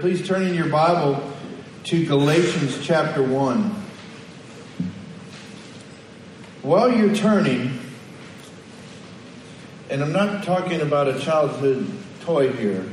Please 0.00 0.24
turn 0.24 0.44
in 0.44 0.54
your 0.54 0.68
Bible 0.68 1.20
to 1.82 2.06
Galatians 2.06 2.78
chapter 2.86 3.20
1. 3.20 3.62
While 6.62 6.92
you're 6.92 7.16
turning, 7.16 7.80
and 9.90 10.00
I'm 10.00 10.12
not 10.12 10.44
talking 10.44 10.82
about 10.82 11.08
a 11.08 11.18
childhood 11.18 11.90
toy 12.20 12.52
here, 12.52 12.84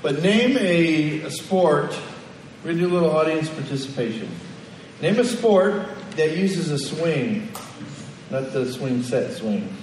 but 0.00 0.22
name 0.22 0.56
a, 0.56 1.20
a 1.24 1.30
sport. 1.30 1.94
We're 2.64 2.72
going 2.72 2.78
to 2.78 2.84
do 2.84 2.90
a 2.90 2.94
little 2.94 3.10
audience 3.10 3.50
participation. 3.50 4.30
Name 5.02 5.18
a 5.18 5.24
sport 5.24 5.86
that 6.12 6.38
uses 6.38 6.70
a 6.70 6.78
swing, 6.78 7.50
not 8.30 8.54
the 8.54 8.72
swing 8.72 9.02
set 9.02 9.34
swing. 9.34 9.76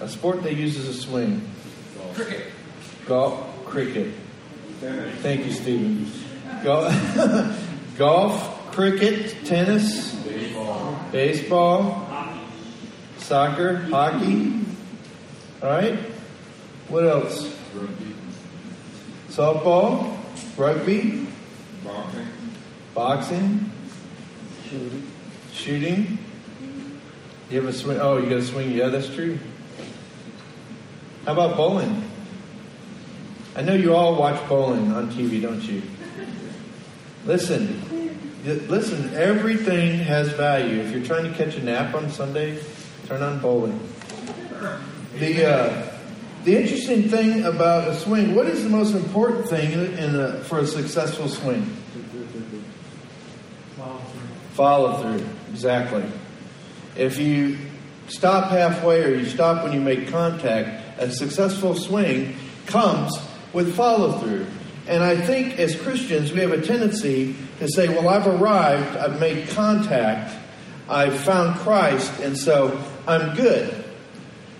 A 0.00 0.08
sport 0.08 0.44
that 0.44 0.54
uses 0.54 0.88
a 0.88 0.94
swing. 0.94 1.46
Cricket. 2.14 2.46
Golf, 3.04 3.66
cricket. 3.66 4.14
Thank 4.80 5.46
you, 5.46 5.52
Stephen. 5.52 6.10
Golf, 6.62 6.92
golf 7.98 8.72
cricket, 8.72 9.34
tennis, 9.46 10.14
Baseball. 10.16 11.00
baseball, 11.12 12.08
soccer, 13.18 13.76
hockey. 13.78 14.60
All 15.62 15.70
right. 15.70 15.98
What 16.88 17.04
else? 17.04 17.52
Rugby. 17.74 18.14
Softball, 19.30 20.16
rugby, 20.56 21.26
Boxing. 21.82 22.26
boxing, 22.94 23.72
shooting. 25.52 26.18
You 27.50 27.60
have 27.62 27.66
a 27.68 27.72
swing. 27.72 27.98
Oh, 28.00 28.18
you 28.18 28.28
got 28.28 28.38
a 28.38 28.44
swing. 28.44 28.72
Yeah, 28.72 28.88
that's 28.88 29.08
true. 29.08 29.38
How 31.24 31.32
about 31.32 31.56
bowling? 31.56 32.05
I 33.56 33.62
know 33.62 33.72
you 33.72 33.94
all 33.94 34.16
watch 34.16 34.46
bowling 34.50 34.92
on 34.92 35.10
TV, 35.10 35.40
don't 35.40 35.62
you? 35.62 35.82
Listen, 37.24 37.80
listen. 38.44 39.14
Everything 39.14 39.98
has 40.00 40.28
value. 40.32 40.80
If 40.82 40.92
you're 40.92 41.02
trying 41.02 41.24
to 41.24 41.32
catch 41.32 41.56
a 41.56 41.62
nap 41.62 41.94
on 41.94 42.10
Sunday, 42.10 42.62
turn 43.06 43.22
on 43.22 43.38
bowling. 43.38 43.80
The 45.18 45.46
uh, 45.46 45.92
the 46.44 46.54
interesting 46.60 47.08
thing 47.08 47.44
about 47.44 47.88
a 47.88 47.96
swing. 47.96 48.34
What 48.34 48.46
is 48.46 48.62
the 48.62 48.68
most 48.68 48.94
important 48.94 49.48
thing 49.48 49.72
in, 49.72 50.14
a, 50.14 50.44
for 50.44 50.58
a 50.58 50.66
successful 50.66 51.26
swing? 51.26 51.64
Follow 54.52 55.00
through. 55.00 55.26
Exactly. 55.50 56.04
If 56.94 57.18
you 57.18 57.56
stop 58.08 58.50
halfway 58.50 59.02
or 59.02 59.14
you 59.14 59.24
stop 59.24 59.64
when 59.64 59.72
you 59.72 59.80
make 59.80 60.08
contact, 60.08 61.00
a 61.00 61.10
successful 61.10 61.74
swing 61.74 62.36
comes 62.66 63.18
with 63.56 63.74
follow 63.74 64.18
through. 64.18 64.46
And 64.86 65.02
I 65.02 65.16
think 65.16 65.58
as 65.58 65.74
Christians, 65.80 66.30
we 66.30 66.40
have 66.40 66.52
a 66.52 66.60
tendency 66.60 67.34
to 67.58 67.66
say, 67.66 67.88
well, 67.88 68.10
I've 68.10 68.26
arrived, 68.26 68.98
I've 68.98 69.18
made 69.18 69.48
contact, 69.48 70.36
I've 70.90 71.18
found 71.18 71.58
Christ, 71.60 72.20
and 72.20 72.36
so 72.36 72.78
I'm 73.08 73.34
good. 73.34 73.82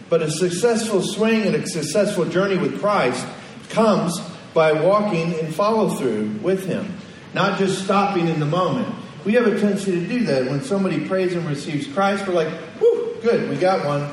But 0.09 0.23
a 0.23 0.31
successful 0.31 1.03
swing 1.03 1.43
and 1.43 1.55
a 1.55 1.67
successful 1.67 2.25
journey 2.25 2.57
with 2.57 2.81
Christ 2.81 3.27
comes 3.69 4.19
by 4.55 4.73
walking 4.73 5.35
in 5.35 5.53
follow 5.53 5.91
through 5.91 6.31
with 6.41 6.65
Him, 6.65 6.97
not 7.35 7.59
just 7.59 7.85
stopping 7.85 8.29
in 8.29 8.41
the 8.41 8.47
moment. 8.47 8.95
We 9.27 9.35
have 9.35 9.47
a 9.47 9.61
tendency 9.61 9.93
to 9.93 10.07
do 10.07 10.25
that. 10.25 10.47
When 10.47 10.63
somebody 10.63 11.07
prays 11.07 11.35
and 11.35 11.47
receives 11.47 11.87
Christ, 11.87 12.27
we're 12.27 12.33
like, 12.33 12.49
whew, 12.79 13.19
good, 13.21 13.51
we 13.51 13.57
got 13.57 13.85
one. 13.85 14.11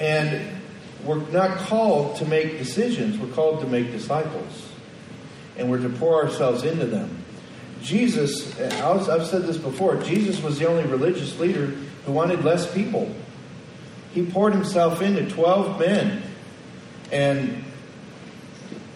And 0.00 0.55
we're 1.06 1.26
not 1.30 1.58
called 1.58 2.16
to 2.16 2.24
make 2.26 2.58
decisions, 2.58 3.18
we're 3.18 3.32
called 3.32 3.60
to 3.60 3.66
make 3.66 3.92
disciples. 3.92 4.68
And 5.56 5.70
we're 5.70 5.80
to 5.80 5.88
pour 5.88 6.22
ourselves 6.22 6.64
into 6.64 6.86
them. 6.86 7.24
Jesus, 7.80 8.58
I've 8.60 9.26
said 9.26 9.42
this 9.44 9.56
before, 9.56 9.96
Jesus 9.96 10.42
was 10.42 10.58
the 10.58 10.66
only 10.68 10.84
religious 10.84 11.38
leader 11.38 11.66
who 12.04 12.12
wanted 12.12 12.44
less 12.44 12.70
people. 12.72 13.14
He 14.12 14.26
poured 14.26 14.52
himself 14.52 15.00
into 15.00 15.28
12 15.30 15.78
men 15.78 16.22
and 17.12 17.64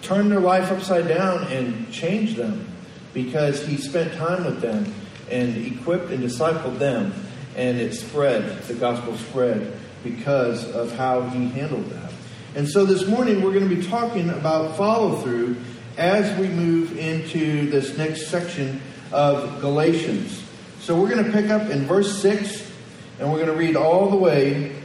turned 0.03 0.31
their 0.31 0.41
life 0.41 0.71
upside 0.71 1.09
down 1.09 1.45
and 1.45 1.91
changed 1.93 2.37
them 2.37 2.67
because 3.15 3.65
he 3.67 3.77
spent 3.77 4.13
time 4.15 4.45
with 4.45 4.61
them 4.61 4.93
and 5.31 5.57
equipped 5.57 6.11
and 6.11 6.23
discipled 6.23 6.79
them. 6.79 7.15
And 7.57 7.79
it 7.79 7.95
spread, 7.95 8.63
the 8.65 8.75
gospel 8.75 9.17
spread 9.17 9.80
because 10.03 10.71
of 10.73 10.97
how 10.97 11.23
he 11.29 11.49
handled 11.49 11.89
that. 11.91 12.13
And 12.55 12.69
so 12.69 12.85
this 12.85 13.07
morning 13.07 13.43
we're 13.43 13.53
going 13.53 13.69
to 13.69 13.75
be 13.75 13.87
talking 13.87 14.31
about 14.31 14.77
follow 14.77 15.21
through 15.21 15.57
as 15.97 16.39
we 16.39 16.49
move 16.49 16.99
into 16.99 17.71
this 17.71 17.97
next 17.97 18.29
section 18.29 18.81
of 19.13 19.61
Galatians. 19.61 20.43
So 20.81 21.01
we're 21.01 21.11
going 21.11 21.25
to 21.25 21.33
pick 21.33 21.51
up 21.51 21.71
in 21.71 21.87
verse 21.87 22.21
6 22.21 22.73
and 23.19 23.31
we're 23.31 23.45
going 23.45 23.53
to 23.53 23.57
read 23.57 23.77
all 23.77 24.09
the 24.11 24.17
way 24.17 24.77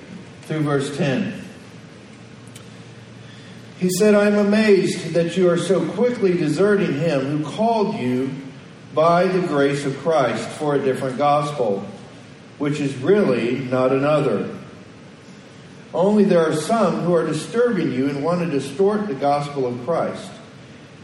through 0.43 0.61
verse 0.61 0.95
10. 0.97 1.41
He 3.79 3.89
said, 3.89 4.13
I 4.13 4.27
am 4.27 4.35
amazed 4.35 5.13
that 5.13 5.35
you 5.35 5.49
are 5.49 5.57
so 5.57 5.89
quickly 5.91 6.33
deserting 6.33 6.93
him 6.93 7.21
who 7.21 7.51
called 7.51 7.95
you 7.95 8.31
by 8.93 9.27
the 9.27 9.45
grace 9.47 9.85
of 9.85 9.97
Christ 9.97 10.47
for 10.49 10.75
a 10.75 10.79
different 10.79 11.17
gospel, 11.17 11.85
which 12.57 12.79
is 12.79 12.95
really 12.97 13.59
not 13.59 13.91
another. 13.91 14.49
Only 15.95 16.25
there 16.25 16.45
are 16.45 16.56
some 16.56 17.01
who 17.01 17.13
are 17.16 17.25
disturbing 17.25 17.94
you 17.94 18.09
and 18.09 18.22
want 18.22 18.41
to 18.41 18.47
distort 18.47 19.07
the 19.07 19.13
gospel 19.13 19.66
of 19.66 19.85
Christ. 19.85 20.29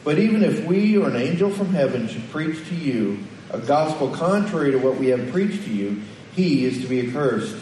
But 0.03 0.19
even 0.19 0.44
if 0.44 0.66
we 0.66 0.97
or 0.97 1.07
an 1.07 1.16
angel 1.16 1.50
from 1.50 1.68
heaven 1.68 2.09
should 2.09 2.29
preach 2.29 2.68
to 2.68 2.75
you 2.75 3.19
a 3.52 3.59
gospel 3.59 4.09
contrary 4.09 4.72
to 4.72 4.78
what 4.78 4.97
we 4.97 5.07
have 5.07 5.31
preached 5.31 5.63
to 5.63 5.69
you, 5.72 6.02
he 6.35 6.66
is 6.66 6.81
to 6.81 6.88
be 6.88 7.07
accursed. 7.07 7.56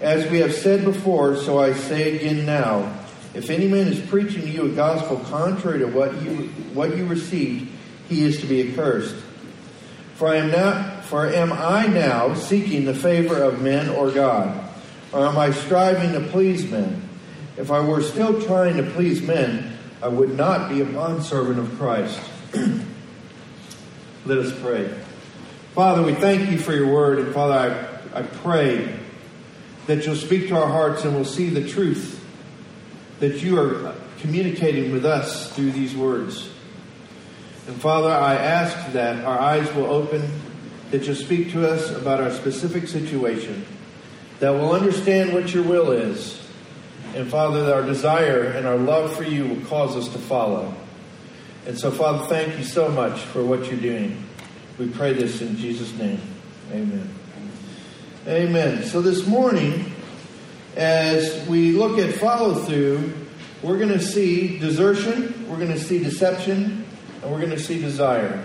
As 0.00 0.28
we 0.28 0.38
have 0.38 0.52
said 0.52 0.84
before, 0.84 1.36
so 1.36 1.60
I 1.60 1.72
say 1.72 2.16
again 2.16 2.44
now, 2.44 2.92
if 3.32 3.48
any 3.48 3.68
man 3.68 3.86
is 3.86 4.00
preaching 4.00 4.42
to 4.42 4.48
you 4.48 4.66
a 4.66 4.74
gospel 4.74 5.18
contrary 5.30 5.78
to 5.80 5.86
what 5.86 6.20
you 6.22 6.48
what 6.72 6.96
you 6.96 7.06
received, 7.06 7.70
he 8.08 8.24
is 8.24 8.40
to 8.40 8.46
be 8.46 8.72
accursed. 8.72 9.16
For 10.14 10.28
I 10.28 10.36
am 10.36 10.50
not 10.50 11.04
for 11.04 11.26
am 11.26 11.52
I 11.52 11.86
now 11.86 12.34
seeking 12.34 12.86
the 12.86 12.94
favor 12.94 13.40
of 13.40 13.62
men 13.62 13.88
or 13.88 14.10
God? 14.10 14.63
Or 15.14 15.26
am 15.26 15.38
I 15.38 15.52
striving 15.52 16.12
to 16.12 16.28
please 16.28 16.68
men? 16.68 17.08
If 17.56 17.70
I 17.70 17.78
were 17.78 18.02
still 18.02 18.42
trying 18.42 18.78
to 18.78 18.82
please 18.82 19.22
men, 19.22 19.78
I 20.02 20.08
would 20.08 20.36
not 20.36 20.68
be 20.68 20.80
a 20.80 20.84
bondservant 20.84 21.60
of 21.60 21.78
Christ. 21.78 22.20
Let 24.26 24.38
us 24.38 24.52
pray. 24.60 24.92
Father, 25.74 26.02
we 26.02 26.14
thank 26.14 26.50
you 26.50 26.58
for 26.58 26.72
your 26.72 26.92
word, 26.92 27.20
and 27.20 27.32
Father, 27.32 28.00
I, 28.12 28.20
I 28.20 28.22
pray 28.22 28.98
that 29.86 30.04
you'll 30.04 30.16
speak 30.16 30.48
to 30.48 30.56
our 30.56 30.66
hearts 30.66 31.04
and 31.04 31.14
we'll 31.14 31.24
see 31.24 31.48
the 31.48 31.68
truth 31.68 32.20
that 33.20 33.40
you 33.40 33.60
are 33.60 33.94
communicating 34.18 34.90
with 34.90 35.04
us 35.04 35.52
through 35.52 35.70
these 35.70 35.94
words. 35.94 36.50
And 37.68 37.80
Father, 37.80 38.10
I 38.10 38.34
ask 38.34 38.92
that 38.94 39.24
our 39.24 39.38
eyes 39.38 39.72
will 39.74 39.86
open, 39.86 40.28
that 40.90 41.06
you'll 41.06 41.14
speak 41.14 41.52
to 41.52 41.70
us 41.70 41.90
about 41.90 42.20
our 42.20 42.32
specific 42.32 42.88
situation, 42.88 43.64
that 44.40 44.50
we'll 44.50 44.72
understand 44.72 45.32
what 45.32 45.52
your 45.52 45.62
will 45.62 45.92
is. 45.92 46.40
And 47.14 47.30
Father, 47.30 47.72
our 47.72 47.82
desire 47.82 48.44
and 48.44 48.66
our 48.66 48.76
love 48.76 49.14
for 49.14 49.22
you 49.22 49.46
will 49.46 49.64
cause 49.66 49.96
us 49.96 50.08
to 50.08 50.18
follow. 50.18 50.74
And 51.66 51.78
so, 51.78 51.90
Father, 51.90 52.26
thank 52.26 52.58
you 52.58 52.64
so 52.64 52.88
much 52.88 53.20
for 53.20 53.44
what 53.44 53.66
you're 53.70 53.80
doing. 53.80 54.22
We 54.78 54.88
pray 54.88 55.12
this 55.12 55.40
in 55.40 55.56
Jesus' 55.56 55.96
name. 55.96 56.20
Amen. 56.72 57.08
Amen. 58.26 58.82
So 58.82 59.00
this 59.00 59.26
morning, 59.26 59.92
as 60.76 61.46
we 61.46 61.72
look 61.72 61.98
at 61.98 62.14
follow 62.16 62.54
through, 62.54 63.12
we're 63.62 63.78
going 63.78 63.90
to 63.90 64.00
see 64.00 64.58
desertion, 64.58 65.48
we're 65.48 65.58
going 65.58 65.72
to 65.72 65.78
see 65.78 66.02
deception, 66.02 66.84
and 67.22 67.30
we're 67.30 67.38
going 67.38 67.50
to 67.50 67.58
see 67.58 67.80
desire. 67.80 68.44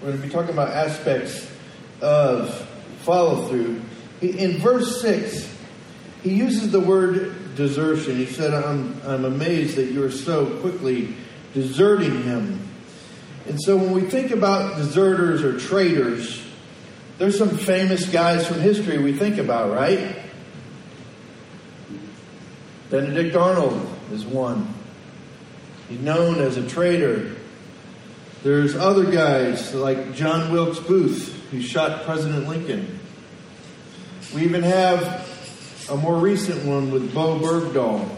We're 0.00 0.08
going 0.08 0.20
to 0.20 0.26
be 0.26 0.32
talking 0.32 0.50
about 0.50 0.70
aspects 0.70 1.48
of 2.00 2.54
follow 3.02 3.46
through. 3.46 3.82
In 4.22 4.58
verse 4.58 5.00
6, 5.02 5.52
he 6.22 6.34
uses 6.34 6.70
the 6.70 6.80
word 6.80 7.56
desertion. 7.56 8.16
He 8.16 8.26
said, 8.26 8.54
I'm, 8.54 9.00
I'm 9.04 9.24
amazed 9.24 9.76
that 9.76 9.90
you're 9.90 10.12
so 10.12 10.58
quickly 10.60 11.14
deserting 11.52 12.22
him. 12.22 12.68
And 13.46 13.60
so 13.60 13.76
when 13.76 13.90
we 13.90 14.02
think 14.02 14.30
about 14.30 14.76
deserters 14.76 15.42
or 15.42 15.58
traitors, 15.58 16.40
there's 17.18 17.36
some 17.36 17.50
famous 17.50 18.08
guys 18.08 18.46
from 18.46 18.60
history 18.60 18.98
we 18.98 19.12
think 19.12 19.38
about, 19.38 19.72
right? 19.72 20.16
Benedict 22.90 23.34
Arnold 23.34 23.88
is 24.12 24.24
one. 24.24 24.72
He's 25.88 26.00
known 26.00 26.40
as 26.40 26.56
a 26.56 26.68
traitor. 26.68 27.34
There's 28.42 28.76
other 28.76 29.10
guys 29.10 29.74
like 29.74 30.14
John 30.14 30.52
Wilkes 30.52 30.78
Booth, 30.78 31.32
who 31.50 31.60
shot 31.60 32.04
President 32.04 32.48
Lincoln. 32.48 33.00
We 34.34 34.44
even 34.44 34.62
have 34.62 35.28
a 35.90 35.96
more 35.96 36.16
recent 36.16 36.64
one 36.64 36.90
with 36.90 37.12
Bowe 37.12 37.38
Bergdahl, 37.38 38.08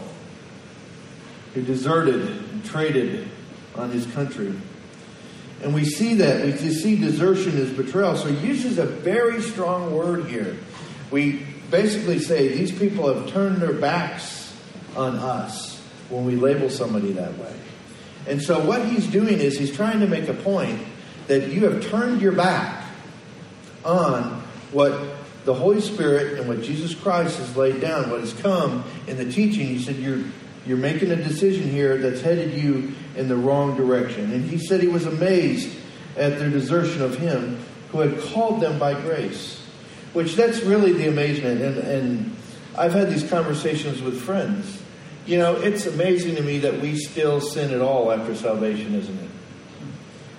who 1.53 1.61
deserted 1.61 2.21
and 2.21 2.63
traded 2.63 3.27
on 3.75 3.91
his 3.91 4.05
country. 4.07 4.53
And 5.61 5.73
we 5.73 5.83
see 5.83 6.15
that. 6.15 6.45
We 6.45 6.53
see 6.53 6.97
desertion 6.97 7.57
as 7.57 7.71
betrayal. 7.71 8.15
So 8.15 8.27
he 8.27 8.47
uses 8.47 8.77
a 8.77 8.85
very 8.85 9.41
strong 9.41 9.93
word 9.93 10.27
here. 10.27 10.57
We 11.11 11.45
basically 11.69 12.19
say 12.19 12.49
these 12.49 12.71
people 12.71 13.13
have 13.13 13.31
turned 13.31 13.57
their 13.57 13.73
backs 13.73 14.55
on 14.95 15.15
us 15.15 15.81
when 16.09 16.25
we 16.25 16.35
label 16.35 16.69
somebody 16.69 17.13
that 17.13 17.37
way. 17.37 17.53
And 18.27 18.41
so 18.41 18.63
what 18.65 18.85
he's 18.85 19.07
doing 19.07 19.39
is 19.39 19.57
he's 19.57 19.75
trying 19.75 19.99
to 19.99 20.07
make 20.07 20.29
a 20.29 20.33
point 20.33 20.81
that 21.27 21.49
you 21.49 21.67
have 21.69 21.85
turned 21.89 22.21
your 22.21 22.31
back 22.31 22.85
on 23.83 24.43
what 24.71 24.93
the 25.45 25.53
Holy 25.53 25.79
Spirit 25.79 26.39
and 26.39 26.47
what 26.47 26.61
Jesus 26.61 26.93
Christ 26.93 27.37
has 27.37 27.55
laid 27.55 27.79
down, 27.79 28.09
what 28.09 28.19
has 28.19 28.33
come 28.33 28.83
in 29.07 29.17
the 29.17 29.31
teaching. 29.31 29.67
He 29.67 29.79
said, 29.79 29.95
You're 29.95 30.23
you're 30.65 30.77
making 30.77 31.11
a 31.11 31.15
decision 31.15 31.69
here 31.69 31.97
that's 31.97 32.21
headed 32.21 32.53
you 32.53 32.93
in 33.15 33.27
the 33.27 33.35
wrong 33.35 33.77
direction. 33.77 34.31
And 34.31 34.49
he 34.49 34.57
said 34.57 34.81
he 34.81 34.87
was 34.87 35.05
amazed 35.05 35.77
at 36.17 36.39
their 36.39 36.49
desertion 36.49 37.01
of 37.01 37.17
him 37.17 37.59
who 37.91 37.99
had 37.99 38.19
called 38.19 38.61
them 38.61 38.79
by 38.79 38.99
grace. 38.99 39.61
Which 40.13 40.35
that's 40.35 40.61
really 40.63 40.93
the 40.93 41.07
amazement. 41.07 41.61
And, 41.61 41.77
and 41.77 42.35
I've 42.75 42.93
had 42.93 43.11
these 43.11 43.29
conversations 43.29 44.01
with 44.01 44.19
friends. 44.19 44.81
You 45.27 45.37
know, 45.37 45.55
it's 45.55 45.85
amazing 45.85 46.35
to 46.35 46.41
me 46.41 46.59
that 46.59 46.81
we 46.81 46.95
still 46.95 47.41
sin 47.41 47.71
at 47.71 47.81
all 47.81 48.11
after 48.11 48.35
salvation, 48.35 48.95
isn't 48.95 49.19
it? 49.19 49.29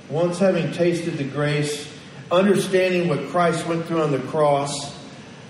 Once 0.08 0.38
having 0.38 0.73
tasted 0.73 1.19
the 1.19 1.25
grace, 1.25 1.93
understanding 2.31 3.08
what 3.08 3.29
Christ 3.29 3.67
went 3.67 3.87
through 3.87 4.03
on 4.03 4.12
the 4.12 4.20
cross, 4.20 4.95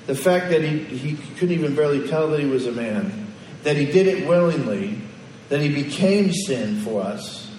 the 0.06 0.14
fact 0.14 0.50
that 0.50 0.62
he, 0.62 0.78
he 0.78 1.16
couldn't 1.34 1.54
even 1.54 1.74
barely 1.74 2.08
tell 2.08 2.28
that 2.30 2.40
he 2.40 2.46
was 2.46 2.66
a 2.66 2.72
man, 2.72 3.26
that 3.62 3.76
he 3.76 3.86
did 3.86 4.06
it 4.06 4.26
willingly, 4.26 5.00
that 5.48 5.60
he 5.60 5.68
became 5.68 6.32
sin 6.32 6.80
for 6.80 7.02
us. 7.02 7.50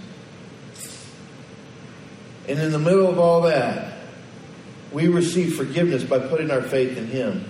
And 2.47 2.59
in 2.59 2.71
the 2.71 2.79
middle 2.79 3.07
of 3.07 3.19
all 3.19 3.41
that, 3.41 3.97
we 4.91 5.07
receive 5.07 5.55
forgiveness 5.55 6.03
by 6.03 6.19
putting 6.19 6.49
our 6.49 6.61
faith 6.61 6.97
in 6.97 7.07
him 7.07 7.43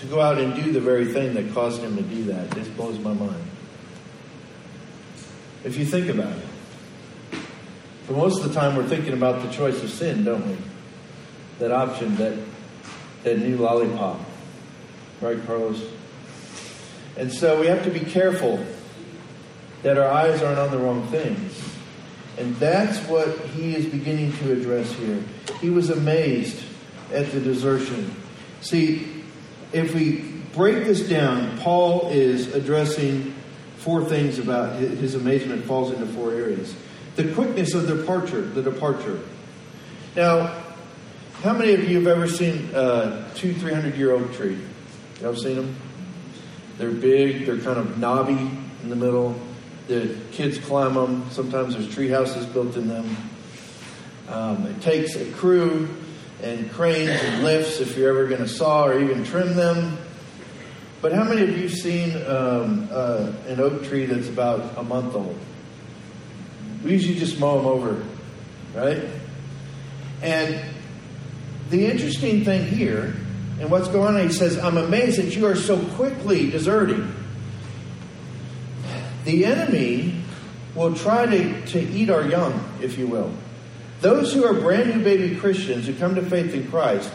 to 0.00 0.06
go 0.06 0.20
out 0.20 0.38
and 0.38 0.54
do 0.54 0.72
the 0.72 0.80
very 0.80 1.12
thing 1.12 1.34
that 1.34 1.52
caused 1.52 1.82
him 1.82 1.96
to 1.96 2.02
do 2.02 2.24
that. 2.24 2.50
This 2.50 2.68
blows 2.68 2.98
my 2.98 3.12
mind. 3.12 3.42
If 5.64 5.76
you 5.76 5.84
think 5.84 6.08
about 6.08 6.32
it. 6.32 7.40
For 8.06 8.12
most 8.12 8.42
of 8.42 8.48
the 8.48 8.58
time, 8.58 8.76
we're 8.76 8.86
thinking 8.86 9.14
about 9.14 9.42
the 9.42 9.50
choice 9.50 9.82
of 9.82 9.90
sin, 9.90 10.24
don't 10.24 10.46
we? 10.46 10.56
That 11.58 11.72
option, 11.72 12.14
that, 12.16 12.38
that 13.26 13.40
new 13.40 13.56
lollipop. 13.56 14.20
Right, 15.20 15.44
Carlos? 15.46 15.82
And 17.16 17.32
so 17.32 17.60
we 17.60 17.66
have 17.66 17.82
to 17.82 17.90
be 17.90 17.98
careful 17.98 18.64
that 19.82 19.98
our 19.98 20.08
eyes 20.08 20.44
aren't 20.44 20.60
on 20.60 20.70
the 20.70 20.78
wrong 20.78 21.08
things. 21.08 21.60
And 22.38 22.54
that's 22.56 22.98
what 23.08 23.36
he 23.48 23.74
is 23.74 23.86
beginning 23.86 24.32
to 24.38 24.52
address 24.52 24.92
here. 24.92 25.20
He 25.60 25.70
was 25.70 25.90
amazed 25.90 26.62
at 27.12 27.32
the 27.32 27.40
desertion. 27.40 28.14
See, 28.60 29.24
if 29.72 29.92
we 29.92 30.18
break 30.54 30.84
this 30.84 31.08
down, 31.08 31.58
Paul 31.58 32.10
is 32.10 32.54
addressing 32.54 33.34
four 33.78 34.04
things 34.04 34.38
about 34.38 34.78
his 34.78 35.16
amazement 35.16 35.64
falls 35.64 35.90
into 35.90 36.06
four 36.06 36.32
areas. 36.32 36.76
The 37.16 37.32
quickness 37.32 37.74
of 37.74 37.88
departure, 37.88 38.42
the 38.42 38.62
departure. 38.62 39.18
Now, 40.14 40.62
how 41.42 41.52
many 41.52 41.74
of 41.74 41.88
you 41.88 41.96
have 41.98 42.06
ever 42.06 42.28
seen 42.28 42.70
a 42.74 43.30
two, 43.34 43.54
three 43.54 43.72
hundred 43.72 43.96
year 43.96 44.12
oak 44.12 44.32
tree? 44.34 44.58
Ever 45.22 45.36
seen 45.36 45.56
them? 45.56 45.76
They're 46.78 46.90
big, 46.90 47.46
they're 47.46 47.58
kind 47.58 47.78
of 47.78 47.98
knobby 47.98 48.50
in 48.82 48.88
the 48.88 48.96
middle. 48.96 49.38
The 49.88 50.16
kids 50.32 50.58
climb 50.58 50.94
them. 50.94 51.30
Sometimes 51.30 51.74
there's 51.74 51.92
tree 51.92 52.08
houses 52.08 52.44
built 52.46 52.76
in 52.76 52.88
them. 52.88 53.16
Um, 54.28 54.66
it 54.66 54.80
takes 54.82 55.14
a 55.14 55.30
crew 55.32 55.88
and 56.42 56.70
cranes 56.72 57.10
and 57.10 57.44
lifts 57.44 57.80
if 57.80 57.96
you're 57.96 58.10
ever 58.10 58.26
going 58.26 58.42
to 58.42 58.48
saw 58.48 58.86
or 58.86 58.98
even 59.00 59.24
trim 59.24 59.54
them. 59.54 59.96
But 61.00 61.12
how 61.12 61.24
many 61.24 61.42
of 61.42 61.56
you 61.56 61.68
seen 61.68 62.16
um, 62.26 62.88
uh, 62.90 63.32
an 63.46 63.60
oak 63.60 63.84
tree 63.84 64.06
that's 64.06 64.28
about 64.28 64.76
a 64.76 64.82
month 64.82 65.14
old? 65.14 65.38
We 66.82 66.92
usually 66.92 67.18
just 67.18 67.38
mow 67.38 67.56
them 67.58 67.66
over, 67.66 68.04
right? 68.74 69.04
And 70.22 70.75
the 71.70 71.86
interesting 71.86 72.44
thing 72.44 72.66
here 72.66 73.14
and 73.58 73.70
what's 73.70 73.88
going 73.88 74.16
on? 74.16 74.22
He 74.22 74.32
says, 74.32 74.58
I'm 74.58 74.76
amazed 74.76 75.18
that 75.18 75.34
you 75.34 75.46
are 75.46 75.56
so 75.56 75.78
quickly 75.94 76.50
deserting. 76.50 77.14
The 79.24 79.46
enemy 79.46 80.22
will 80.74 80.94
try 80.94 81.26
to, 81.26 81.66
to 81.66 81.80
eat 81.80 82.10
our 82.10 82.26
young, 82.28 82.62
if 82.82 82.98
you 82.98 83.06
will. 83.06 83.32
Those 84.02 84.32
who 84.32 84.44
are 84.44 84.52
brand 84.52 84.94
new 84.94 85.02
baby 85.02 85.36
Christians 85.36 85.86
who 85.86 85.94
come 85.94 86.14
to 86.16 86.22
faith 86.22 86.52
in 86.54 86.70
Christ, 86.70 87.10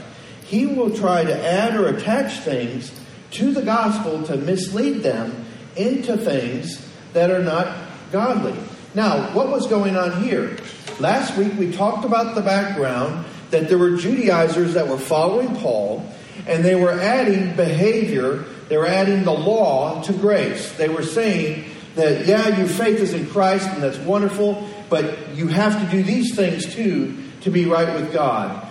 he 0.45 0.65
will 0.65 0.95
try 0.95 1.24
to 1.24 1.48
add 1.48 1.75
or 1.75 1.88
attach 1.88 2.39
things 2.39 2.92
to 3.31 3.53
the 3.53 3.62
gospel 3.62 4.24
to 4.24 4.36
mislead 4.36 5.03
them 5.03 5.45
into 5.75 6.18
things 6.18 6.86
that 7.13 7.30
are 7.30 7.44
not 7.44 7.77
godly. 8.12 8.56
Now, 8.94 9.33
what 9.33 9.50
was 9.50 9.68
going 9.68 9.95
on 9.95 10.24
here? 10.24 10.57
Last 11.00 11.38
week 11.38 11.53
we 11.57 11.71
talked 11.71 12.03
about 12.03 12.36
the 12.36 12.42
background 12.42 13.25
that 13.51 13.69
there 13.69 13.77
were 13.77 13.98
Judaizers 13.98 14.74
that 14.74 14.88
were 14.88 14.98
following 14.98 15.56
Paul 15.57 16.06
and 16.48 16.65
they 16.65 16.75
were 16.75 16.92
adding 16.92 17.56
behavior, 17.56 18.45
they 18.69 18.77
were 18.77 18.88
adding 18.88 19.24
the 19.24 19.33
law 19.33 20.01
to 20.03 20.13
grace. 20.13 20.71
They 20.74 20.89
were 20.89 21.03
saying 21.03 21.69
that, 21.95 22.25
yeah, 22.25 22.57
your 22.57 22.68
faith 22.68 23.00
is 23.00 23.13
in 23.13 23.27
Christ, 23.27 23.68
and 23.68 23.83
that's 23.83 23.98
wonderful, 24.00 24.68
but 24.89 25.36
you 25.36 25.48
have 25.48 25.80
to 25.83 25.92
do 25.95 26.03
these 26.03 26.36
things 26.36 26.74
too 26.74 27.18
to 27.42 27.51
be 27.51 27.65
right 27.65 27.94
with 27.94 28.13
God. 28.13 28.68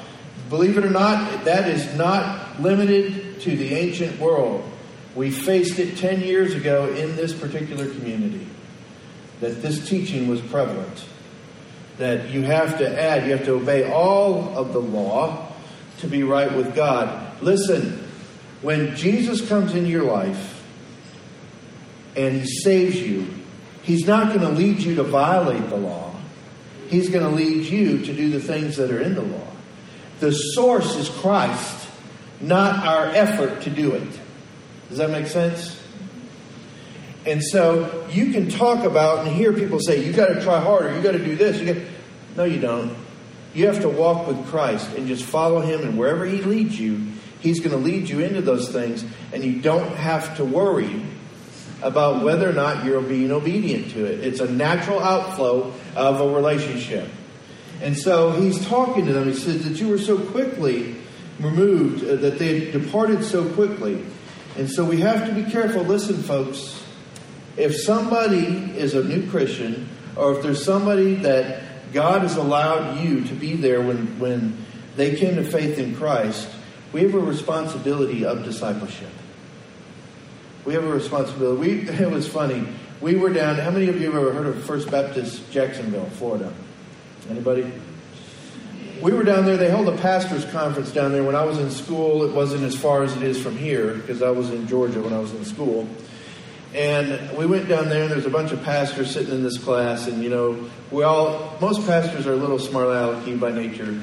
Believe 0.49 0.79
it 0.79 0.85
or 0.85 0.91
not, 0.91 1.45
that 1.45 1.69
is 1.69 1.95
not 1.97 2.61
limited 2.61 3.41
to 3.43 3.57
the 3.57 3.75
ancient 3.75 4.19
world. 4.19 4.65
We 5.15 5.31
faced 5.31 5.79
it 5.79 5.97
10 5.97 6.23
years 6.23 6.55
ago 6.55 6.89
in 6.89 7.15
this 7.17 7.33
particular 7.33 7.89
community 7.89 8.47
that 9.41 9.63
this 9.63 9.89
teaching 9.89 10.29
was 10.29 10.41
prevalent. 10.41 11.05
That 12.01 12.31
you 12.31 12.43
have 12.43 12.79
to 12.79 13.03
add, 13.03 13.27
you 13.27 13.33
have 13.33 13.45
to 13.45 13.53
obey 13.57 13.93
all 13.93 14.57
of 14.57 14.73
the 14.73 14.81
law 14.81 15.53
to 15.99 16.07
be 16.07 16.23
right 16.23 16.51
with 16.51 16.75
God. 16.75 17.43
Listen, 17.43 18.09
when 18.63 18.97
Jesus 18.97 19.47
comes 19.47 19.75
into 19.75 19.91
your 19.91 20.05
life 20.05 20.65
and 22.17 22.41
he 22.41 22.47
saves 22.47 22.97
you, 22.97 23.27
he's 23.83 24.07
not 24.07 24.29
going 24.29 24.41
to 24.41 24.49
lead 24.49 24.79
you 24.79 24.95
to 24.95 25.03
violate 25.03 25.69
the 25.69 25.77
law. 25.77 26.15
He's 26.89 27.11
going 27.11 27.23
to 27.23 27.37
lead 27.37 27.67
you 27.67 27.99
to 27.99 28.15
do 28.15 28.31
the 28.31 28.41
things 28.41 28.79
that 28.79 28.91
are 28.91 29.01
in 29.03 29.15
the 29.15 29.21
law. 29.21 29.49
The 30.21 30.33
source 30.33 30.97
is 30.97 31.11
Christ, 31.11 31.87
not 32.41 32.87
our 32.87 33.09
effort 33.09 33.61
to 33.65 33.71
do 33.71 33.93
it. 33.93 34.09
Does 34.89 34.97
that 34.97 35.11
make 35.11 35.27
sense? 35.27 35.79
And 37.27 37.45
so 37.45 38.09
you 38.11 38.33
can 38.33 38.49
talk 38.49 38.85
about 38.85 39.27
and 39.27 39.37
hear 39.37 39.53
people 39.53 39.81
say, 39.81 40.03
you 40.03 40.15
got 40.15 40.29
to 40.29 40.43
try 40.43 40.61
harder, 40.61 40.97
you 40.97 41.03
got 41.03 41.13
to 41.13 41.23
do 41.23 41.37
this. 41.37 41.61
You. 41.61 41.87
No, 42.37 42.45
you 42.45 42.61
don't. 42.61 42.97
You 43.55 43.67
have 43.67 43.81
to 43.81 43.89
walk 43.89 44.27
with 44.29 44.47
Christ 44.47 44.95
and 44.97 45.09
just 45.09 45.25
follow 45.25 45.61
him, 45.61 45.83
and 45.83 45.99
wherever 45.99 46.25
he 46.25 46.43
leads 46.43 46.79
you, 46.79 47.07
He's 47.41 47.61
going 47.61 47.71
to 47.71 47.79
lead 47.79 48.09
you 48.09 48.21
into 48.21 48.43
those 48.43 48.69
things, 48.69 49.05
and 49.33 49.43
you 49.43 49.61
don't 49.61 49.97
have 49.97 50.37
to 50.37 50.45
worry 50.45 51.03
about 51.83 52.23
whether 52.23 52.49
or 52.49 52.53
not 52.53 52.85
you're 52.85 53.01
being 53.01 53.33
obedient 53.33 53.93
to 53.93 54.05
it. 54.05 54.21
It's 54.21 54.41
a 54.41 54.51
natural 54.51 55.01
outflow 55.01 55.73
of 55.97 56.21
a 56.21 56.29
relationship. 56.29 57.09
And 57.81 57.97
so 57.97 58.33
he's 58.33 58.63
talking 58.67 59.07
to 59.07 59.15
them. 59.15 59.29
He 59.29 59.35
says 59.35 59.65
that 59.65 59.81
you 59.81 59.89
were 59.89 59.99
so 59.99 60.19
quickly 60.19 60.97
removed, 61.39 62.05
uh, 62.05 62.17
that 62.17 62.39
they 62.39 62.71
departed 62.71 63.25
so 63.25 63.49
quickly. 63.55 64.05
And 64.59 64.69
so 64.71 64.85
we 64.85 65.01
have 65.01 65.27
to 65.27 65.35
be 65.35 65.51
careful. 65.51 65.83
Listen, 65.83 66.23
folks, 66.23 66.85
if 67.57 67.75
somebody 67.75 68.77
is 68.77 68.93
a 68.93 69.03
new 69.03 69.31
Christian, 69.31 69.89
or 70.15 70.37
if 70.37 70.43
there's 70.43 70.63
somebody 70.63 71.15
that 71.15 71.63
God 71.93 72.23
has 72.23 72.37
allowed 72.37 73.01
you 73.01 73.25
to 73.25 73.35
be 73.35 73.55
there 73.55 73.81
when, 73.81 74.19
when 74.19 74.65
they 74.97 75.17
came 75.17 75.37
to 75.37 75.45
faith 75.45 75.79
in 75.79 75.95
Christ, 75.95 76.49
we 76.93 77.03
have 77.03 77.15
a 77.15 77.21
responsibility 77.21 78.25
of 78.25 78.45
discipleship. 78.45 79.11
We 80.65 80.75
have 80.75 80.85
a 80.85 80.93
responsibility. 80.93 81.61
We, 81.61 81.89
it 82.05 82.11
was 82.11 82.29
funny. 82.29 82.67
We 83.01 83.17
were 83.17 83.31
down. 83.31 83.57
How 83.57 83.71
many 83.71 83.89
of 83.89 84.01
you 84.01 84.13
have 84.13 84.21
ever 84.21 84.33
heard 84.33 84.47
of 84.47 84.63
First 84.65 84.91
Baptist 84.91 85.51
Jacksonville, 85.51 86.07
Florida? 86.11 86.53
Anybody? 87.31 87.73
We 89.01 89.13
were 89.13 89.25
down 89.25 89.47
there. 89.47 89.57
They 89.57 89.71
held 89.71 89.89
a 89.89 89.97
pastors' 89.97 90.45
conference 90.47 90.93
down 90.93 91.13
there 91.13 91.25
when 91.25 91.35
I 91.35 91.45
was 91.45 91.59
in 91.59 91.71
school. 91.71 92.23
It 92.25 92.35
wasn't 92.35 92.65
as 92.65 92.77
far 92.77 93.03
as 93.03 93.17
it 93.17 93.23
is 93.23 93.41
from 93.41 93.57
here 93.57 93.95
because 93.95 94.21
I 94.21 94.31
was 94.31 94.51
in 94.51 94.67
Georgia 94.69 95.01
when 95.01 95.15
I 95.15 95.19
was 95.19 95.33
in 95.33 95.45
school. 95.47 95.89
And 96.75 97.37
we 97.37 97.47
went 97.47 97.69
down 97.69 97.89
there, 97.89 98.03
and 98.05 98.13
there's 98.13 98.27
a 98.27 98.31
bunch 98.31 98.53
of 98.53 98.63
pastors 98.63 99.11
sitting 99.11 99.33
in 99.35 99.43
this 99.43 99.59
class. 99.59 100.07
And 100.07 100.23
you 100.23 100.31
know, 100.31 100.71
we 100.91 101.03
all 101.03 101.57
most 101.61 101.85
pastors 101.87 102.27
are 102.27 102.33
a 102.33 102.37
little 102.37 102.59
smart 102.59 102.87
alecky 102.87 103.39
by 103.39 103.51
nature. 103.51 104.01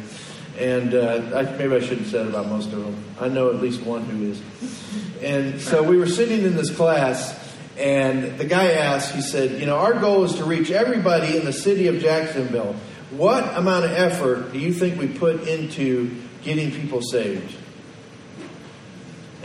And 0.57 0.93
uh, 0.93 1.21
I, 1.35 1.43
maybe 1.57 1.75
I 1.75 1.79
shouldn't 1.79 2.07
say 2.07 2.19
it 2.19 2.27
about 2.27 2.47
most 2.47 2.73
of 2.73 2.83
them. 2.83 3.03
I 3.21 3.29
know 3.29 3.49
at 3.49 3.61
least 3.61 3.83
one 3.83 4.03
who 4.05 4.31
is. 4.31 4.41
And 5.21 5.61
so 5.61 5.83
we 5.83 5.97
were 5.97 6.07
sitting 6.07 6.43
in 6.43 6.55
this 6.55 6.75
class, 6.75 7.37
and 7.77 8.37
the 8.39 8.45
guy 8.45 8.71
asked, 8.71 9.13
he 9.13 9.21
said, 9.21 9.59
You 9.59 9.67
know, 9.67 9.77
our 9.77 9.93
goal 9.93 10.23
is 10.23 10.35
to 10.35 10.45
reach 10.45 10.71
everybody 10.71 11.37
in 11.37 11.45
the 11.45 11.53
city 11.53 11.87
of 11.87 11.99
Jacksonville. 11.99 12.75
What 13.11 13.55
amount 13.55 13.85
of 13.85 13.91
effort 13.91 14.51
do 14.51 14.59
you 14.59 14.73
think 14.73 14.99
we 14.99 15.07
put 15.07 15.47
into 15.47 16.15
getting 16.43 16.71
people 16.71 17.01
saved? 17.01 17.55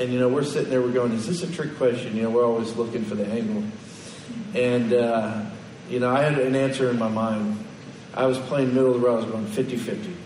And 0.02 0.12
you 0.12 0.18
know, 0.18 0.26
we're 0.26 0.42
sitting 0.42 0.68
there, 0.68 0.82
we're 0.82 0.90
going, 0.90 1.12
is 1.12 1.28
this 1.28 1.44
a 1.44 1.52
trick 1.52 1.76
question? 1.76 2.16
You 2.16 2.24
know, 2.24 2.30
we're 2.30 2.44
always 2.44 2.74
looking 2.74 3.04
for 3.04 3.14
the 3.14 3.24
angle. 3.24 3.62
And, 4.52 4.92
uh, 4.92 5.44
you 5.88 6.00
know, 6.00 6.10
I 6.10 6.24
had 6.24 6.40
an 6.40 6.56
answer 6.56 6.90
in 6.90 6.98
my 6.98 7.08
mind. 7.08 7.64
I 8.12 8.26
was 8.26 8.36
playing 8.36 8.74
middle 8.74 8.96
of 8.96 9.00
the 9.00 9.06
road, 9.06 9.18
I 9.18 9.22
was 9.22 9.30
going 9.30 9.46
50 9.46 9.76
50. 9.76 10.16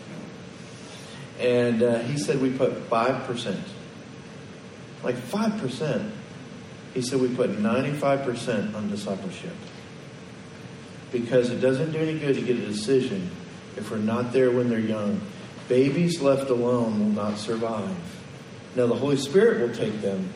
And 1.40 1.82
uh, 1.82 1.98
he 1.98 2.16
said 2.16 2.40
we 2.40 2.56
put 2.56 2.88
5%. 2.88 3.60
Like 5.02 5.16
5%. 5.16 6.10
He 6.94 7.02
said 7.02 7.20
we 7.20 7.28
put 7.34 7.50
95% 7.50 8.74
on 8.74 8.88
discipleship. 8.88 9.54
Because 11.12 11.50
it 11.50 11.60
doesn't 11.60 11.92
do 11.92 11.98
any 11.98 12.18
good 12.18 12.36
to 12.36 12.40
get 12.40 12.56
a 12.56 12.66
decision 12.66 13.30
if 13.76 13.90
we're 13.90 13.98
not 13.98 14.32
there 14.32 14.50
when 14.50 14.70
they're 14.70 14.78
young. 14.78 15.20
Babies 15.68 16.22
left 16.22 16.48
alone 16.48 16.98
will 16.98 17.24
not 17.24 17.36
survive. 17.36 18.15
Now, 18.76 18.86
the 18.86 18.94
Holy 18.94 19.16
Spirit 19.16 19.60
will 19.66 19.74
take 19.74 20.02
them, 20.02 20.28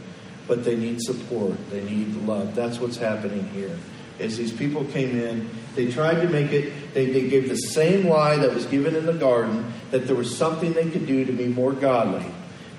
but 0.48 0.64
they 0.64 0.74
need 0.74 1.02
support. 1.02 1.58
They 1.70 1.84
need 1.84 2.16
love. 2.24 2.54
That's 2.54 2.80
what's 2.80 2.96
happening 2.96 3.46
here. 3.50 3.76
As 4.18 4.38
these 4.38 4.52
people 4.52 4.84
came 4.86 5.18
in, 5.20 5.48
they 5.74 5.90
tried 5.90 6.22
to 6.22 6.28
make 6.28 6.50
it, 6.50 6.94
they, 6.94 7.06
they 7.06 7.28
gave 7.28 7.48
the 7.48 7.56
same 7.56 8.06
lie 8.06 8.36
that 8.36 8.54
was 8.54 8.64
given 8.66 8.96
in 8.96 9.04
the 9.04 9.12
garden, 9.12 9.72
that 9.90 10.06
there 10.06 10.16
was 10.16 10.34
something 10.34 10.72
they 10.72 10.90
could 10.90 11.06
do 11.06 11.24
to 11.26 11.32
be 11.32 11.48
more 11.48 11.72
godly. 11.72 12.24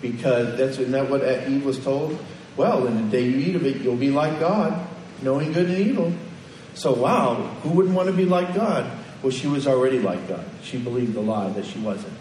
Because 0.02 0.58
that's 0.58 0.80
isn't 0.80 0.92
that 0.92 1.10
what 1.10 1.24
Eve 1.48 1.64
was 1.64 1.78
told? 1.84 2.18
Well, 2.58 2.88
in 2.88 2.96
the 2.96 3.12
day 3.12 3.28
you 3.28 3.38
eat 3.38 3.56
of 3.56 3.66
it, 3.66 3.82
you'll 3.82 3.96
be 3.96 4.10
like 4.10 4.40
God, 4.40 4.88
knowing 5.22 5.54
good 5.54 5.70
and 5.70 5.78
evil. 5.78 6.12
So, 6.74 6.94
wow, 6.94 7.36
who 7.62 7.70
wouldn't 7.70 7.96
want 7.96 8.08
to 8.08 8.14
be 8.14 8.26
like 8.26 8.56
God? 8.56 8.90
Well, 9.22 9.32
she 9.32 9.46
was 9.46 9.68
already 9.68 10.00
like 10.00 10.28
God. 10.28 10.46
She 10.64 10.80
believed 10.80 11.14
the 11.14 11.22
lie 11.22 11.50
that 11.50 11.66
she 11.66 11.78
wasn't. 11.80 12.18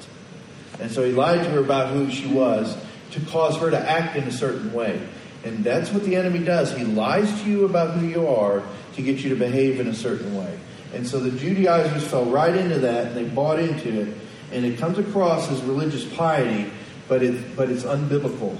And 0.78 0.90
so 0.90 1.04
he 1.04 1.12
lied 1.12 1.44
to 1.44 1.50
her 1.50 1.60
about 1.60 1.92
who 1.92 2.10
she 2.10 2.26
was 2.26 2.76
to 3.12 3.20
cause 3.26 3.56
her 3.58 3.70
to 3.70 3.78
act 3.78 4.16
in 4.16 4.24
a 4.24 4.32
certain 4.32 4.72
way. 4.72 5.06
And 5.44 5.64
that's 5.64 5.90
what 5.90 6.04
the 6.04 6.16
enemy 6.16 6.40
does. 6.40 6.72
He 6.76 6.84
lies 6.84 7.42
to 7.42 7.50
you 7.50 7.64
about 7.64 7.96
who 7.96 8.06
you 8.06 8.28
are 8.28 8.62
to 8.94 9.02
get 9.02 9.20
you 9.20 9.30
to 9.30 9.36
behave 9.36 9.80
in 9.80 9.88
a 9.88 9.94
certain 9.94 10.36
way. 10.36 10.58
And 10.92 11.06
so 11.06 11.20
the 11.20 11.30
Judaizers 11.30 12.06
fell 12.06 12.26
right 12.26 12.54
into 12.54 12.80
that 12.80 13.08
and 13.08 13.16
they 13.16 13.24
bought 13.24 13.58
into 13.58 14.00
it. 14.00 14.16
And 14.52 14.64
it 14.64 14.78
comes 14.78 14.98
across 14.98 15.50
as 15.50 15.62
religious 15.62 16.04
piety, 16.04 16.70
but, 17.08 17.22
it, 17.22 17.56
but 17.56 17.70
it's 17.70 17.84
unbiblical. 17.84 18.58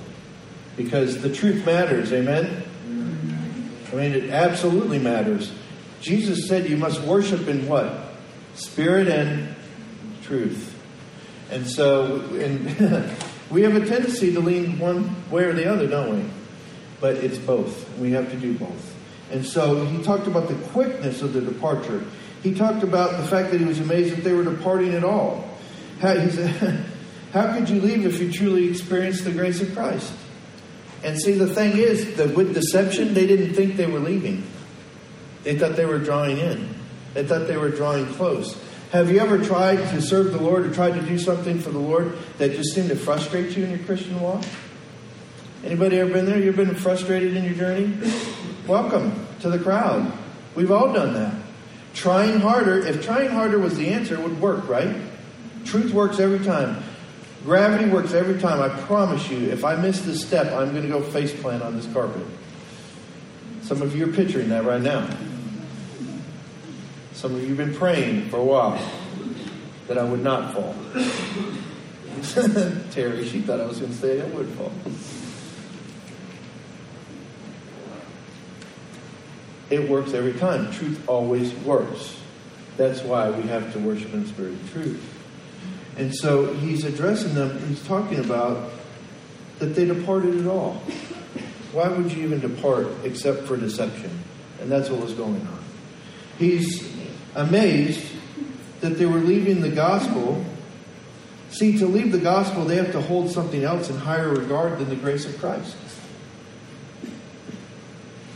Because 0.77 1.21
the 1.21 1.33
truth 1.33 1.67
matters, 1.67 2.13
amen? 2.13 2.65
I 3.93 3.97
mean, 3.97 4.13
it 4.13 4.31
absolutely 4.31 5.01
matters. 5.01 5.53
Jesus 6.01 6.49
said 6.49 6.71
you 6.71 6.77
must 6.77 7.01
worship 7.03 7.49
in 7.49 7.67
what? 7.67 7.93
Spirit 8.55 9.09
and 9.09 9.55
truth. 10.23 10.77
And 11.51 11.67
so, 11.67 12.21
and 12.35 12.69
we 13.51 13.63
have 13.63 13.75
a 13.75 13.85
tendency 13.85 14.33
to 14.33 14.41
lean 14.41 14.79
one 14.79 15.29
way 15.31 15.45
or 15.45 15.53
the 15.53 15.71
other, 15.71 15.87
don't 15.87 16.17
we? 16.17 16.31
But 17.01 17.17
it's 17.17 17.39
both. 17.39 17.99
We 17.99 18.13
have 18.13 18.31
to 18.31 18.37
do 18.37 18.55
both. 18.55 18.97
And 19.31 19.45
so 19.45 19.85
he 19.87 20.03
talked 20.03 20.27
about 20.27 20.49
the 20.49 20.55
quickness 20.69 21.23
of 21.23 21.33
the 21.33 21.41
departure. 21.41 22.05
He 22.43 22.55
talked 22.55 22.83
about 22.83 23.21
the 23.21 23.27
fact 23.27 23.51
that 23.51 23.61
he 23.61 23.67
was 23.67 23.81
amazed 23.81 24.17
that 24.17 24.25
they 24.25 24.33
were 24.33 24.45
departing 24.45 24.95
at 24.95 25.05
all. 25.05 25.49
How, 26.01 26.17
he 26.17 26.31
said, 26.31 26.87
How 27.33 27.55
could 27.55 27.69
you 27.69 27.81
leave 27.81 28.07
if 28.07 28.21
you 28.21 28.33
truly 28.33 28.69
experienced 28.69 29.25
the 29.25 29.33
grace 29.33 29.61
of 29.61 29.73
Christ? 29.75 30.13
And 31.03 31.19
see, 31.21 31.33
the 31.33 31.53
thing 31.53 31.77
is 31.77 32.17
that 32.17 32.35
with 32.35 32.55
deception, 32.55 33.15
they 33.15 33.27
didn't 33.27 33.55
think 33.55 33.77
they 33.77 33.87
were 33.87 34.01
leaving. 34.01 34.45
They 35.45 35.59
thought 35.59 35.77
they 35.77 35.87
were 35.87 35.99
drawing 35.99 36.39
in. 36.39 36.75
They 37.15 37.27
thought 37.27 37.47
they 37.47 37.57
were 37.57 37.71
drawing 37.71 38.07
close. 38.15 38.59
Have 38.91 39.09
you 39.13 39.21
ever 39.21 39.39
tried 39.39 39.77
to 39.77 40.03
serve 40.03 40.33
the 40.33 40.43
Lord 40.43 40.67
or 40.67 40.75
tried 40.75 40.95
to 40.95 41.03
do 41.03 41.17
something 41.17 41.61
for 41.61 41.71
the 41.71 41.79
Lord 41.79 42.19
that 42.39 42.51
just 42.57 42.75
seemed 42.75 42.89
to 42.89 42.97
frustrate 42.97 43.57
you 43.57 43.63
in 43.63 43.71
your 43.71 43.79
Christian 43.79 44.21
walk? 44.21 44.45
Anybody 45.65 46.01
ever 46.01 46.13
been 46.13 46.27
there? 46.27 46.41
You've 46.41 46.57
been 46.57 46.75
frustrated 46.75 47.37
in 47.37 47.45
your 47.45 47.55
journey? 47.55 47.97
Welcome 48.67 49.29
to 49.43 49.49
the 49.49 49.61
crowd. 49.61 50.13
We've 50.57 50.73
all 50.73 50.93
done 50.93 51.15
that. 51.15 51.33
Trying 51.95 52.41
harder, 52.41 52.85
if 52.85 53.05
trying 53.05 53.31
harder 53.31 53.61
was 53.61 53.77
the 53.77 53.91
answer, 53.91 54.15
it 54.15 54.23
would 54.25 54.41
work, 54.41 54.69
right? 54.69 54.97
Truth 55.65 55.95
works 55.95 56.19
every 56.19 56.45
time. 56.45 56.83
Gravity 57.45 57.89
works 57.89 58.13
every 58.13 58.41
time. 58.41 58.61
I 58.61 58.71
promise 58.87 59.31
you, 59.31 59.51
if 59.51 59.65
I 59.65 59.77
miss 59.77 60.01
this 60.01 60.21
step, 60.21 60.53
I'm 60.53 60.73
going 60.73 60.83
to 60.83 60.89
go 60.89 61.01
face 61.01 61.33
plant 61.41 61.63
on 61.63 61.77
this 61.77 61.87
carpet. 61.93 62.27
Some 63.63 63.83
of 63.83 63.95
you 63.95 64.09
are 64.09 64.13
picturing 64.13 64.49
that 64.49 64.65
right 64.65 64.83
now. 64.83 65.09
Some 67.21 67.35
of 67.35 67.43
you 67.43 67.49
have 67.49 67.59
been 67.59 67.75
praying 67.75 68.31
for 68.31 68.39
a 68.39 68.43
while 68.43 68.81
that 69.89 69.99
I 69.99 70.05
would 70.05 70.25
not 70.25 70.55
fall. 70.55 70.75
Terry, 72.93 73.29
she 73.29 73.43
thought 73.43 73.61
I 73.61 73.67
was 73.67 73.79
going 73.79 73.93
to 73.93 73.99
say 73.99 74.23
I 74.23 74.25
would 74.25 74.49
fall. 74.49 74.73
It 79.69 79.91
works 79.91 80.15
every 80.15 80.33
time. 80.33 80.73
Truth 80.73 81.07
always 81.07 81.53
works. 81.57 82.17
That's 82.79 83.03
why 83.03 83.29
we 83.29 83.43
have 83.49 83.71
to 83.75 83.81
worship 83.81 84.15
in 84.15 84.27
spirit 84.27 84.53
and 84.53 84.71
truth. 84.71 85.19
And 85.99 86.15
so 86.15 86.55
he's 86.55 86.87
addressing 86.87 87.35
them, 87.35 87.69
he's 87.69 87.87
talking 87.87 88.21
about 88.21 88.71
that 89.59 89.75
they 89.75 89.85
departed 89.85 90.41
at 90.41 90.47
all. 90.47 90.77
Why 91.73 91.89
would 91.89 92.11
you 92.13 92.23
even 92.23 92.41
depart 92.41 92.87
except 93.05 93.43
for 93.43 93.59
deception? 93.59 94.11
And 94.63 94.73
that's 94.73 94.89
what 94.89 95.03
was 95.03 95.13
going 95.13 95.47
on. 95.47 95.65
He's 96.39 96.99
amazed 97.35 98.05
that 98.81 98.99
they 98.99 99.07
were 99.07 99.19
leaving 99.19 99.61
the 99.61 99.69
gospel. 99.69 100.45
See, 101.51 101.79
to 101.79 101.87
leave 101.87 102.13
the 102.13 102.19
gospel, 102.19 102.65
they 102.65 102.77
have 102.77 102.93
to 102.93 103.01
hold 103.01 103.31
something 103.31 103.65
else 103.65 103.91
in 103.91 103.97
higher 103.97 104.29
regard 104.29 104.79
than 104.79 104.89
the 104.89 104.97
grace 104.97 105.27
of 105.27 105.39
Christ. 105.39 105.77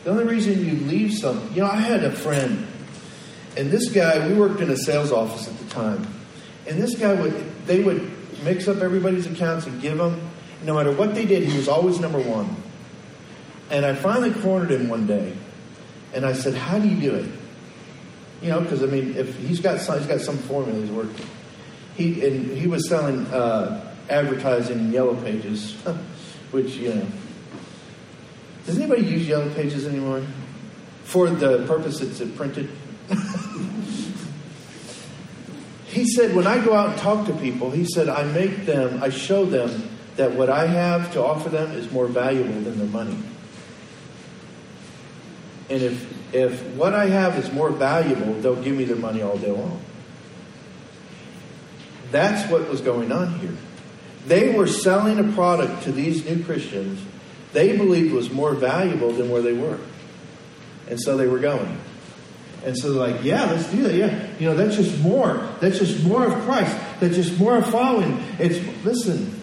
The 0.04 0.10
only 0.10 0.24
reason 0.24 0.64
you 0.64 0.74
leave 0.86 1.14
something, 1.14 1.54
you 1.54 1.62
know, 1.62 1.70
I 1.70 1.76
had 1.76 2.04
a 2.04 2.12
friend, 2.12 2.66
and 3.56 3.70
this 3.70 3.90
guy, 3.90 4.26
we 4.28 4.34
worked 4.34 4.60
in 4.60 4.68
a 4.70 4.76
sales 4.76 5.12
office 5.12 5.48
at 5.48 5.58
the 5.58 5.64
time, 5.66 6.06
and 6.66 6.82
this 6.82 6.94
guy 6.96 7.14
would, 7.14 7.66
they 7.66 7.82
would 7.82 8.10
mix 8.44 8.68
up 8.68 8.78
everybody's 8.78 9.26
accounts 9.26 9.66
and 9.66 9.80
give 9.80 9.96
them, 9.96 10.20
no 10.62 10.74
matter 10.74 10.92
what 10.92 11.14
they 11.14 11.24
did, 11.24 11.44
he 11.44 11.56
was 11.56 11.68
always 11.68 12.00
number 12.00 12.20
one. 12.20 12.54
And 13.70 13.86
I 13.86 13.94
finally 13.94 14.30
cornered 14.30 14.70
him 14.70 14.88
one 14.88 15.06
day, 15.06 15.34
and 16.12 16.26
I 16.26 16.34
said, 16.34 16.54
"How 16.54 16.78
do 16.78 16.86
you 16.86 17.00
do 17.00 17.14
it?" 17.14 17.30
You 18.44 18.50
know, 18.50 18.60
because 18.60 18.82
I 18.82 18.86
mean, 18.86 19.16
if 19.16 19.34
he's 19.38 19.58
got 19.58 19.80
some, 19.80 19.98
he's 19.98 20.06
got 20.06 20.20
some 20.20 20.36
formula 20.36 20.78
he's 20.78 20.90
working. 20.90 21.24
He 21.96 22.26
and 22.26 22.50
he 22.50 22.66
was 22.66 22.86
selling 22.90 23.26
uh, 23.28 23.90
advertising 24.10 24.80
in 24.80 24.92
yellow 24.92 25.16
pages, 25.16 25.72
which 26.50 26.76
you 26.76 26.92
know. 26.92 27.06
Does 28.66 28.76
anybody 28.76 29.06
use 29.06 29.26
yellow 29.26 29.48
pages 29.54 29.86
anymore? 29.86 30.22
For 31.04 31.30
the 31.30 31.64
purpose 31.66 32.02
it's 32.02 32.20
printed. 32.36 32.68
he 35.86 36.06
said, 36.06 36.36
when 36.36 36.46
I 36.46 36.62
go 36.62 36.74
out 36.74 36.90
and 36.90 36.98
talk 36.98 37.26
to 37.28 37.32
people, 37.34 37.70
he 37.70 37.86
said, 37.86 38.10
I 38.10 38.24
make 38.24 38.66
them, 38.66 39.02
I 39.02 39.08
show 39.08 39.46
them 39.46 39.88
that 40.16 40.32
what 40.32 40.50
I 40.50 40.66
have 40.66 41.14
to 41.14 41.24
offer 41.24 41.48
them 41.48 41.72
is 41.72 41.90
more 41.90 42.08
valuable 42.08 42.60
than 42.60 42.76
their 42.76 42.88
money. 42.88 43.16
And 45.70 45.82
if, 45.82 46.13
if 46.32 46.62
what 46.74 46.94
I 46.94 47.06
have 47.06 47.38
is 47.38 47.52
more 47.52 47.70
valuable, 47.70 48.34
they'll 48.34 48.62
give 48.62 48.76
me 48.76 48.84
their 48.84 48.96
money 48.96 49.22
all 49.22 49.36
day 49.36 49.50
long. 49.50 49.82
That's 52.10 52.50
what 52.50 52.68
was 52.68 52.80
going 52.80 53.12
on 53.12 53.38
here. 53.40 53.54
They 54.26 54.54
were 54.54 54.66
selling 54.66 55.18
a 55.18 55.32
product 55.32 55.82
to 55.84 55.92
these 55.92 56.24
new 56.24 56.42
Christians 56.44 57.00
they 57.54 57.76
believed 57.76 58.12
was 58.12 58.30
more 58.30 58.52
valuable 58.52 59.12
than 59.12 59.30
where 59.30 59.40
they 59.40 59.52
were. 59.52 59.78
And 60.90 61.00
so 61.00 61.16
they 61.16 61.28
were 61.28 61.38
going. 61.38 61.78
And 62.64 62.76
so 62.76 62.92
they're 62.92 63.12
like, 63.12 63.24
yeah, 63.24 63.44
let's 63.44 63.70
do 63.70 63.84
that. 63.84 63.94
Yeah. 63.94 64.28
You 64.40 64.48
know, 64.48 64.56
that's 64.56 64.76
just 64.76 64.98
more. 64.98 65.48
That's 65.60 65.78
just 65.78 66.04
more 66.04 66.26
of 66.26 66.32
Christ. 66.42 66.76
That's 66.98 67.14
just 67.14 67.38
more 67.38 67.56
of 67.56 67.70
following. 67.70 68.22
It's, 68.40 68.58
listen, 68.84 69.40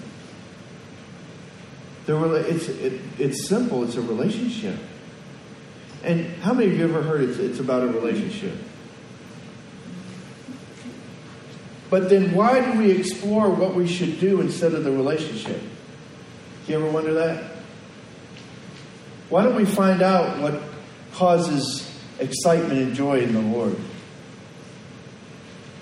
the, 2.06 2.36
it's, 2.48 2.68
it, 2.68 3.00
it's 3.18 3.48
simple. 3.48 3.86
It's 3.86 3.96
a 3.96 4.02
relationship. 4.02 4.76
And 6.04 6.26
how 6.38 6.54
many 6.54 6.72
of 6.72 6.78
you 6.78 6.84
ever 6.84 7.02
heard 7.02 7.22
it's, 7.22 7.38
it's 7.38 7.60
about 7.60 7.84
a 7.84 7.88
relationship? 7.88 8.58
But 11.90 12.10
then 12.10 12.34
why 12.34 12.72
do 12.72 12.80
we 12.80 12.92
explore 12.92 13.50
what 13.50 13.76
we 13.76 13.86
should 13.86 14.20
do 14.20 14.42
instead 14.42 14.74
of 14.74 14.84
the 14.84 14.92
relationship? 14.92 15.62
You 16.68 16.76
ever 16.78 16.90
wonder 16.90 17.14
that? 17.16 17.52
Why 19.30 19.44
don't 19.44 19.56
we 19.56 19.66
find 19.66 20.02
out 20.02 20.40
what 20.40 20.62
causes 21.14 21.90
excitement 22.20 22.80
and 22.80 22.96
joy 22.96 23.20
in 23.20 23.34
the 23.34 23.42
Lord? 23.42 23.76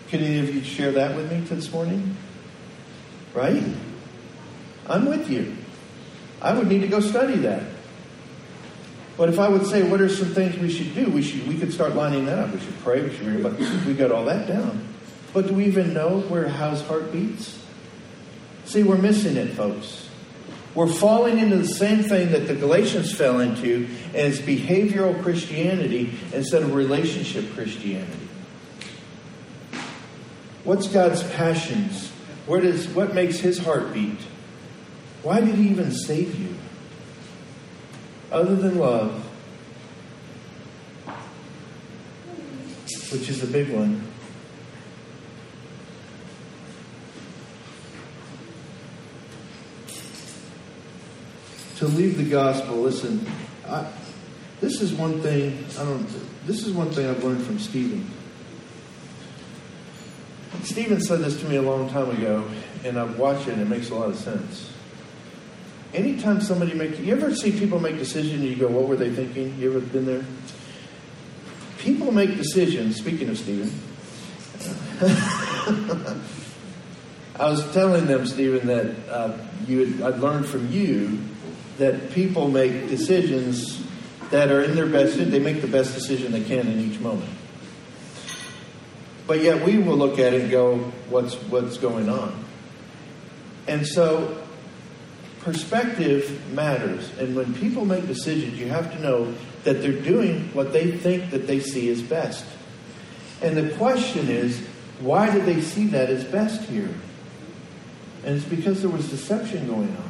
Can 0.10 0.22
any 0.22 0.40
of 0.40 0.54
you 0.54 0.64
share 0.64 0.92
that 0.94 1.16
with 1.16 1.32
me 1.32 1.42
this 1.42 1.72
morning? 1.72 2.18
Right? 3.34 3.64
I'm 4.88 5.06
with 5.06 5.30
you. 5.30 5.56
I 6.42 6.54
would 6.54 6.68
need 6.68 6.82
to 6.82 6.88
go 6.88 7.00
study 7.00 7.36
that. 7.38 7.64
But 9.20 9.28
if 9.28 9.38
I 9.38 9.50
would 9.50 9.66
say, 9.66 9.84
what 9.84 10.00
are 10.00 10.08
some 10.08 10.30
things 10.30 10.58
we 10.58 10.72
should 10.72 10.96
do? 10.96 11.12
We 11.12 11.22
should 11.22 11.46
we 11.46 11.58
could 11.58 11.74
start 11.74 11.94
lining 11.94 12.26
that 12.28 12.40
up. 12.40 12.54
We 12.54 12.60
should 12.62 12.80
pray. 12.80 13.02
We 13.02 13.14
should 13.14 13.28
read 13.28 13.46
about. 13.46 13.60
We 13.86 13.94
got 13.94 14.14
all 14.14 14.24
that 14.26 14.48
down. 14.48 14.88
But 15.34 15.48
do 15.48 15.56
we 15.56 15.66
even 15.66 15.94
know 15.94 16.22
where 16.22 16.48
how 16.48 16.70
his 16.70 16.82
heart 16.84 17.12
beats? 17.12 17.62
See, 18.64 18.82
we're 18.82 18.98
missing 18.98 19.36
it, 19.36 19.50
folks. 19.56 20.08
We're 20.74 20.88
falling 20.88 21.38
into 21.38 21.58
the 21.58 21.68
same 21.68 22.02
thing 22.02 22.32
that 22.32 22.48
the 22.48 22.56
Galatians 22.56 23.14
fell 23.14 23.42
into, 23.42 23.90
and 24.14 24.16
it's 24.16 24.40
behavioral 24.40 25.22
Christianity 25.22 26.18
instead 26.32 26.64
of 26.64 26.74
relationship 26.74 27.54
Christianity. 27.54 28.30
What's 30.64 30.88
God's 30.88 31.24
passions? 31.32 32.08
Where 32.46 32.62
does, 32.62 32.88
what 32.88 33.14
makes 33.14 33.40
his 33.40 33.58
heart 33.58 33.94
beat? 33.94 34.20
Why 35.24 35.42
did 35.42 35.56
he 35.56 35.68
even 35.68 35.92
save 35.92 36.40
you? 36.40 36.56
Other 38.32 38.56
than 38.56 38.78
love, 38.78 39.26
which 43.12 43.28
is 43.28 43.42
a 43.44 43.48
big 43.48 43.70
one. 43.70 44.04
To 51.78 51.88
leave 51.88 52.18
the 52.18 52.30
gospel, 52.30 52.76
listen, 52.76 53.26
I, 53.68 53.90
this 54.62 54.82
is 54.82 54.94
one 54.94 55.22
thing 55.22 55.66
I 55.80 55.84
don't. 55.86 56.08
This 56.46 56.68
is 56.68 56.74
one 56.74 56.92
thing 56.92 57.10
I've 57.10 57.24
learned 57.24 57.44
from 57.44 57.58
Stephen. 57.58 58.12
Stephen 60.64 61.02
said 61.02 61.22
this 61.22 61.40
to 61.40 61.48
me 61.48 61.56
a 61.56 61.62
long 61.62 61.90
time 61.90 62.12
ago, 62.12 62.48
and 62.84 63.00
I've 63.00 63.18
watched 63.18 63.48
it, 63.48 63.54
and 63.54 63.62
it 63.62 63.70
makes 63.70 63.90
a 63.90 63.96
lot 63.96 64.10
of 64.10 64.18
sense. 64.18 64.72
Anytime 65.94 66.40
somebody 66.42 66.74
makes, 66.76 67.00
you 67.00 67.16
ever 67.16 67.34
see 67.34 67.52
people 67.52 67.80
make 67.80 67.98
decisions, 67.98 68.44
you 68.44 68.56
go, 68.56 68.68
"What 68.68 68.88
were 68.88 68.96
they 68.96 69.10
thinking?" 69.10 69.58
You 69.58 69.72
ever 69.72 69.80
been 69.80 70.06
there? 70.06 70.24
People 71.80 72.12
make 72.12 72.38
decisions. 72.38 72.98
Speaking 72.98 73.30
of 73.30 73.38
Stephen, 73.40 73.72
I 77.40 77.50
was 77.50 77.72
telling 77.74 78.06
them, 78.06 78.28
Stephen, 78.28 78.68
that 78.68 79.10
uh, 79.10 79.38
you 79.66 79.86
had, 79.86 80.14
I'd 80.14 80.20
learned 80.20 80.46
from 80.46 80.72
you 80.72 81.20
that 81.80 82.12
people 82.12 82.50
make 82.50 82.88
decisions 82.90 83.82
that 84.30 84.52
are 84.52 84.62
in 84.62 84.76
their 84.76 84.86
best. 84.86 85.18
They 85.18 85.40
make 85.40 85.62
the 85.62 85.68
best 85.68 85.96
decision 85.96 86.34
they 86.34 86.44
can 86.44 86.68
in 86.68 86.80
each 86.80 87.00
moment. 87.00 87.32
But 89.26 89.42
yet 89.42 89.66
we 89.66 89.80
will 89.80 89.98
look 89.98 90.20
at 90.20 90.34
it 90.34 90.42
and 90.42 90.52
go, 90.52 90.78
"What's 91.10 91.34
what's 91.34 91.80
going 91.80 92.10
on?" 92.10 92.46
And 93.68 93.88
so 93.88 94.44
perspective 95.40 96.54
matters. 96.54 97.12
And 97.18 97.36
when 97.36 97.54
people 97.54 97.86
make 97.86 98.08
decisions, 98.08 98.60
you 98.60 98.68
have 98.68 98.92
to 98.92 99.00
know 99.00 99.34
that 99.64 99.82
they're 99.82 99.92
doing 99.92 100.50
what 100.54 100.74
they 100.74 100.92
think 100.92 101.32
that 101.32 101.48
they 101.48 101.60
see 101.60 101.90
as 101.90 102.02
best. 102.02 102.46
And 103.42 103.56
the 103.56 103.76
question 103.76 104.30
is, 104.30 104.60
why 105.00 105.32
did 105.32 105.46
they 105.46 105.62
see 105.62 105.88
that 105.88 106.10
as 106.10 106.24
best 106.26 106.62
here? 106.64 106.94
And 108.26 108.36
it's 108.36 108.46
because 108.46 108.82
there 108.82 108.90
was 108.90 109.10
deception 109.10 109.68
going 109.68 109.96
on. 109.96 110.10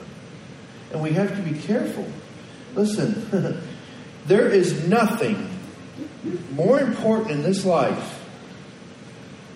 And 0.91 1.01
we 1.01 1.11
have 1.11 1.35
to 1.35 1.41
be 1.43 1.59
careful. 1.59 2.07
Listen, 2.73 3.61
there 4.25 4.49
is 4.49 4.87
nothing 4.87 5.49
more 6.53 6.79
important 6.79 7.31
in 7.31 7.43
this 7.43 7.65
life 7.65 8.19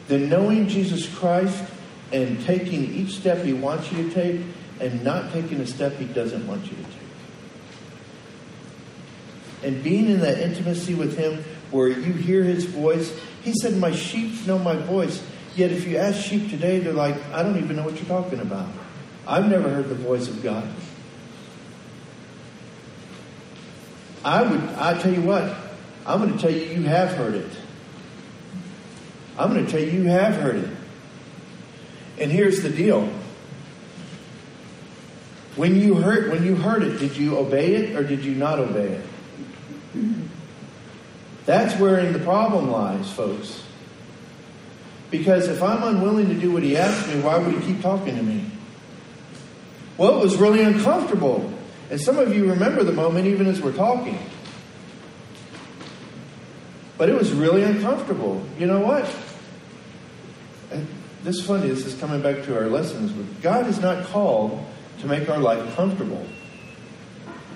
than 0.08 0.30
knowing 0.30 0.68
Jesus 0.68 1.12
Christ 1.16 1.64
and 2.12 2.40
taking 2.46 2.94
each 2.94 3.16
step 3.16 3.44
He 3.44 3.54
wants 3.54 3.92
you 3.92 4.08
to 4.08 4.14
take 4.14 4.42
and 4.84 5.04
not 5.04 5.32
taking 5.32 5.62
a 5.62 5.66
step 5.66 5.94
He 5.94 6.06
doesn't 6.06 6.46
want 6.46 6.64
you 6.66 6.76
to 6.76 6.84
take. 6.84 6.92
And 9.64 9.82
being 9.82 10.10
in 10.10 10.20
that 10.20 10.40
intimacy 10.40 10.94
with 10.94 11.18
Him 11.18 11.44
where 11.72 11.88
you 11.88 12.12
hear 12.12 12.44
His 12.44 12.66
voice, 12.66 13.18
He 13.44 13.54
said, 13.54 13.78
My 13.78 13.94
sheep 13.94 14.46
know 14.46 14.60
my 14.60 14.76
voice. 14.76 15.26
Yet 15.56 15.72
if 15.72 15.88
you 15.88 15.98
ask 15.98 16.20
sheep 16.20 16.50
today, 16.50 16.80
they're 16.80 16.94
like, 16.94 17.16
I 17.28 17.44
don't 17.44 17.58
even 17.58 17.76
know 17.76 17.84
what 17.84 17.96
you're 17.96 18.06
talking 18.06 18.40
about. 18.40 18.68
I've 19.26 19.48
never 19.48 19.70
heard 19.70 19.88
the 19.88 19.96
voice 19.96 20.28
of 20.28 20.44
God. 20.44 20.68
I 24.26 24.42
would, 24.42 24.62
I 24.76 25.00
tell 25.00 25.14
you 25.14 25.22
what, 25.22 25.56
I'm 26.06 26.20
going 26.20 26.34
to 26.34 26.40
tell 26.40 26.52
you, 26.52 26.66
you 26.66 26.84
have 26.84 27.12
heard 27.12 27.36
it. 27.36 27.52
I'm 29.38 29.54
going 29.54 29.66
to 29.66 29.72
tell 29.72 29.80
you, 29.80 29.92
you 29.92 30.04
have 30.10 30.36
heard 30.36 30.56
it. 30.56 30.70
And 32.20 32.32
here's 32.32 32.62
the 32.62 32.70
deal. 32.70 33.10
When 35.56 35.80
you 35.80 35.96
heard, 35.96 36.32
when 36.32 36.44
you 36.44 36.56
heard 36.56 36.84
it, 36.84 36.98
did 36.98 37.16
you 37.16 37.38
obey 37.38 37.76
it 37.76 37.96
or 37.96 38.04
did 38.04 38.26
you 38.26 38.34
not 38.34 38.60
obey 38.60 39.02
it? 39.02 39.06
That's 41.46 41.80
wherein 41.80 42.14
the 42.14 42.20
problem 42.20 42.72
lies, 42.72 43.12
folks. 43.12 43.64
Because 45.12 45.48
if 45.48 45.62
I'm 45.62 45.84
unwilling 45.84 46.30
to 46.30 46.36
do 46.36 46.52
what 46.52 46.64
he 46.64 46.76
asked 46.76 47.08
me, 47.08 47.22
why 47.22 47.38
would 47.38 47.54
he 47.54 47.74
keep 47.74 47.82
talking 47.82 48.16
to 48.16 48.24
me? 48.24 48.50
Well, 49.98 50.18
it 50.18 50.24
was 50.24 50.38
really 50.38 50.64
uncomfortable. 50.64 51.54
And 51.92 52.02
some 52.02 52.18
of 52.18 52.36
you 52.36 52.50
remember 52.50 52.84
the 52.84 52.94
moment 52.94 53.28
even 53.28 53.46
as 53.46 53.62
we're 53.62 53.74
talking. 53.74 54.18
But 56.98 57.10
it 57.10 57.16
was 57.16 57.32
really 57.32 57.62
uncomfortable. 57.62 58.44
You 58.58 58.66
know 58.66 58.80
what? 58.80 59.08
And 60.72 60.88
this 61.24 61.38
is 61.38 61.46
funny, 61.46 61.68
this 61.68 61.86
is 61.86 61.94
coming 62.00 62.22
back 62.22 62.44
to 62.46 62.58
our 62.58 62.68
lessons, 62.68 63.12
God 63.42 63.68
is 63.68 63.80
not 63.80 64.06
called 64.06 64.66
to 65.04 65.10
make 65.10 65.30
our 65.30 65.38
life 65.38 65.76
comfortable. 65.76 66.26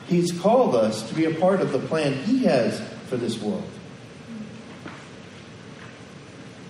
He's 0.07 0.37
called 0.37 0.75
us 0.75 1.07
to 1.07 1.15
be 1.15 1.23
a 1.25 1.33
part 1.33 1.61
of 1.61 1.71
the 1.71 1.79
plan 1.79 2.13
He 2.23 2.43
has 2.43 2.81
for 3.07 3.15
this 3.15 3.41
world. 3.41 3.67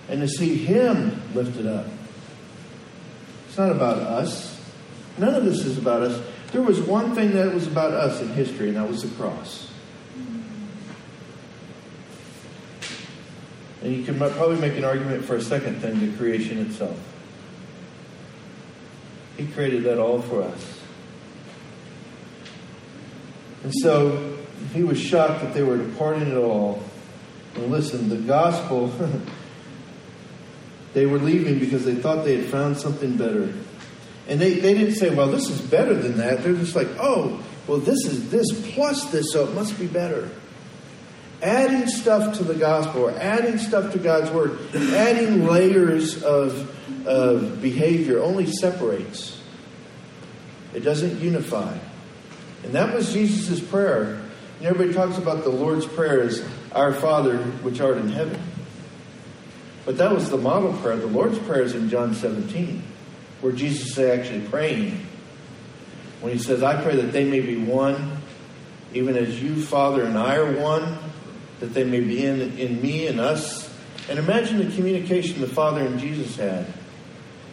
And 0.08 0.20
to 0.20 0.28
see 0.28 0.56
Him 0.56 1.20
lifted 1.34 1.66
up. 1.66 1.86
It's 3.48 3.58
not 3.58 3.72
about 3.72 3.98
us. 3.98 4.60
None 5.18 5.34
of 5.34 5.44
this 5.44 5.64
is 5.64 5.78
about 5.78 6.02
us. 6.02 6.24
There 6.52 6.62
was 6.62 6.80
one 6.80 7.14
thing 7.16 7.32
that 7.32 7.52
was 7.52 7.66
about 7.66 7.92
us 7.92 8.20
in 8.22 8.28
history, 8.28 8.68
and 8.68 8.76
that 8.76 8.88
was 8.88 9.02
the 9.02 9.08
cross. 9.16 9.68
And 13.82 13.94
you 13.94 14.04
can 14.04 14.16
probably 14.16 14.60
make 14.60 14.76
an 14.76 14.84
argument 14.84 15.24
for 15.24 15.34
a 15.34 15.42
second 15.42 15.80
thing 15.80 15.98
the 15.98 16.16
creation 16.16 16.58
itself. 16.58 16.98
He 19.38 19.46
created 19.46 19.84
that 19.84 19.98
all 19.98 20.20
for 20.20 20.42
us. 20.42 20.80
And 23.62 23.72
so 23.82 24.36
he 24.74 24.82
was 24.82 25.00
shocked 25.00 25.42
that 25.42 25.54
they 25.54 25.62
were 25.62 25.78
departing 25.78 26.30
at 26.30 26.36
all. 26.36 26.82
And 27.54 27.70
listen, 27.70 28.08
the 28.08 28.16
gospel, 28.16 28.92
they 30.92 31.06
were 31.06 31.18
leaving 31.18 31.58
because 31.58 31.84
they 31.84 31.94
thought 31.94 32.24
they 32.24 32.36
had 32.36 32.50
found 32.50 32.78
something 32.78 33.16
better. 33.16 33.52
And 34.26 34.40
they, 34.40 34.54
they 34.54 34.74
didn't 34.74 34.96
say, 34.96 35.14
well, 35.14 35.28
this 35.28 35.48
is 35.48 35.60
better 35.60 35.94
than 35.94 36.18
that. 36.18 36.42
They're 36.42 36.54
just 36.54 36.76
like, 36.76 36.88
oh, 36.98 37.42
well, 37.66 37.78
this 37.78 38.04
is 38.06 38.30
this 38.30 38.46
plus 38.74 39.10
this, 39.12 39.32
so 39.32 39.46
it 39.46 39.54
must 39.54 39.78
be 39.78 39.86
better. 39.86 40.28
Adding 41.42 41.86
stuff 41.86 42.36
to 42.38 42.44
the 42.44 42.54
gospel, 42.54 43.02
or 43.02 43.10
adding 43.12 43.58
stuff 43.58 43.92
to 43.92 43.98
God's 43.98 44.30
word, 44.30 44.58
adding 44.74 45.46
layers 45.46 46.22
of, 46.24 46.74
of 47.08 47.62
behavior 47.62 48.20
only 48.22 48.46
separates. 48.46 49.40
It 50.74 50.80
doesn't 50.80 51.20
unify. 51.20 51.76
And 52.64 52.74
that 52.74 52.94
was 52.94 53.12
Jesus' 53.12 53.60
prayer. 53.60 54.20
And 54.58 54.66
everybody 54.66 54.92
talks 54.92 55.16
about 55.16 55.42
the 55.42 55.50
Lord's 55.50 55.86
Prayer 55.86 56.20
as 56.22 56.44
Our 56.72 56.92
Father 56.92 57.38
which 57.38 57.80
art 57.80 57.96
in 57.96 58.10
heaven. 58.10 58.40
But 59.86 59.96
that 59.98 60.12
was 60.12 60.28
the 60.28 60.36
model 60.36 60.74
prayer. 60.74 60.96
The 60.96 61.06
Lord's 61.06 61.38
Prayer 61.38 61.62
is 61.62 61.74
in 61.74 61.88
John 61.88 62.14
17 62.14 62.82
where 63.40 63.52
Jesus 63.52 63.96
is 63.96 63.98
actually 63.98 64.46
praying. 64.48 65.00
When 66.20 66.32
he 66.32 66.38
says, 66.38 66.62
I 66.62 66.82
pray 66.82 66.96
that 66.96 67.12
they 67.12 67.24
may 67.24 67.40
be 67.40 67.56
one, 67.56 68.18
even 68.92 69.16
as 69.16 69.40
you, 69.42 69.62
Father, 69.62 70.02
and 70.02 70.18
I 70.18 70.36
are 70.36 70.60
one, 70.60 70.98
that 71.60 71.72
they 71.72 71.84
may 71.84 72.00
be 72.00 72.24
in, 72.24 72.58
in 72.58 72.82
me 72.82 73.06
and 73.06 73.18
us. 73.18 73.72
And 74.10 74.18
imagine 74.18 74.58
the 74.58 74.74
communication 74.74 75.40
the 75.40 75.46
Father 75.46 75.86
and 75.86 75.98
Jesus 75.98 76.36
had. 76.36 76.66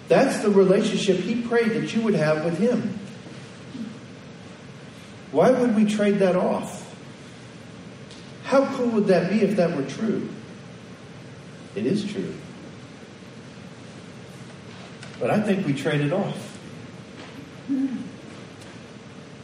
That's 0.07 0.39
the 0.39 0.49
relationship 0.49 1.17
he 1.17 1.41
prayed 1.41 1.71
that 1.71 1.93
you 1.95 2.01
would 2.01 2.13
have 2.13 2.45
with 2.45 2.57
him. 2.57 2.99
Why 5.31 5.51
would 5.51 5.75
we 5.75 5.85
trade 5.85 6.19
that 6.19 6.35
off? 6.35 6.83
How 8.43 8.65
cool 8.75 8.89
would 8.89 9.07
that 9.07 9.31
be 9.31 9.41
if 9.41 9.57
that 9.57 9.75
were 9.75 9.83
true? 9.83 10.29
It 11.75 11.85
is 11.85 12.09
true. 12.09 12.33
But 15.19 15.31
I 15.31 15.41
think 15.41 15.65
we 15.65 15.73
traded 15.73 16.07
it 16.07 16.13
off. 16.13 16.57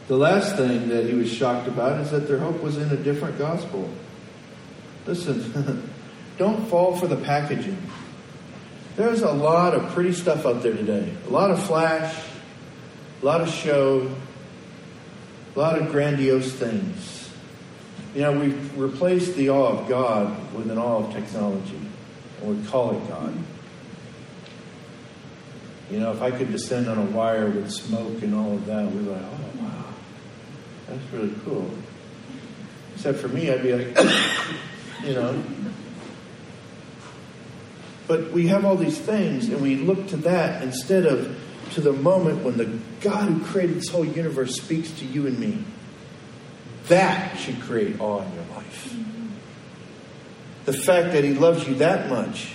The 0.08 0.16
last 0.16 0.56
thing 0.56 0.88
that 0.88 1.06
he 1.06 1.14
was 1.14 1.32
shocked 1.32 1.68
about 1.68 2.00
is 2.00 2.10
that 2.10 2.28
their 2.28 2.38
hope 2.38 2.62
was 2.62 2.76
in 2.76 2.90
a 2.90 2.96
different 2.96 3.38
gospel. 3.38 3.90
Listen, 5.06 5.90
don't 6.38 6.68
fall 6.68 6.96
for 6.96 7.06
the 7.06 7.16
packaging. 7.16 7.78
There's 8.96 9.22
a 9.22 9.32
lot 9.32 9.74
of 9.74 9.90
pretty 9.92 10.12
stuff 10.12 10.44
out 10.44 10.62
there 10.62 10.74
today. 10.74 11.10
A 11.26 11.30
lot 11.30 11.50
of 11.50 11.62
flash, 11.62 12.14
a 13.22 13.24
lot 13.24 13.40
of 13.40 13.48
show, 13.48 14.14
a 15.56 15.58
lot 15.58 15.80
of 15.80 15.90
grandiose 15.90 16.52
things. 16.52 17.30
You 18.14 18.20
know, 18.20 18.32
we've 18.32 18.78
replaced 18.78 19.34
the 19.36 19.48
awe 19.48 19.78
of 19.78 19.88
God 19.88 20.52
with 20.52 20.70
an 20.70 20.76
awe 20.76 20.98
of 20.98 21.12
technology, 21.14 21.80
and 22.42 22.62
we 22.62 22.68
call 22.68 22.94
it 22.94 23.08
God. 23.08 23.34
You 25.90 26.00
know, 26.00 26.12
if 26.12 26.20
I 26.20 26.30
could 26.30 26.52
descend 26.52 26.88
on 26.88 26.98
a 26.98 27.04
wire 27.04 27.48
with 27.48 27.70
smoke 27.70 28.22
and 28.22 28.34
all 28.34 28.52
of 28.52 28.66
that, 28.66 28.84
we're 28.90 29.12
like, 29.12 29.22
oh, 29.22 29.62
wow, 29.62 29.84
that's 30.88 31.12
really 31.12 31.34
cool. 31.46 31.70
Except 32.94 33.18
for 33.18 33.28
me, 33.28 33.50
I'd 33.50 33.62
be 33.62 33.72
like, 33.72 33.96
you 35.04 35.14
know. 35.14 35.42
But 38.06 38.32
we 38.32 38.48
have 38.48 38.64
all 38.64 38.76
these 38.76 38.98
things, 38.98 39.48
and 39.48 39.62
we 39.62 39.76
look 39.76 40.08
to 40.08 40.16
that 40.18 40.62
instead 40.62 41.06
of 41.06 41.38
to 41.72 41.80
the 41.80 41.92
moment 41.92 42.44
when 42.44 42.56
the 42.56 42.78
God 43.00 43.28
who 43.28 43.44
created 43.44 43.76
this 43.76 43.88
whole 43.88 44.04
universe 44.04 44.56
speaks 44.56 44.90
to 44.92 45.04
you 45.04 45.26
and 45.26 45.38
me. 45.38 45.64
That 46.88 47.38
should 47.38 47.60
create 47.62 48.00
awe 48.00 48.22
in 48.22 48.34
your 48.34 48.44
life. 48.54 48.94
The 50.64 50.72
fact 50.72 51.12
that 51.12 51.24
He 51.24 51.34
loves 51.34 51.66
you 51.66 51.76
that 51.76 52.08
much 52.08 52.52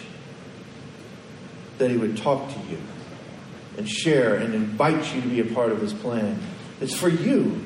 that 1.78 1.90
He 1.90 1.98
would 1.98 2.18
talk 2.18 2.50
to 2.50 2.60
you 2.70 2.80
and 3.78 3.90
share 3.90 4.36
and 4.36 4.54
invite 4.54 5.14
you 5.14 5.22
to 5.22 5.28
be 5.28 5.40
a 5.40 5.46
part 5.46 5.72
of 5.72 5.82
His 5.82 5.94
plan. 5.94 6.40
It's 6.82 6.94
for 6.94 7.10
you. 7.10 7.64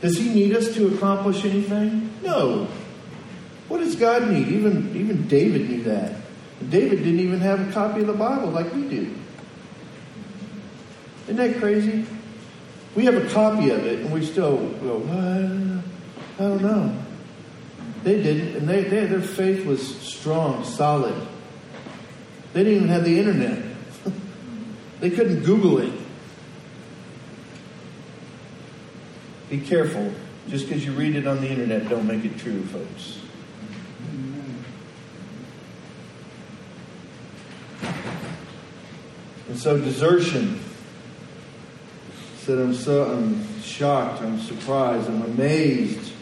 Does 0.00 0.16
He 0.16 0.28
need 0.28 0.54
us 0.54 0.74
to 0.74 0.94
accomplish 0.94 1.44
anything? 1.44 2.10
No. 2.22 2.68
What 3.68 3.78
does 3.78 3.96
God 3.96 4.28
need? 4.28 4.48
Even, 4.48 4.96
even 4.96 5.28
David 5.28 5.68
knew 5.68 5.82
that. 5.84 6.14
David 6.58 6.98
didn't 6.98 7.20
even 7.20 7.40
have 7.40 7.68
a 7.68 7.72
copy 7.72 8.00
of 8.00 8.06
the 8.08 8.12
Bible 8.12 8.48
like 8.50 8.72
we 8.74 8.88
do. 8.88 9.14
Isn't 11.24 11.36
that 11.36 11.58
crazy? 11.58 12.04
We 12.94 13.04
have 13.04 13.14
a 13.14 13.28
copy 13.30 13.70
of 13.70 13.84
it 13.84 14.00
and 14.00 14.12
we 14.12 14.24
still 14.24 14.56
go, 14.56 14.98
what? 14.98 16.44
I 16.44 16.48
don't 16.48 16.62
know. 16.62 17.02
They 18.02 18.22
didn't, 18.22 18.56
and 18.56 18.68
they, 18.68 18.84
they, 18.84 19.06
their 19.06 19.20
faith 19.20 19.66
was 19.66 19.98
strong, 20.00 20.64
solid. 20.64 21.14
They 22.52 22.64
didn't 22.64 22.76
even 22.76 22.88
have 22.88 23.04
the 23.04 23.18
internet. 23.18 23.62
they 25.00 25.10
couldn't 25.10 25.42
Google 25.42 25.78
it. 25.78 25.92
Be 29.50 29.60
careful. 29.60 30.12
Just 30.48 30.66
because 30.66 30.84
you 30.84 30.92
read 30.92 31.14
it 31.14 31.26
on 31.26 31.40
the 31.40 31.48
internet, 31.48 31.88
don't 31.88 32.06
make 32.06 32.24
it 32.24 32.38
true, 32.38 32.64
folks. 32.66 33.18
And 39.48 39.58
so 39.58 39.78
desertion. 39.78 40.60
Said 42.40 42.58
I'm 42.58 42.74
so 42.74 43.04
I'm 43.10 43.60
shocked, 43.62 44.22
I'm 44.22 44.40
surprised, 44.40 45.08
I'm 45.08 45.22
amazed 45.22 46.12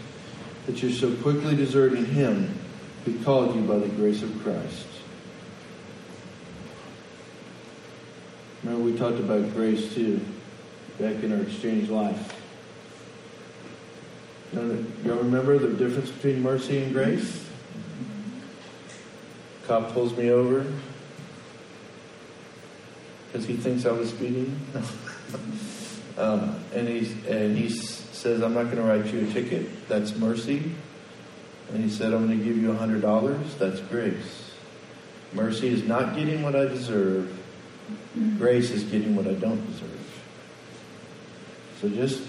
that 0.66 0.82
you're 0.82 0.90
so 0.90 1.14
quickly 1.16 1.54
deserting 1.54 2.04
him 2.04 2.58
who 3.04 3.16
called 3.22 3.54
you 3.54 3.62
by 3.62 3.78
the 3.78 3.88
grace 3.88 4.22
of 4.22 4.42
Christ. 4.42 4.86
Remember 8.62 8.84
we 8.84 8.98
talked 8.98 9.20
about 9.20 9.52
grace 9.54 9.94
too, 9.94 10.20
back 10.98 11.22
in 11.22 11.32
our 11.32 11.42
exchange 11.42 11.88
life. 11.88 12.32
Y'all 14.52 15.18
remember 15.18 15.58
the 15.58 15.68
difference 15.68 16.10
between 16.10 16.42
mercy 16.42 16.82
and 16.82 16.92
grace? 16.92 17.44
Cop 19.66 19.92
pulls 19.92 20.16
me 20.16 20.30
over 20.30 20.66
because 23.36 23.48
he 23.48 23.56
thinks 23.56 23.84
I 23.84 23.92
was 23.92 24.08
speeding. 24.08 24.58
um, 26.18 26.58
and 26.74 26.88
he 26.88 27.12
and 27.28 27.56
he 27.56 27.68
says, 27.68 28.42
"I'm 28.42 28.54
not 28.54 28.64
going 28.64 28.76
to 28.76 28.82
write 28.82 29.12
you 29.12 29.28
a 29.28 29.32
ticket. 29.32 29.88
That's 29.88 30.16
mercy." 30.16 30.72
And 31.70 31.84
he 31.84 31.90
said, 31.90 32.14
"I'm 32.14 32.26
going 32.26 32.38
to 32.38 32.44
give 32.44 32.56
you 32.56 32.72
a 32.72 32.76
hundred 32.76 33.02
dollars. 33.02 33.54
That's 33.56 33.80
grace. 33.80 34.52
Mercy 35.34 35.68
is 35.68 35.84
not 35.84 36.16
getting 36.16 36.42
what 36.42 36.56
I 36.56 36.64
deserve. 36.64 37.38
Grace 38.38 38.70
is 38.70 38.84
getting 38.84 39.14
what 39.14 39.26
I 39.26 39.34
don't 39.34 39.64
deserve." 39.66 39.90
So 41.82 41.90
just 41.90 42.22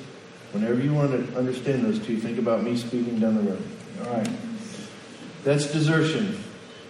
whenever 0.51 0.81
you 0.81 0.93
want 0.93 1.11
to 1.11 1.37
understand 1.37 1.85
those 1.85 2.05
two, 2.05 2.17
think 2.17 2.37
about 2.37 2.63
me 2.63 2.75
speeding 2.75 3.19
down 3.19 3.35
the 3.35 3.49
road. 3.49 3.63
All 4.03 4.13
right, 4.13 4.29
that's 5.45 5.71
desertion. 5.71 6.43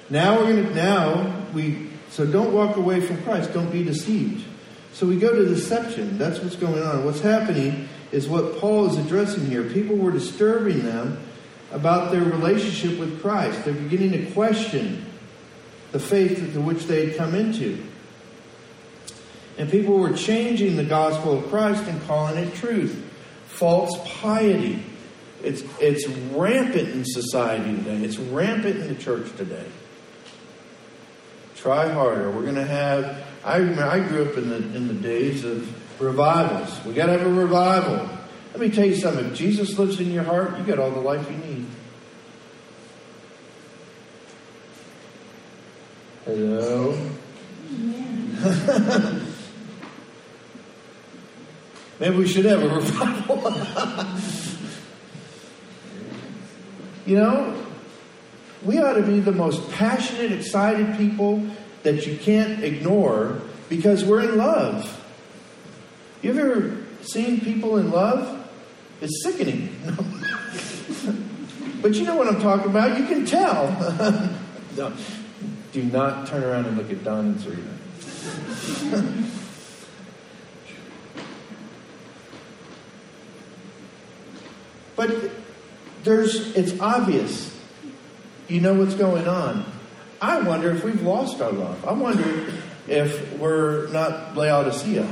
Now 0.09 0.37
we're 0.39 0.53
going 0.53 0.65
to 0.65 0.73
now 0.73 1.45
we 1.53 1.87
so 2.09 2.25
don't 2.25 2.53
walk 2.53 2.77
away 2.77 3.01
from 3.01 3.21
Christ. 3.23 3.53
Don't 3.53 3.71
be 3.71 3.83
deceived. 3.83 4.45
So 4.93 5.05
we 5.05 5.17
go 5.17 5.33
to 5.33 5.45
deception. 5.45 6.17
That's 6.17 6.39
what's 6.39 6.55
going 6.55 6.81
on. 6.81 7.05
What's 7.05 7.19
happening 7.19 7.87
is 8.11 8.27
what 8.27 8.57
Paul 8.59 8.89
is 8.89 8.97
addressing 8.97 9.45
here. 9.45 9.63
People 9.63 9.95
were 9.95 10.11
disturbing 10.11 10.83
them 10.83 11.19
about 11.71 12.11
their 12.11 12.23
relationship 12.23 12.97
with 12.97 13.21
Christ. 13.21 13.65
They're 13.65 13.73
beginning 13.73 14.11
to 14.13 14.31
question 14.31 15.05
the 15.91 15.99
faith 15.99 16.53
to 16.53 16.61
which 16.61 16.85
they 16.85 17.07
had 17.07 17.17
come 17.17 17.35
into. 17.35 17.83
And 19.57 19.69
people 19.69 19.97
were 19.97 20.13
changing 20.13 20.77
the 20.77 20.83
gospel 20.83 21.39
of 21.39 21.49
Christ 21.49 21.83
and 21.87 22.01
calling 22.03 22.37
it 22.37 22.53
truth. 22.55 23.03
False 23.47 23.97
piety. 24.19 24.83
It's, 25.43 25.63
it's 25.79 26.07
rampant 26.07 26.89
in 26.89 27.05
society 27.05 27.75
today. 27.75 28.03
It's 28.03 28.17
rampant 28.17 28.77
in 28.77 28.87
the 28.87 28.95
church 28.95 29.35
today. 29.35 29.65
Try 31.57 31.89
harder. 31.89 32.31
We're 32.31 32.43
going 32.43 32.55
to 32.55 32.65
have. 32.65 33.23
I 33.43 33.57
remember 33.57 33.83
I 33.83 33.99
grew 33.99 34.29
up 34.29 34.37
in 34.37 34.49
the 34.49 34.57
in 34.57 34.87
the 34.87 34.93
days 34.93 35.43
of 35.43 35.67
revivals. 35.99 36.85
We 36.85 36.93
got 36.93 37.07
to 37.07 37.13
have 37.13 37.25
a 37.25 37.33
revival. 37.33 38.09
Let 38.51 38.59
me 38.59 38.69
tell 38.69 38.85
you 38.85 38.95
something. 38.95 39.25
If 39.25 39.35
Jesus 39.35 39.77
lives 39.77 39.99
in 39.99 40.11
your 40.11 40.23
heart, 40.23 40.57
you 40.57 40.63
got 40.63 40.79
all 40.79 40.91
the 40.91 40.99
life 40.99 41.29
you 41.29 41.37
need. 41.37 41.65
Hello. 46.25 46.97
Maybe 51.99 52.15
we 52.15 52.27
should 52.27 52.45
have 52.45 52.61
a 52.61 52.69
revival. 52.69 53.37
you 57.07 57.15
know, 57.15 57.66
we 58.67 58.77
ought 58.79 58.93
to 58.93 59.01
be 59.01 59.19
the 59.21 59.31
most 59.31 59.71
passionate, 59.71 60.33
excited 60.33 60.97
people 60.97 61.41
that 61.83 62.05
you 62.05 62.17
can't 62.17 62.61
ignore 62.61 63.39
because 63.69 64.03
we're 64.03 64.23
in 64.23 64.35
love. 64.37 64.93
You 66.21 66.37
ever 66.37 66.83
seen 67.01 67.39
people 67.39 67.77
in 67.77 67.91
love? 67.91 68.45
It's 68.99 69.23
sickening. 69.23 69.73
but 71.81 71.93
you 71.93 72.03
know 72.03 72.17
what 72.17 72.27
I'm 72.27 72.41
talking 72.41 72.69
about. 72.69 72.99
You 72.99 73.05
can 73.05 73.25
tell. 73.25 73.71
no, 74.75 74.91
do 75.71 75.83
not 75.83 76.27
turn 76.27 76.43
around 76.43 76.65
and 76.65 76.77
look 76.77 76.91
at 76.91 77.05
Don 77.05 77.25
and 77.25 77.39
Serena. 77.39 77.71
but 84.97 85.31
there's 86.03 86.53
it's 86.57 86.77
obvious 86.81 87.56
you 88.47 88.61
know 88.61 88.73
what's 88.73 88.95
going 88.95 89.27
on. 89.27 89.65
I 90.21 90.41
wonder 90.41 90.71
if 90.71 90.83
we've 90.83 91.01
lost 91.01 91.41
our 91.41 91.51
love. 91.51 91.85
I 91.85 91.91
wonder 91.91 92.53
if 92.87 93.37
we're 93.37 93.87
not 93.89 94.35
Laodicea. 94.35 95.07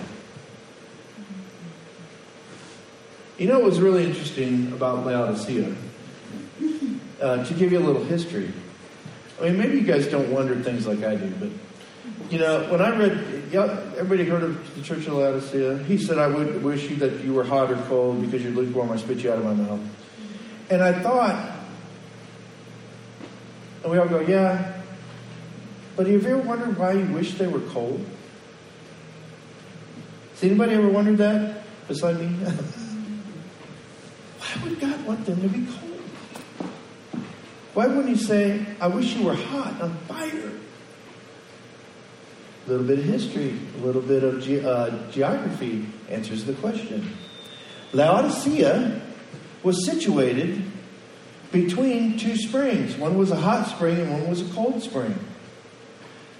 You 3.38 3.48
know 3.48 3.60
what 3.60 3.66
was 3.66 3.82
really 3.82 4.06
interesting 4.06 4.72
about 4.72 5.06
Laodicea? 5.06 5.76
Uh, 7.22 7.44
to 7.44 7.54
give 7.54 7.72
you 7.72 7.80
a 7.80 7.86
little 7.86 8.04
history. 8.04 8.52
I 9.40 9.46
mean, 9.46 9.58
maybe 9.58 9.78
you 9.78 9.84
guys 9.84 10.08
don't 10.08 10.32
wonder 10.32 10.56
things 10.62 10.88
like 10.88 11.04
I 11.04 11.16
do, 11.16 11.30
but 11.40 11.50
you 12.30 12.40
know, 12.40 12.70
when 12.72 12.82
I 12.82 12.96
read, 12.96 13.54
everybody 13.54 14.26
heard 14.26 14.44
of 14.44 14.76
the 14.76 14.82
Church 14.82 15.06
of 15.08 15.14
Laodicea? 15.14 15.80
He 15.80 15.98
said, 15.98 16.18
"I 16.18 16.28
would 16.28 16.64
wish 16.64 16.90
you 16.90 16.96
that 16.98 17.24
you 17.24 17.34
were 17.34 17.44
hot 17.44 17.72
or 17.72 17.76
cold 17.88 18.22
because 18.22 18.44
you're 18.44 18.54
lukewarm. 18.54 18.92
I 18.92 18.98
spit 18.98 19.20
you 19.20 19.32
out 19.32 19.40
of 19.40 19.46
my 19.46 19.54
mouth." 19.54 19.82
And 20.70 20.82
I 20.82 20.94
thought, 20.94 21.55
and 23.86 23.94
we 23.94 24.00
all 24.00 24.08
go, 24.08 24.20
yeah. 24.20 24.82
But 25.96 26.08
have 26.08 26.24
you 26.24 26.28
ever 26.28 26.42
wondered 26.42 26.76
why 26.76 26.94
you 26.94 27.06
wish 27.14 27.36
they 27.36 27.46
were 27.46 27.60
cold? 27.60 28.04
Has 30.32 30.44
anybody 30.44 30.74
ever 30.74 30.90
wondered 30.90 31.20
that 31.20 31.62
beside 31.88 32.20
me? 32.20 32.26
why 34.40 34.64
would 34.64 34.80
God 34.80 35.06
want 35.06 35.24
them 35.28 35.40
to 35.40 35.48
be 35.48 35.68
cold? 35.68 36.02
Why 37.76 37.86
wouldn't 37.86 38.10
He 38.10 38.16
say, 38.16 38.66
I 38.82 38.88
wish 38.88 39.16
you 39.16 39.26
were 39.26 39.36
hot, 39.36 39.80
on 39.80 39.96
fire? 40.08 40.52
A 42.66 42.70
little 42.70 42.88
bit 42.88 42.98
of 42.98 43.06
history, 43.06 43.56
a 43.78 43.86
little 43.86 44.02
bit 44.02 44.24
of 44.24 44.42
ge- 44.42 44.66
uh, 44.66 45.12
geography 45.12 45.86
answers 46.10 46.46
the 46.46 46.54
question. 46.54 47.16
Laodicea 47.94 49.00
was 49.62 49.86
situated 49.86 50.72
between 51.56 52.18
two 52.18 52.36
springs. 52.36 52.98
One 52.98 53.18
was 53.18 53.32
a 53.32 53.36
hot 53.38 53.68
spring 53.68 53.98
and 53.98 54.12
one 54.12 54.30
was 54.30 54.42
a 54.42 54.54
cold 54.54 54.84
spring. 54.84 55.18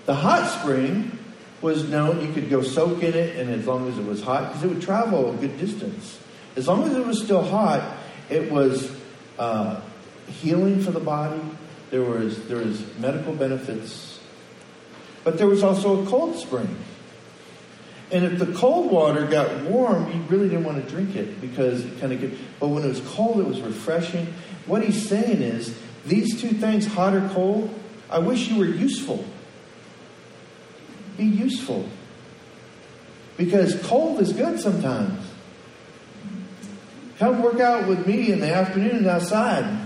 The 0.06 0.14
hot 0.14 0.50
spring 0.60 1.18
was 1.62 1.88
known, 1.88 2.22
you 2.22 2.34
could 2.34 2.50
go 2.50 2.62
soak 2.62 3.02
in 3.02 3.14
it, 3.14 3.38
and 3.38 3.50
as 3.50 3.66
long 3.66 3.88
as 3.88 3.98
it 3.98 4.06
was 4.06 4.22
hot, 4.22 4.50
because 4.50 4.64
it 4.64 4.68
would 4.68 4.82
travel 4.82 5.34
a 5.34 5.38
good 5.38 5.58
distance. 5.58 6.20
As 6.58 6.68
long 6.68 6.84
as 6.84 6.94
it 6.96 7.06
was 7.06 7.24
still 7.24 7.42
hot, 7.42 7.98
it 8.30 8.52
was 8.52 8.92
uh, 9.40 9.80
healing 10.28 10.82
for 10.82 10.92
the 10.92 11.00
body. 11.00 11.42
There 11.92 12.02
was, 12.02 12.46
there 12.48 12.58
was 12.58 12.84
medical 12.98 13.34
benefits. 13.34 14.20
But 15.24 15.38
there 15.38 15.48
was 15.48 15.64
also 15.64 16.04
a 16.04 16.06
cold 16.06 16.36
spring. 16.36 16.76
And 18.12 18.24
if 18.24 18.38
the 18.38 18.54
cold 18.54 18.92
water 18.92 19.26
got 19.26 19.64
warm, 19.64 20.12
you 20.12 20.22
really 20.30 20.48
didn't 20.48 20.64
want 20.64 20.84
to 20.84 20.90
drink 20.90 21.16
it 21.16 21.42
because 21.42 21.84
it 21.84 22.00
kind 22.00 22.14
of 22.14 22.20
could. 22.20 22.38
But 22.60 22.68
when 22.68 22.84
it 22.84 22.88
was 22.88 23.02
cold, 23.02 23.40
it 23.40 23.48
was 23.48 23.62
refreshing. 23.62 24.32
What 24.68 24.84
he's 24.84 25.08
saying 25.08 25.42
is 25.42 25.78
these 26.06 26.40
two 26.40 26.50
things, 26.50 26.86
hot 26.86 27.16
or 27.16 27.28
cold, 27.30 27.74
I 28.10 28.20
wish 28.20 28.48
you 28.48 28.60
were 28.60 28.66
useful. 28.66 29.26
Be 31.18 31.26
useful. 31.26 31.90
Because 33.38 33.82
cold 33.84 34.22
is 34.22 34.34
good 34.34 34.60
sometimes. 34.60 35.26
Come 37.18 37.42
work 37.42 37.60
out 37.60 37.88
with 37.88 38.06
me 38.06 38.32
in 38.32 38.40
the 38.40 38.54
afternoon 38.54 39.08
outside. 39.08 39.80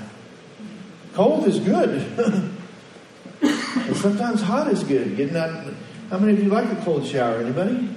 Cold 1.13 1.47
is 1.47 1.59
good. 1.59 2.01
and 3.41 3.95
sometimes 3.95 4.41
hot 4.41 4.67
is 4.67 4.83
good. 4.83 5.15
Getting 5.15 5.37
out. 5.37 5.73
How 6.09 6.17
many 6.17 6.33
of 6.33 6.43
you 6.43 6.49
like 6.49 6.71
a 6.71 6.75
cold 6.83 7.05
shower? 7.05 7.37
Anybody? 7.37 7.87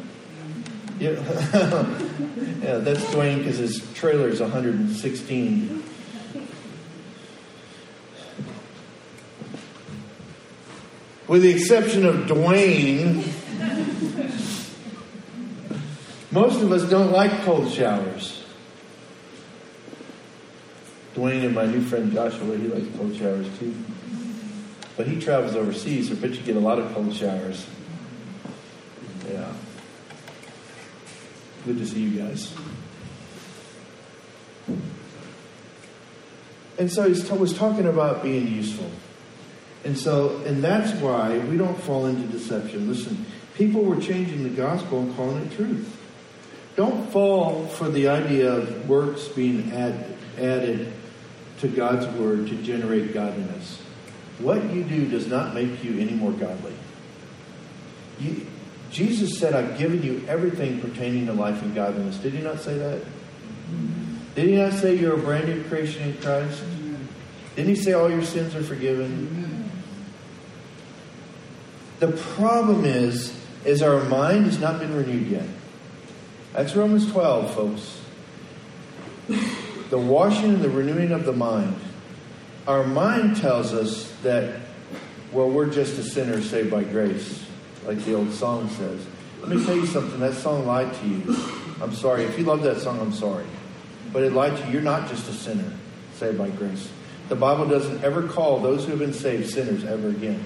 Yeah, 0.98 1.10
yeah 2.62 2.78
that's 2.78 3.04
Dwayne 3.06 3.38
because 3.38 3.58
his 3.58 3.92
trailer 3.94 4.28
is 4.28 4.40
116. 4.40 5.82
With 11.28 11.42
the 11.42 11.50
exception 11.50 12.04
of 12.04 12.26
Dwayne, 12.26 13.24
most 16.30 16.60
of 16.62 16.72
us 16.72 16.88
don't 16.88 17.10
like 17.10 17.30
cold 17.42 17.70
showers. 17.70 18.44
Dwayne 21.14 21.44
and 21.44 21.54
my 21.54 21.66
new 21.66 21.80
friend 21.82 22.12
Joshua, 22.12 22.56
he 22.56 22.68
likes 22.68 22.86
cold 22.96 23.16
showers 23.16 23.46
too. 23.58 23.74
But 24.96 25.06
he 25.06 25.20
travels 25.20 25.54
overseas, 25.54 26.08
so 26.08 26.14
I 26.14 26.18
bet 26.18 26.32
you 26.32 26.42
get 26.42 26.56
a 26.56 26.60
lot 26.60 26.78
of 26.78 26.92
cold 26.92 27.14
showers. 27.14 27.66
Yeah. 29.30 29.52
Good 31.64 31.78
to 31.78 31.86
see 31.86 32.00
you 32.00 32.18
guys. 32.18 32.52
And 36.78 36.90
so 36.90 37.12
he 37.12 37.38
was 37.38 37.56
talking 37.56 37.86
about 37.86 38.22
being 38.22 38.48
useful. 38.48 38.90
And 39.84 39.96
so, 39.96 40.38
and 40.46 40.62
that's 40.62 40.92
why 41.00 41.38
we 41.38 41.56
don't 41.56 41.80
fall 41.80 42.06
into 42.06 42.26
deception. 42.26 42.88
Listen, 42.88 43.26
people 43.54 43.82
were 43.82 44.00
changing 44.00 44.42
the 44.42 44.50
gospel 44.50 45.00
and 45.00 45.14
calling 45.16 45.44
it 45.44 45.52
truth. 45.52 45.96
Don't 46.74 47.10
fall 47.10 47.66
for 47.66 47.88
the 47.88 48.08
idea 48.08 48.52
of 48.52 48.88
works 48.88 49.28
being 49.28 49.72
add, 49.72 50.16
added 50.38 50.92
to 51.60 51.68
God's 51.68 52.06
word 52.18 52.48
to 52.48 52.56
generate 52.62 53.12
godliness. 53.12 53.80
What 54.38 54.72
you 54.72 54.82
do 54.82 55.06
does 55.06 55.26
not 55.26 55.54
make 55.54 55.84
you 55.84 55.98
any 56.00 56.12
more 56.12 56.32
godly. 56.32 56.74
You, 58.18 58.46
Jesus 58.92 59.38
said, 59.38 59.54
I've 59.54 59.78
given 59.78 60.02
you 60.02 60.22
everything 60.28 60.78
pertaining 60.78 61.24
to 61.26 61.32
life 61.32 61.62
and 61.62 61.74
godliness. 61.74 62.18
Did 62.18 62.34
he 62.34 62.42
not 62.42 62.60
say 62.60 62.76
that? 62.76 63.02
Did 64.34 64.48
he 64.48 64.56
not 64.56 64.74
say 64.74 64.94
you're 64.94 65.14
a 65.14 65.18
brand 65.18 65.48
new 65.48 65.64
creation 65.64 66.10
in 66.10 66.18
Christ? 66.18 66.62
Didn't 67.56 67.74
he 67.74 67.82
say 67.82 67.94
all 67.94 68.10
your 68.10 68.22
sins 68.22 68.54
are 68.54 68.62
forgiven? 68.62 69.70
The 72.00 72.08
problem 72.12 72.84
is, 72.84 73.34
is 73.64 73.80
our 73.80 74.04
mind 74.04 74.44
has 74.44 74.58
not 74.58 74.78
been 74.78 74.94
renewed 74.94 75.26
yet. 75.26 75.48
That's 76.52 76.76
Romans 76.76 77.10
12, 77.10 77.54
folks. 77.54 78.00
The 79.88 79.98
washing 79.98 80.54
and 80.54 80.62
the 80.62 80.68
renewing 80.68 81.12
of 81.12 81.24
the 81.24 81.32
mind. 81.32 81.76
Our 82.66 82.84
mind 82.84 83.38
tells 83.38 83.72
us 83.72 84.12
that, 84.22 84.60
well, 85.32 85.48
we're 85.48 85.70
just 85.70 85.98
a 85.98 86.02
sinner 86.02 86.42
saved 86.42 86.70
by 86.70 86.84
grace 86.84 87.46
like 87.86 88.04
the 88.04 88.14
old 88.14 88.32
song 88.32 88.68
says. 88.70 89.06
Let 89.40 89.48
me 89.48 89.64
tell 89.64 89.76
you 89.76 89.86
something, 89.86 90.20
that 90.20 90.34
song 90.34 90.66
lied 90.66 90.94
to 90.94 91.06
you. 91.06 91.36
I'm 91.80 91.94
sorry. 91.94 92.24
If 92.24 92.38
you 92.38 92.44
love 92.44 92.62
that 92.62 92.80
song, 92.80 93.00
I'm 93.00 93.12
sorry. 93.12 93.46
But 94.12 94.22
it 94.22 94.32
lied 94.32 94.56
to 94.56 94.66
you. 94.66 94.74
You're 94.74 94.82
not 94.82 95.08
just 95.08 95.28
a 95.28 95.32
sinner 95.32 95.72
saved 96.14 96.38
by 96.38 96.50
grace. 96.50 96.88
The 97.28 97.36
Bible 97.36 97.66
doesn't 97.66 98.04
ever 98.04 98.28
call 98.28 98.60
those 98.60 98.84
who 98.84 98.90
have 98.90 99.00
been 99.00 99.12
saved 99.12 99.50
sinners 99.50 99.84
ever 99.84 100.08
again. 100.08 100.44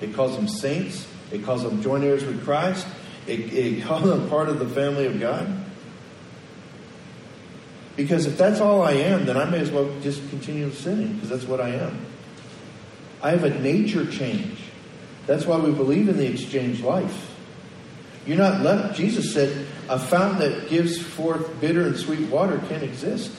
It 0.00 0.14
calls 0.14 0.36
them 0.36 0.48
saints. 0.48 1.06
It 1.30 1.44
calls 1.44 1.62
them 1.62 1.82
joint 1.82 2.04
heirs 2.04 2.24
with 2.24 2.44
Christ. 2.44 2.86
It, 3.26 3.52
it 3.52 3.84
calls 3.84 4.04
them 4.04 4.28
part 4.28 4.48
of 4.48 4.58
the 4.58 4.68
family 4.68 5.06
of 5.06 5.20
God. 5.20 5.64
Because 7.96 8.26
if 8.26 8.36
that's 8.36 8.60
all 8.60 8.82
I 8.82 8.92
am, 8.92 9.24
then 9.24 9.36
I 9.36 9.44
may 9.44 9.60
as 9.60 9.70
well 9.70 9.88
just 10.00 10.28
continue 10.30 10.70
sinning 10.72 11.14
because 11.14 11.28
that's 11.28 11.44
what 11.44 11.60
I 11.60 11.70
am. 11.70 12.06
I 13.22 13.30
have 13.30 13.44
a 13.44 13.50
nature 13.60 14.06
change. 14.10 14.58
That's 15.26 15.46
why 15.46 15.58
we 15.58 15.72
believe 15.72 16.08
in 16.08 16.16
the 16.16 16.26
exchange 16.26 16.82
life. 16.82 17.30
You're 18.26 18.38
not 18.38 18.62
left, 18.62 18.96
Jesus 18.96 19.32
said, 19.32 19.66
a 19.88 19.98
fountain 19.98 20.38
that 20.38 20.68
gives 20.68 21.00
forth 21.00 21.60
bitter 21.60 21.86
and 21.86 21.96
sweet 21.96 22.28
water 22.28 22.58
can't 22.68 22.82
exist. 22.82 23.30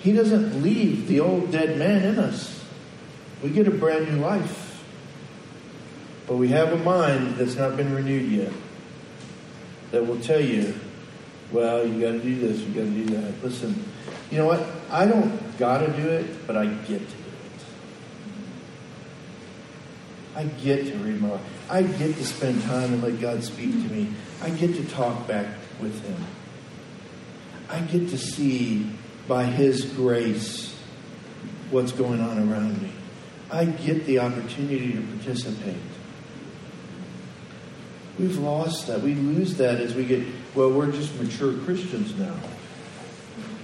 He 0.00 0.12
doesn't 0.12 0.62
leave 0.62 1.08
the 1.08 1.20
old 1.20 1.50
dead 1.50 1.78
man 1.78 2.04
in 2.04 2.18
us. 2.18 2.64
We 3.42 3.50
get 3.50 3.68
a 3.68 3.72
brand 3.72 4.08
new 4.08 4.20
life. 4.20 4.84
But 6.26 6.36
we 6.36 6.48
have 6.48 6.72
a 6.72 6.76
mind 6.76 7.36
that's 7.36 7.54
not 7.54 7.76
been 7.76 7.94
renewed 7.94 8.30
yet 8.30 8.52
that 9.92 10.04
will 10.04 10.20
tell 10.20 10.40
you, 10.40 10.74
well, 11.52 11.86
you 11.86 12.00
got 12.00 12.12
to 12.12 12.18
do 12.18 12.38
this, 12.40 12.60
you 12.60 12.74
got 12.74 12.80
to 12.80 12.90
do 12.90 13.04
that. 13.16 13.44
Listen, 13.44 13.84
you 14.30 14.38
know 14.38 14.46
what? 14.46 14.64
I 14.90 15.06
don't 15.06 15.56
got 15.58 15.78
to 15.78 15.92
do 15.92 16.08
it, 16.08 16.46
but 16.46 16.56
I 16.56 16.66
get 16.66 17.08
to 17.08 17.15
I 20.36 20.44
get 20.44 20.86
to 20.86 20.98
read 20.98 21.22
my 21.22 21.30
life. 21.30 21.70
I 21.70 21.82
get 21.82 22.14
to 22.14 22.24
spend 22.26 22.62
time 22.64 22.92
and 22.92 23.02
let 23.02 23.18
God 23.20 23.42
speak 23.42 23.70
to 23.70 23.94
me. 23.94 24.12
I 24.42 24.50
get 24.50 24.74
to 24.74 24.84
talk 24.84 25.26
back 25.26 25.46
with 25.80 25.98
Him. 26.04 26.22
I 27.70 27.80
get 27.80 28.10
to 28.10 28.18
see 28.18 28.90
by 29.26 29.44
His 29.44 29.86
grace 29.86 30.78
what's 31.70 31.90
going 31.92 32.20
on 32.20 32.38
around 32.50 32.82
me. 32.82 32.92
I 33.50 33.64
get 33.64 34.04
the 34.04 34.18
opportunity 34.18 34.92
to 34.92 35.00
participate. 35.00 35.80
We've 38.18 38.36
lost 38.36 38.88
that. 38.88 39.00
We 39.00 39.14
lose 39.14 39.56
that 39.56 39.80
as 39.80 39.94
we 39.94 40.04
get, 40.04 40.26
well, 40.54 40.70
we're 40.70 40.92
just 40.92 41.18
mature 41.18 41.54
Christians 41.64 42.14
now. 42.18 42.34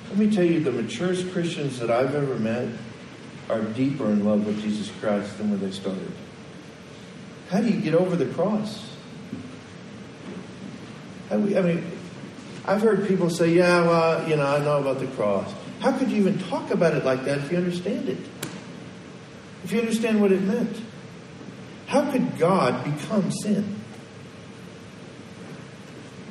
Let 0.09 0.19
me 0.19 0.31
tell 0.31 0.45
you, 0.45 0.61
the 0.61 0.73
maturest 0.73 1.33
Christians 1.33 1.79
that 1.81 1.91
I've 1.91 2.15
ever 2.15 2.37
met 2.37 2.69
are 3.51 3.61
deeper 3.61 4.07
in 4.07 4.25
love 4.25 4.47
with 4.47 4.63
Jesus 4.63 4.91
Christ 5.01 5.37
than 5.37 5.51
when 5.51 5.61
they 5.61 5.71
started. 5.71 6.13
How 7.53 7.61
do 7.61 7.69
you 7.69 7.83
get 7.83 7.95
over 7.95 8.17
the 8.17 8.25
cross? 8.33 8.91
I 11.31 11.37
mean, 11.37 11.85
I've 12.65 12.81
heard 12.81 13.07
people 13.07 13.29
say, 13.29 13.53
yeah, 13.53 13.87
well, 13.87 14.27
you 14.27 14.37
know, 14.37 14.47
I 14.47 14.59
know 14.61 14.81
about 14.81 15.01
the 15.01 15.07
cross. 15.09 15.53
How 15.81 15.93
could 15.99 16.11
you 16.11 16.17
even 16.17 16.39
talk 16.39 16.71
about 16.71 16.95
it 16.95 17.05
like 17.05 17.27
that 17.27 17.39
if 17.39 17.53
you 17.53 17.59
understand 17.59 18.09
it? 18.09 18.17
If 19.65 19.73
you 19.73 19.81
understand 19.81 20.23
what 20.23 20.33
it 20.33 20.41
meant? 20.41 20.81
How 21.89 22.11
could 22.11 22.39
God 22.39 22.85
become 22.85 23.31
sin? 23.31 23.77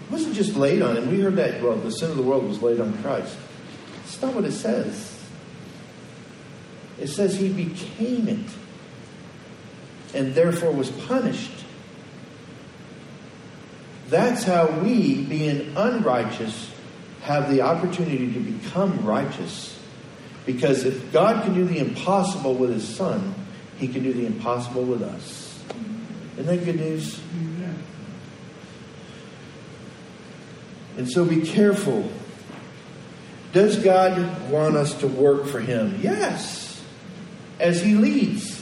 It 0.08 0.12
wasn't 0.12 0.34
just 0.34 0.56
laid 0.56 0.82
on 0.82 0.98
him. 0.98 1.12
We 1.12 1.20
heard 1.20 1.36
that, 1.36 1.62
well, 1.62 1.76
the 1.76 1.92
sin 1.92 2.10
of 2.10 2.18
the 2.18 2.24
world 2.24 2.48
was 2.48 2.64
laid 2.64 2.80
on 2.80 3.00
Christ. 3.04 3.38
That's 3.98 4.20
not 4.24 4.34
what 4.34 4.46
it 4.46 4.54
says. 4.54 5.20
It 7.00 7.10
says 7.10 7.36
he 7.36 7.50
became 7.54 8.28
it 8.28 8.48
and 10.14 10.34
therefore 10.36 10.72
was 10.72 10.90
punished. 10.92 11.52
That's 14.10 14.44
how 14.44 14.68
we, 14.80 15.24
being 15.24 15.76
unrighteous, 15.78 16.70
have 17.22 17.50
the 17.50 17.62
opportunity 17.62 18.34
to 18.34 18.40
become 18.40 19.06
righteous. 19.06 19.80
Because 20.46 20.84
if 20.84 21.14
God 21.14 21.44
can 21.44 21.54
do 21.54 21.66
the 21.66 21.78
impossible 21.78 22.56
with 22.56 22.72
his 22.72 22.88
son, 22.88 23.36
he 23.78 23.88
can 23.88 24.04
do 24.04 24.12
the 24.12 24.26
impossible 24.26 24.84
with 24.84 25.02
us. 25.02 25.64
Isn't 26.38 26.46
that 26.46 26.66
good 26.66 26.76
news? 26.76 27.22
And 30.98 31.10
so 31.10 31.24
be 31.24 31.42
careful. 31.42 32.12
Does 33.54 33.78
God 33.78 34.50
want 34.50 34.76
us 34.76 34.94
to 34.96 35.08
work 35.08 35.48
for 35.48 35.60
him? 35.60 36.00
Yes. 36.02 36.84
As 37.60 37.82
he 37.82 37.96
leads. 37.96 38.61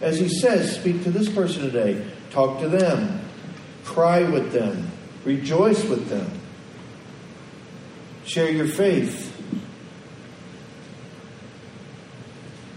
As 0.00 0.18
he 0.18 0.28
says, 0.28 0.74
speak 0.74 1.02
to 1.04 1.10
this 1.10 1.28
person 1.28 1.62
today, 1.62 2.04
talk 2.30 2.60
to 2.60 2.68
them, 2.68 3.20
cry 3.84 4.22
with 4.22 4.52
them, 4.52 4.90
rejoice 5.24 5.84
with 5.84 6.08
them, 6.08 6.30
share 8.24 8.50
your 8.50 8.66
faith. 8.66 9.26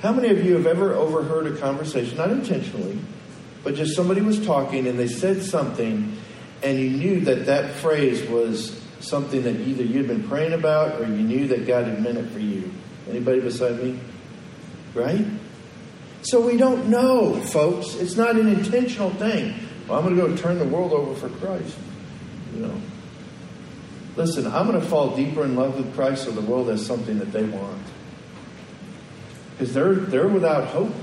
How 0.02 0.12
many 0.12 0.30
of 0.30 0.44
you 0.44 0.56
have 0.56 0.68
ever 0.68 0.94
overheard 0.94 1.48
a 1.48 1.56
conversation, 1.56 2.18
not 2.18 2.30
intentionally, 2.30 3.00
but 3.64 3.76
just 3.76 3.96
somebody 3.96 4.20
was 4.20 4.46
talking 4.46 4.86
and 4.86 5.00
they 5.00 5.08
said 5.08 5.42
something 5.44 6.18
and 6.62 6.80
you 6.80 6.90
knew 6.90 7.22
that 7.22 7.46
that 7.46 7.76
phrase 7.76 8.28
was 8.30 8.82
something 9.00 9.44
that 9.44 9.56
either 9.56 9.84
you'd 9.84 10.08
been 10.08 10.28
praying 10.28 10.54
about 10.54 11.00
or 11.00 11.06
you 11.06 11.22
knew 11.22 11.48
that 11.50 11.68
God 11.68 11.86
had 11.86 12.02
meant 12.02 12.18
it 12.18 12.30
for 12.32 12.40
you? 12.40 12.72
Anybody 13.10 13.42
beside 13.42 13.82
me? 13.82 14.00
Right? 14.94 15.26
So 16.24 16.40
we 16.40 16.58
don't 16.58 16.88
know, 16.88 17.36
folks. 17.42 17.96
It's 17.96 18.16
not 18.16 18.38
an 18.38 18.48
intentional 18.48 19.10
thing. 19.12 19.54
Well, 19.88 20.00
I'm 20.00 20.06
going 20.06 20.16
to 20.16 20.36
go 20.36 20.36
turn 20.42 20.58
the 20.58 20.66
world 20.66 20.94
over 20.94 21.14
for 21.16 21.30
Christ. 21.38 21.76
You 22.54 22.68
know. 22.68 22.82
Listen, 24.16 24.48
I'm 24.48 24.68
going 24.68 24.80
to 24.80 24.88
fall 24.88 25.16
deeper 25.16 25.44
in 25.44 25.56
love 25.56 25.76
with 25.76 25.94
Christ, 25.96 26.26
so 26.26 26.32
the 26.32 26.42
world 26.42 26.70
has 26.70 26.86
something 26.86 27.20
that 27.20 27.32
they 27.32 27.44
want. 27.44 27.82
Because 29.52 29.74
they're, 29.74 29.96
they're 29.96 30.28
without 30.28 30.68
hope. 30.68 30.94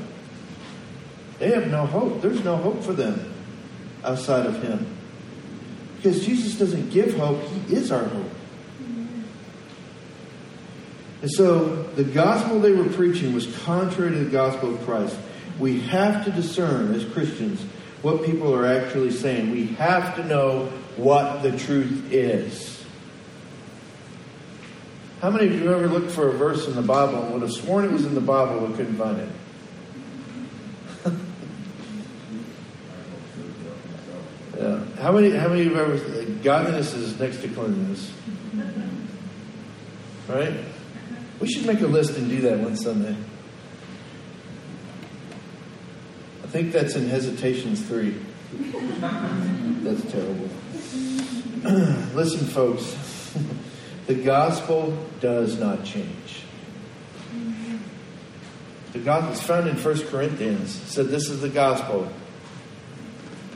They 1.39 1.51
have 1.51 1.69
no 1.69 1.87
hope. 1.87 2.23
There's 2.23 2.45
no 2.45 2.57
hope 2.57 2.83
for 2.83 2.93
them 2.93 3.33
outside 4.05 4.47
of 4.47 4.63
Him. 4.63 4.87
Because 5.97 6.25
Jesus 6.25 6.59
doesn't 6.59 6.91
give 6.91 7.17
hope, 7.17 7.43
He 7.43 7.75
is 7.75 7.93
our 7.93 8.05
hope. 8.05 8.31
And 11.23 11.31
so 11.31 11.83
the 11.83 12.05
gospel 12.05 12.61
they 12.61 12.73
were 12.73 12.89
preaching 12.89 13.35
was 13.35 13.55
contrary 13.65 14.13
to 14.13 14.25
the 14.25 14.31
gospel 14.31 14.75
of 14.75 14.81
Christ. 14.85 15.17
We 15.59 15.81
have 15.81 16.25
to 16.25 16.31
discern 16.31 16.95
as 16.95 17.05
Christians 17.05 17.61
what 18.01 18.25
people 18.25 18.55
are 18.55 18.65
actually 18.65 19.11
saying. 19.11 19.51
We 19.51 19.67
have 19.75 20.17
to 20.17 20.25
know 20.25 20.67
what 20.97 21.43
the 21.43 21.57
truth 21.59 22.11
is. 22.11 22.83
How 25.21 25.31
many 25.31 25.49
of 25.49 25.55
you 25.55 25.71
ever 25.71 25.87
looked 25.87 26.11
for 26.11 26.29
a 26.29 26.33
verse 26.33 26.67
in 26.67 26.75
the 26.75 26.81
Bible 26.83 27.23
and 27.23 27.35
would 27.35 27.43
have 27.43 27.53
sworn 27.53 27.85
it 27.85 27.93
was 27.93 28.07
in 28.07 28.15
the 28.15 28.23
Bible 28.23 28.67
but 28.67 28.75
couldn't 28.77 28.97
find 28.97 29.21
it? 29.21 29.29
yeah. 34.59 34.83
How 35.03 35.13
many? 35.13 35.29
How 35.31 35.49
many 35.49 35.67
of 35.67 35.67
you 35.67 35.79
ever? 35.79 36.25
Godliness 36.43 36.95
is 36.95 37.21
next 37.21 37.43
to 37.43 37.49
cleanliness, 37.49 38.11
right? 40.27 40.55
We 41.41 41.49
should 41.51 41.67
make 41.67 41.81
a 41.81 41.87
list 41.87 42.17
and 42.19 42.29
do 42.29 42.43
that 42.43 42.59
one 42.59 42.77
Sunday. 42.77 43.17
I 46.45 46.47
think 46.47 46.73
that's 46.73 46.95
in 46.97 47.09
Hesitations 47.09 47.81
3. 47.83 48.15
That's 49.81 50.03
terrible. 50.11 50.49
Listen, 52.15 52.47
folks, 52.49 53.35
the 54.07 54.15
gospel 54.17 54.97
does 55.21 55.59
not 55.59 55.85
change. 55.85 56.43
The 58.93 58.99
gospel 58.99 59.33
is 59.33 59.41
found 59.41 59.69
in 59.69 59.77
1 59.77 60.09
Corinthians. 60.09 60.73
Said 60.73 61.07
this 61.07 61.31
is 61.31 61.41
the 61.41 61.49
gospel 61.49 62.11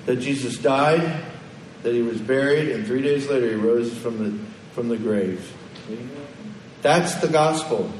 that 0.07 0.17
Jesus 0.17 0.57
died, 0.57 1.25
that 1.83 1.93
he 1.93 2.03
was 2.03 2.21
buried, 2.21 2.69
and 2.69 2.87
three 2.87 3.03
days 3.03 3.29
later 3.29 3.49
he 3.49 3.57
rose 3.57 3.93
from 3.99 4.19
the, 4.19 4.39
from 4.73 4.89
the 4.89 4.97
grave. 4.97 5.53
That's 6.85 7.15
the 7.15 7.29
gospel. 7.29 7.91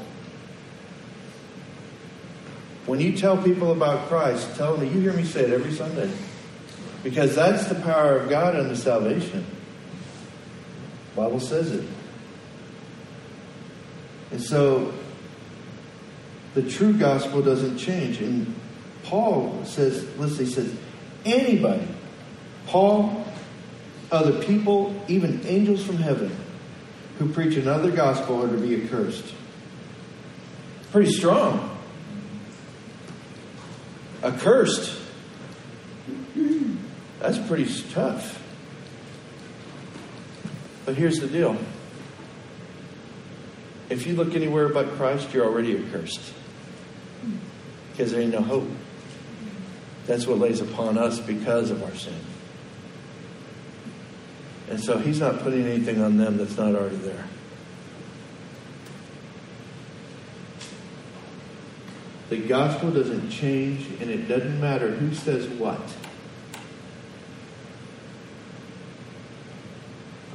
When 2.85 2.99
you 2.99 3.17
tell 3.17 3.35
people 3.35 3.71
about 3.71 4.07
Christ, 4.09 4.55
tell 4.57 4.77
them, 4.77 4.85
you 4.85 5.01
hear 5.01 5.11
me 5.11 5.23
say 5.23 5.45
it 5.45 5.49
every 5.49 5.71
Sunday. 5.71 6.11
Because 7.01 7.33
that's 7.33 7.65
the 7.65 7.73
power 7.73 8.17
of 8.19 8.29
God 8.29 8.55
unto 8.55 8.75
salvation. 8.75 9.43
The 11.15 11.21
Bible 11.23 11.39
says 11.39 11.71
it. 11.71 11.83
And 14.29 14.39
so 14.39 14.93
the 16.53 16.61
true 16.61 16.93
gospel 16.93 17.41
doesn't 17.41 17.79
change. 17.79 18.21
And 18.21 18.53
Paul 19.01 19.65
says, 19.65 20.07
listen, 20.19 20.45
he 20.45 20.51
says, 20.51 20.71
anybody, 21.25 21.87
Paul, 22.67 23.25
other 24.11 24.43
people, 24.43 24.95
even 25.07 25.43
angels 25.47 25.83
from 25.83 25.97
heaven, 25.97 26.37
who 27.19 27.29
preach 27.29 27.55
another 27.55 27.91
gospel 27.91 28.43
are 28.43 28.49
to 28.49 28.57
be 28.57 28.83
accursed. 28.83 29.33
Pretty 30.91 31.11
strong. 31.11 31.77
Accursed. 34.23 35.01
That's 37.19 37.37
pretty 37.47 37.67
tough. 37.91 38.41
But 40.85 40.95
here's 40.95 41.19
the 41.19 41.27
deal. 41.27 41.57
If 43.89 44.05
you 44.07 44.15
look 44.15 44.35
anywhere 44.35 44.69
but 44.69 44.89
Christ, 44.91 45.33
you're 45.33 45.45
already 45.45 45.77
accursed. 45.77 46.33
Because 47.91 48.11
there 48.11 48.21
ain't 48.21 48.33
no 48.33 48.41
hope. 48.41 48.69
That's 50.05 50.27
what 50.27 50.37
lays 50.37 50.61
upon 50.61 50.97
us 50.97 51.19
because 51.19 51.71
of 51.71 51.81
our 51.83 51.95
sin. 51.95 52.13
And 54.69 54.83
so 54.83 54.97
he's 54.97 55.19
not 55.19 55.39
putting 55.39 55.65
anything 55.65 56.01
on 56.01 56.17
them 56.17 56.37
that's 56.37 56.57
not 56.57 56.73
already 56.75 56.95
there. 56.97 57.25
The 62.29 62.37
gospel 62.37 62.89
doesn't 62.89 63.29
change, 63.29 63.87
and 64.01 64.09
it 64.09 64.27
doesn't 64.27 64.59
matter 64.59 64.89
who 64.89 65.13
says 65.13 65.47
what. 65.47 65.79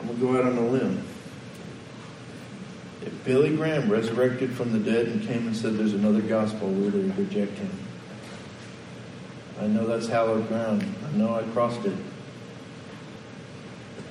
I'm 0.01 0.07
going 0.07 0.19
to 0.19 0.25
go 0.25 0.39
out 0.39 0.45
on 0.53 0.57
a 0.57 0.69
limb. 0.69 1.05
If 3.03 3.25
Billy 3.25 3.57
Graham 3.57 3.91
resurrected 3.91 4.53
from 4.53 4.73
the 4.73 4.79
dead 4.79 5.07
and 5.07 5.27
came 5.27 5.49
and 5.49 5.57
said 5.57 5.77
there's 5.77 5.95
another 5.95 6.21
gospel, 6.21 6.69
we 6.69 6.89
would 6.89 7.19
reject 7.19 7.59
him. 7.59 7.71
I 9.61 9.67
know 9.67 9.87
that's 9.87 10.07
hallowed 10.07 10.47
ground. 10.49 10.85
I 11.07 11.17
know 11.17 11.35
I 11.35 11.43
crossed 11.53 11.85
it. 11.85 11.97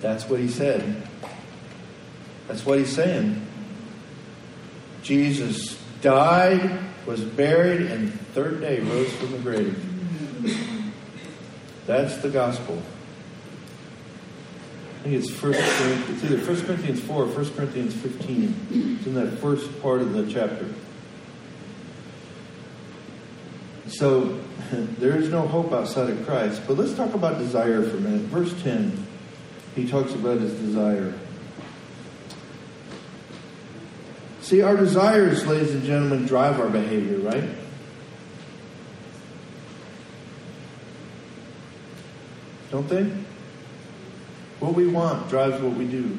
That's 0.02 0.30
what 0.30 0.40
he 0.40 0.48
said. 0.48 1.08
That's 2.48 2.66
what 2.66 2.80
he's 2.80 2.94
saying. 2.94 3.46
Jesus 5.04 5.82
died, 6.02 6.80
was 7.06 7.22
buried, 7.22 7.82
and 7.82 8.14
third 8.34 8.62
day 8.62 8.80
rose 8.80 9.12
from 9.14 9.32
the 9.32 9.38
grave. 9.40 9.86
That's 11.86 12.18
the 12.18 12.30
gospel. 12.30 12.82
I 15.00 15.04
think 15.04 15.16
it's 15.16 15.30
first 15.30 15.60
it's 15.60 16.24
either 16.24 16.38
1 16.38 16.46
Corinthians 16.66 17.00
4 17.02 17.24
or 17.24 17.26
1 17.26 17.54
Corinthians 17.54 17.96
15. 17.96 18.98
It's 18.98 19.08
in 19.08 19.14
that 19.16 19.40
first 19.40 19.82
part 19.82 20.02
of 20.02 20.14
the 20.14 20.32
chapter. 20.32 20.68
So 23.88 24.40
there 24.72 25.18
is 25.18 25.30
no 25.30 25.48
hope 25.48 25.72
outside 25.72 26.10
of 26.10 26.26
Christ. 26.26 26.62
But 26.68 26.78
let's 26.78 26.94
talk 26.94 27.14
about 27.14 27.40
desire 27.40 27.82
for 27.82 27.98
a 27.98 28.02
minute. 28.02 28.22
Verse 28.24 28.54
10 28.62 29.08
he 29.76 29.88
talks 29.88 30.14
about 30.14 30.40
his 30.40 30.54
desire. 30.54 31.14
See, 34.42 34.62
our 34.62 34.76
desires, 34.76 35.46
ladies 35.46 35.74
and 35.76 35.84
gentlemen, 35.84 36.26
drive 36.26 36.60
our 36.60 36.70
behavior, 36.70 37.20
right? 37.20 37.44
Don't 42.72 42.88
they? 42.88 43.04
What 44.60 44.74
we 44.74 44.88
want 44.88 45.30
drives 45.30 45.62
what 45.62 45.74
we 45.74 45.86
do. 45.86 46.18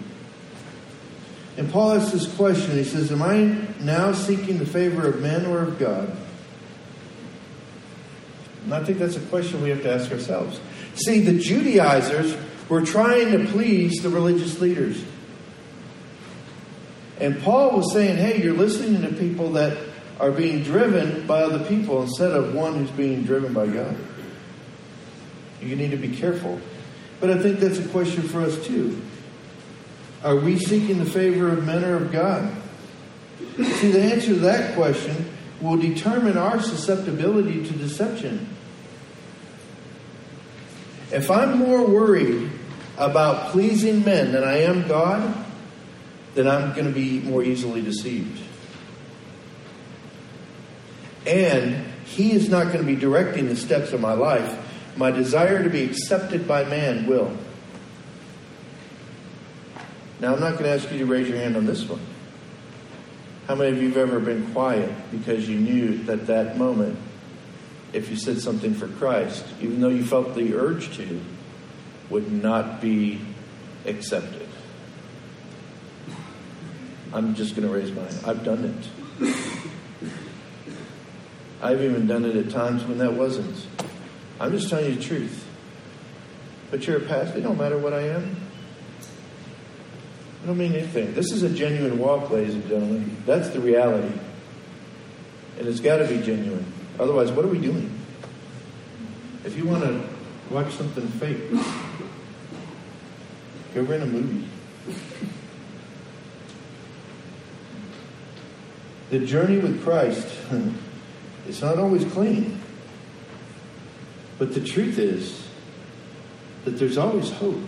And 1.56 1.70
Paul 1.70 1.92
asks 1.92 2.12
this 2.12 2.32
question. 2.36 2.76
He 2.76 2.84
says, 2.84 3.12
Am 3.12 3.22
I 3.22 3.66
now 3.80 4.12
seeking 4.12 4.58
the 4.58 4.66
favor 4.66 5.06
of 5.06 5.20
men 5.20 5.46
or 5.46 5.62
of 5.62 5.78
God? 5.78 6.16
And 8.64 8.74
I 8.74 8.84
think 8.84 8.98
that's 8.98 9.16
a 9.16 9.20
question 9.20 9.62
we 9.62 9.70
have 9.70 9.82
to 9.82 9.92
ask 9.92 10.10
ourselves. 10.12 10.60
See, 10.94 11.20
the 11.20 11.38
Judaizers 11.38 12.36
were 12.70 12.80
trying 12.82 13.32
to 13.32 13.52
please 13.52 14.00
the 14.00 14.08
religious 14.08 14.60
leaders. 14.60 15.04
And 17.18 17.42
Paul 17.42 17.76
was 17.76 17.92
saying, 17.92 18.16
hey, 18.16 18.42
you're 18.42 18.54
listening 18.54 19.02
to 19.02 19.14
people 19.18 19.52
that 19.52 19.76
are 20.18 20.30
being 20.30 20.62
driven 20.62 21.26
by 21.26 21.42
other 21.42 21.62
people 21.64 22.02
instead 22.02 22.30
of 22.30 22.54
one 22.54 22.76
who's 22.76 22.90
being 22.92 23.24
driven 23.24 23.52
by 23.52 23.66
God. 23.66 23.96
You 25.60 25.76
need 25.76 25.90
to 25.90 25.96
be 25.96 26.16
careful. 26.16 26.60
But 27.18 27.30
I 27.30 27.38
think 27.38 27.58
that's 27.58 27.78
a 27.78 27.88
question 27.88 28.22
for 28.22 28.40
us 28.40 28.64
too. 28.64 29.02
Are 30.22 30.36
we 30.36 30.58
seeking 30.58 30.98
the 30.98 31.04
favor 31.04 31.48
of 31.48 31.66
men 31.66 31.84
or 31.84 31.96
of 31.96 32.12
God? 32.12 32.54
See, 33.56 33.90
the 33.90 34.00
answer 34.00 34.28
to 34.28 34.34
that 34.36 34.74
question 34.74 35.30
will 35.60 35.76
determine 35.76 36.38
our 36.38 36.62
susceptibility 36.62 37.64
to 37.64 37.72
deception. 37.72 38.48
If 41.12 41.30
I'm 41.30 41.58
more 41.58 41.84
worried 41.84 42.50
about 43.00 43.50
pleasing 43.50 44.04
men 44.04 44.32
than 44.32 44.44
I 44.44 44.58
am 44.58 44.86
God, 44.86 45.44
then 46.34 46.46
I'm 46.46 46.74
going 46.74 46.86
to 46.86 46.92
be 46.92 47.20
more 47.20 47.42
easily 47.42 47.80
deceived. 47.80 48.40
And 51.26 51.84
He 52.04 52.32
is 52.32 52.48
not 52.48 52.66
going 52.66 52.78
to 52.78 52.84
be 52.84 52.96
directing 52.96 53.48
the 53.48 53.56
steps 53.56 53.92
of 53.92 54.00
my 54.00 54.12
life. 54.12 54.58
My 54.96 55.10
desire 55.10 55.62
to 55.62 55.70
be 55.70 55.84
accepted 55.84 56.46
by 56.46 56.64
man 56.64 57.06
will. 57.06 57.34
Now, 60.20 60.34
I'm 60.34 60.40
not 60.40 60.52
going 60.52 60.64
to 60.64 60.70
ask 60.70 60.90
you 60.92 60.98
to 60.98 61.06
raise 61.06 61.28
your 61.28 61.38
hand 61.38 61.56
on 61.56 61.64
this 61.64 61.88
one. 61.88 62.00
How 63.46 63.54
many 63.54 63.70
of 63.70 63.82
you 63.82 63.88
have 63.88 63.96
ever 63.96 64.20
been 64.20 64.52
quiet 64.52 64.92
because 65.10 65.48
you 65.48 65.58
knew 65.58 65.96
that 66.04 66.26
that 66.26 66.58
moment, 66.58 66.98
if 67.92 68.10
you 68.10 68.16
said 68.16 68.40
something 68.40 68.74
for 68.74 68.86
Christ, 68.86 69.44
even 69.60 69.80
though 69.80 69.88
you 69.88 70.04
felt 70.04 70.34
the 70.34 70.54
urge 70.54 70.94
to, 70.98 71.20
would 72.10 72.30
not 72.30 72.80
be 72.80 73.20
accepted. 73.86 74.46
I'm 77.12 77.34
just 77.34 77.56
going 77.56 77.66
to 77.66 77.74
raise 77.74 77.90
mine. 77.90 78.12
I've 78.24 78.44
done 78.44 78.64
it. 78.64 79.34
I've 81.62 81.82
even 81.82 82.06
done 82.06 82.24
it 82.24 82.36
at 82.36 82.50
times 82.50 82.84
when 82.84 82.98
that 82.98 83.14
wasn't. 83.14 83.66
I'm 84.38 84.52
just 84.52 84.70
telling 84.70 84.86
you 84.86 84.94
the 84.96 85.02
truth. 85.02 85.46
But 86.70 86.86
you're 86.86 86.98
a 86.98 87.00
pastor. 87.00 87.38
It 87.38 87.42
don't 87.42 87.58
matter 87.58 87.78
what 87.78 87.92
I 87.92 88.02
am. 88.08 88.36
I 90.42 90.46
don't 90.46 90.56
mean 90.56 90.72
anything. 90.72 91.14
This 91.14 91.32
is 91.32 91.42
a 91.42 91.50
genuine 91.50 91.98
walk, 91.98 92.30
ladies 92.30 92.54
and 92.54 92.66
gentlemen. 92.66 93.16
That's 93.26 93.50
the 93.50 93.60
reality. 93.60 94.18
And 95.58 95.68
it's 95.68 95.80
got 95.80 95.98
to 95.98 96.06
be 96.06 96.22
genuine. 96.22 96.64
Otherwise, 96.98 97.30
what 97.32 97.44
are 97.44 97.48
we 97.48 97.58
doing? 97.58 97.92
If 99.44 99.56
you 99.56 99.66
want 99.66 99.82
to 99.82 100.02
watch 100.50 100.72
something 100.74 101.06
fake, 101.08 101.50
go 103.74 103.82
rent 103.82 104.02
a 104.02 104.06
movie. 104.06 104.48
The 109.10 109.18
journey 109.20 109.58
with 109.58 109.82
Christ, 109.82 110.28
it's 111.48 111.62
not 111.62 111.78
always 111.78 112.04
clean. 112.04 112.60
But 114.38 114.54
the 114.54 114.60
truth 114.60 114.98
is 114.98 115.46
that 116.64 116.72
there's 116.72 116.96
always 116.96 117.30
hope 117.30 117.60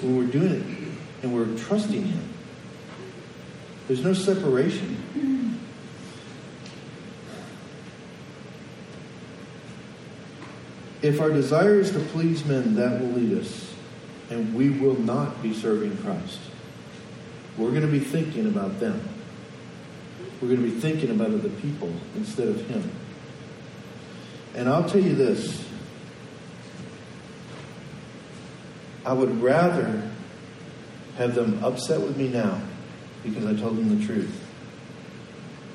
when 0.00 0.16
we're 0.16 0.30
doing 0.30 0.52
it 0.52 1.24
and 1.24 1.34
we're 1.34 1.56
trusting 1.58 2.04
Him. 2.04 2.28
There's 3.88 4.04
no 4.04 4.12
separation. 4.12 4.98
If 11.02 11.20
our 11.20 11.30
desire 11.30 11.80
is 11.80 11.90
to 11.90 11.98
please 11.98 12.44
men, 12.44 12.76
that 12.76 13.00
will 13.00 13.08
lead 13.08 13.38
us, 13.38 13.71
and 14.32 14.54
we 14.54 14.70
will 14.70 14.98
not 14.98 15.42
be 15.42 15.52
serving 15.52 15.96
Christ. 15.98 16.40
We're 17.58 17.70
going 17.70 17.82
to 17.82 17.88
be 17.88 18.00
thinking 18.00 18.46
about 18.46 18.80
them. 18.80 19.06
We're 20.40 20.48
going 20.48 20.62
to 20.62 20.70
be 20.70 20.80
thinking 20.80 21.10
about 21.10 21.28
other 21.28 21.50
people 21.50 21.92
instead 22.16 22.48
of 22.48 22.66
Him. 22.66 22.90
And 24.54 24.68
I'll 24.68 24.88
tell 24.88 25.00
you 25.00 25.14
this 25.14 25.68
I 29.04 29.12
would 29.12 29.42
rather 29.42 30.10
have 31.18 31.34
them 31.34 31.62
upset 31.62 32.00
with 32.00 32.16
me 32.16 32.28
now 32.28 32.60
because 33.22 33.44
I 33.44 33.54
told 33.54 33.76
them 33.76 33.98
the 33.98 34.06
truth 34.06 34.38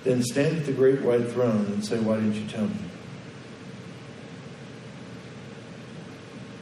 than 0.04 0.24
stand 0.24 0.58
at 0.58 0.66
the 0.66 0.74
great 0.74 1.02
white 1.02 1.30
throne 1.30 1.66
and 1.68 1.86
say, 1.86 2.00
Why 2.00 2.16
didn't 2.16 2.36
you 2.36 2.48
tell 2.48 2.66
me? 2.66 2.80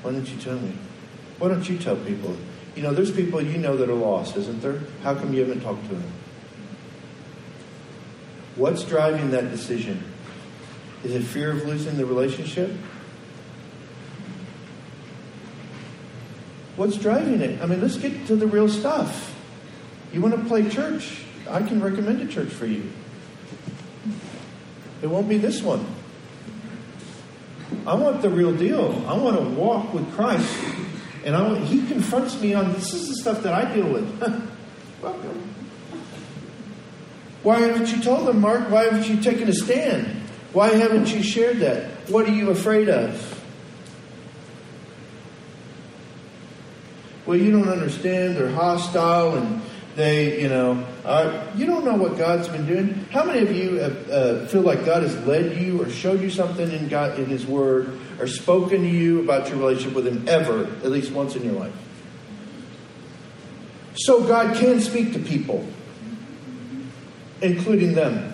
Why 0.01 0.11
didn't 0.11 0.29
you 0.29 0.37
tell 0.37 0.59
me? 0.59 0.73
Why 1.37 1.49
don't 1.49 1.67
you 1.67 1.77
tell 1.77 1.95
people? 1.97 2.35
You 2.75 2.83
know, 2.83 2.93
there's 2.93 3.11
people 3.11 3.41
you 3.41 3.57
know 3.57 3.77
that 3.77 3.89
are 3.89 3.93
lost, 3.93 4.35
isn't 4.37 4.61
there? 4.61 4.81
How 5.03 5.15
come 5.15 5.33
you 5.33 5.41
haven't 5.41 5.61
talked 5.61 5.83
to 5.89 5.95
them? 5.95 6.11
What's 8.55 8.83
driving 8.83 9.31
that 9.31 9.51
decision? 9.51 10.03
Is 11.03 11.13
it 11.13 11.23
fear 11.23 11.51
of 11.51 11.65
losing 11.65 11.97
the 11.97 12.05
relationship? 12.05 12.71
What's 16.75 16.97
driving 16.97 17.41
it? 17.41 17.61
I 17.61 17.65
mean, 17.65 17.81
let's 17.81 17.97
get 17.97 18.27
to 18.27 18.35
the 18.35 18.47
real 18.47 18.67
stuff. 18.67 19.33
You 20.11 20.21
want 20.21 20.35
to 20.35 20.43
play 20.45 20.69
church? 20.69 21.21
I 21.49 21.61
can 21.61 21.81
recommend 21.81 22.21
a 22.21 22.27
church 22.27 22.49
for 22.49 22.65
you. 22.65 22.91
It 25.01 25.07
won't 25.07 25.29
be 25.29 25.37
this 25.37 25.61
one. 25.61 25.85
I 27.85 27.95
want 27.95 28.21
the 28.21 28.29
real 28.29 28.53
deal. 28.53 29.05
I 29.07 29.17
want 29.17 29.37
to 29.37 29.43
walk 29.43 29.93
with 29.93 30.11
Christ. 30.13 30.49
And 31.25 31.35
I 31.35 31.41
want, 31.41 31.65
he 31.65 31.85
confronts 31.87 32.39
me 32.39 32.53
on 32.53 32.71
this 32.73 32.93
is 32.93 33.09
the 33.09 33.15
stuff 33.15 33.41
that 33.41 33.53
I 33.53 33.73
deal 33.73 33.91
with. 33.91 34.21
Welcome. 35.01 35.55
Why 37.41 37.59
haven't 37.59 37.91
you 37.91 38.01
told 38.01 38.27
them, 38.27 38.41
Mark? 38.41 38.69
Why 38.69 38.83
haven't 38.83 39.09
you 39.09 39.19
taken 39.21 39.49
a 39.49 39.53
stand? 39.53 40.05
Why 40.53 40.69
haven't 40.69 41.11
you 41.11 41.23
shared 41.23 41.57
that? 41.59 42.09
What 42.09 42.29
are 42.29 42.31
you 42.31 42.51
afraid 42.51 42.89
of? 42.89 43.31
Well, 47.25 47.37
you 47.37 47.51
don't 47.51 47.69
understand. 47.69 48.37
They're 48.37 48.51
hostile 48.51 49.35
and 49.35 49.63
they, 49.95 50.41
you 50.41 50.49
know, 50.49 50.85
uh, 51.03 51.47
you 51.55 51.65
don't 51.65 51.85
know 51.85 51.95
what 51.95 52.17
God's 52.17 52.47
been 52.47 52.67
doing. 52.67 53.05
How 53.09 53.23
many 53.23 53.39
of 53.39 53.51
you 53.51 53.77
have, 53.77 54.09
uh, 54.11 54.45
feel 54.45 54.61
like 54.61 54.85
God 54.85 55.01
has 55.01 55.17
led 55.25 55.59
you 55.59 55.81
or 55.81 55.89
showed 55.89 56.21
you 56.21 56.29
something 56.29 56.69
in 56.71 56.87
God 56.87 57.17
in 57.17 57.25
His 57.25 57.47
Word 57.47 57.99
or 58.19 58.27
spoken 58.27 58.81
to 58.81 58.89
you 58.89 59.21
about 59.21 59.49
your 59.49 59.57
relationship 59.57 59.93
with 59.95 60.07
Him 60.07 60.27
ever, 60.27 60.65
at 60.65 60.91
least 60.91 61.11
once 61.11 61.35
in 61.35 61.43
your 61.43 61.53
life? 61.53 61.73
So 63.95 64.25
God 64.27 64.55
can 64.57 64.81
speak 64.81 65.13
to 65.13 65.19
people, 65.19 65.65
including 67.41 67.93
them. 67.93 68.33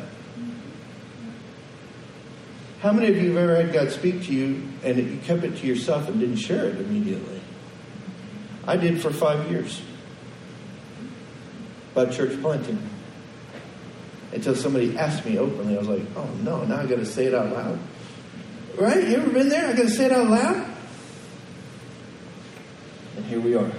How 2.81 2.91
many 2.91 3.09
of 3.09 3.17
you 3.17 3.35
have 3.35 3.37
ever 3.37 3.55
had 3.57 3.73
God 3.73 3.91
speak 3.91 4.23
to 4.23 4.33
you 4.33 4.67
and 4.83 4.97
you 4.97 5.19
kept 5.23 5.43
it 5.43 5.57
to 5.57 5.67
yourself 5.67 6.07
and 6.07 6.19
didn't 6.19 6.37
share 6.37 6.65
it 6.65 6.77
immediately? 6.77 7.39
I 8.65 8.75
did 8.77 9.01
for 9.01 9.11
five 9.11 9.51
years 9.51 9.81
about 11.91 12.11
church 12.11 12.39
planting. 12.41 12.81
Until 14.31 14.55
somebody 14.55 14.97
asked 14.97 15.25
me 15.25 15.37
openly, 15.37 15.75
I 15.75 15.79
was 15.79 15.89
like, 15.89 16.01
oh 16.15 16.29
no, 16.41 16.63
now 16.63 16.77
I 16.77 16.85
got 16.85 16.97
to 16.97 17.05
say 17.05 17.25
it 17.25 17.35
out 17.35 17.51
loud. 17.51 17.77
Right? 18.77 19.07
You 19.07 19.17
ever 19.17 19.29
been 19.29 19.49
there? 19.49 19.67
I 19.67 19.73
got 19.73 19.83
to 19.83 19.89
say 19.89 20.05
it 20.05 20.11
out 20.11 20.27
loud? 20.27 20.67
And 23.17 23.25
here 23.25 23.39
we 23.39 23.55
are. 23.55 23.71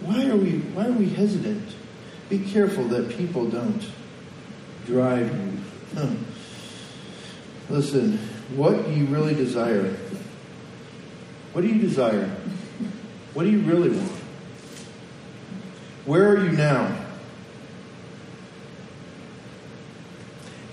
Why 0.00 0.26
are 0.26 0.36
we 0.36 0.58
why 0.74 0.86
are 0.86 0.92
we 0.92 1.08
hesitant? 1.08 1.68
Be 2.28 2.38
careful 2.38 2.84
that 2.88 3.10
people 3.10 3.48
don't 3.48 3.86
drive 4.86 5.26
you. 5.26 6.00
Hmm. 6.00 6.16
Listen, 7.72 8.18
what 8.56 8.86
do 8.86 8.92
you 8.92 9.04
really 9.06 9.34
desire? 9.34 9.94
What 11.52 11.62
do 11.62 11.68
you 11.68 11.80
desire? 11.80 12.28
What 13.34 13.44
do 13.44 13.50
you 13.50 13.60
really 13.60 13.90
want? 13.90 14.10
Where 16.06 16.28
are 16.30 16.44
you 16.44 16.52
now? 16.52 17.07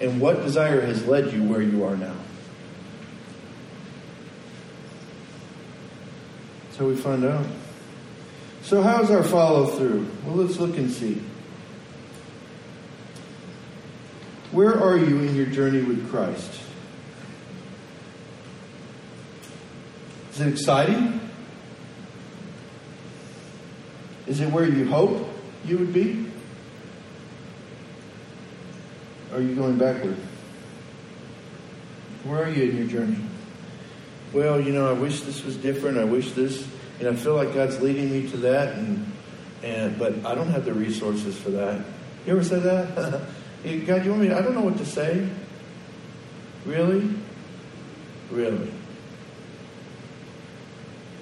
And 0.01 0.19
what 0.19 0.43
desire 0.43 0.81
has 0.81 1.05
led 1.05 1.31
you 1.33 1.43
where 1.43 1.61
you 1.61 1.85
are 1.85 1.95
now? 1.95 2.15
So 6.71 6.87
we 6.87 6.95
find 6.95 7.23
out. 7.23 7.45
So, 8.61 8.81
how's 8.81 9.11
our 9.11 9.23
follow 9.23 9.67
through? 9.67 10.07
Well, 10.25 10.35
let's 10.37 10.57
look 10.59 10.75
and 10.75 10.91
see. 10.91 11.21
Where 14.51 14.73
are 14.81 14.97
you 14.97 15.19
in 15.19 15.35
your 15.35 15.45
journey 15.45 15.83
with 15.83 16.09
Christ? 16.09 16.61
Is 20.33 20.41
it 20.41 20.47
exciting? 20.47 21.21
Is 24.27 24.41
it 24.41 24.51
where 24.51 24.67
you 24.67 24.87
hope 24.87 25.29
you 25.63 25.77
would 25.77 25.93
be? 25.93 26.25
Or 29.24 29.24
are 29.35 29.41
you 29.41 29.53
going 29.53 29.77
backward? 29.77 30.15
Where 32.23 32.43
are 32.43 32.49
you 32.49 32.69
in 32.69 32.77
your 32.77 32.87
journey? 32.87 33.19
Well, 34.33 34.59
you 34.59 34.71
know, 34.71 34.89
I 34.89 34.93
wish 34.93 35.21
this 35.21 35.43
was 35.43 35.57
different. 35.57 35.97
I 35.97 36.05
wish 36.05 36.31
this, 36.31 36.65
and 36.99 37.07
I 37.09 37.15
feel 37.15 37.35
like 37.35 37.53
God's 37.53 37.81
leading 37.81 38.11
me 38.11 38.29
to 38.31 38.37
that, 38.37 38.75
and 38.75 39.11
and 39.61 39.99
but 39.99 40.25
I 40.25 40.35
don't 40.35 40.49
have 40.49 40.65
the 40.65 40.73
resources 40.73 41.37
for 41.37 41.51
that. 41.51 41.85
You 42.25 42.33
ever 42.33 42.43
said 42.43 42.63
that? 42.63 42.95
God, 43.85 44.05
you 44.05 44.11
want 44.11 44.21
me? 44.21 44.27
To, 44.29 44.37
I 44.37 44.41
don't 44.41 44.55
know 44.55 44.61
what 44.61 44.77
to 44.77 44.85
say. 44.85 45.27
Really, 46.65 47.09
really. 48.31 48.71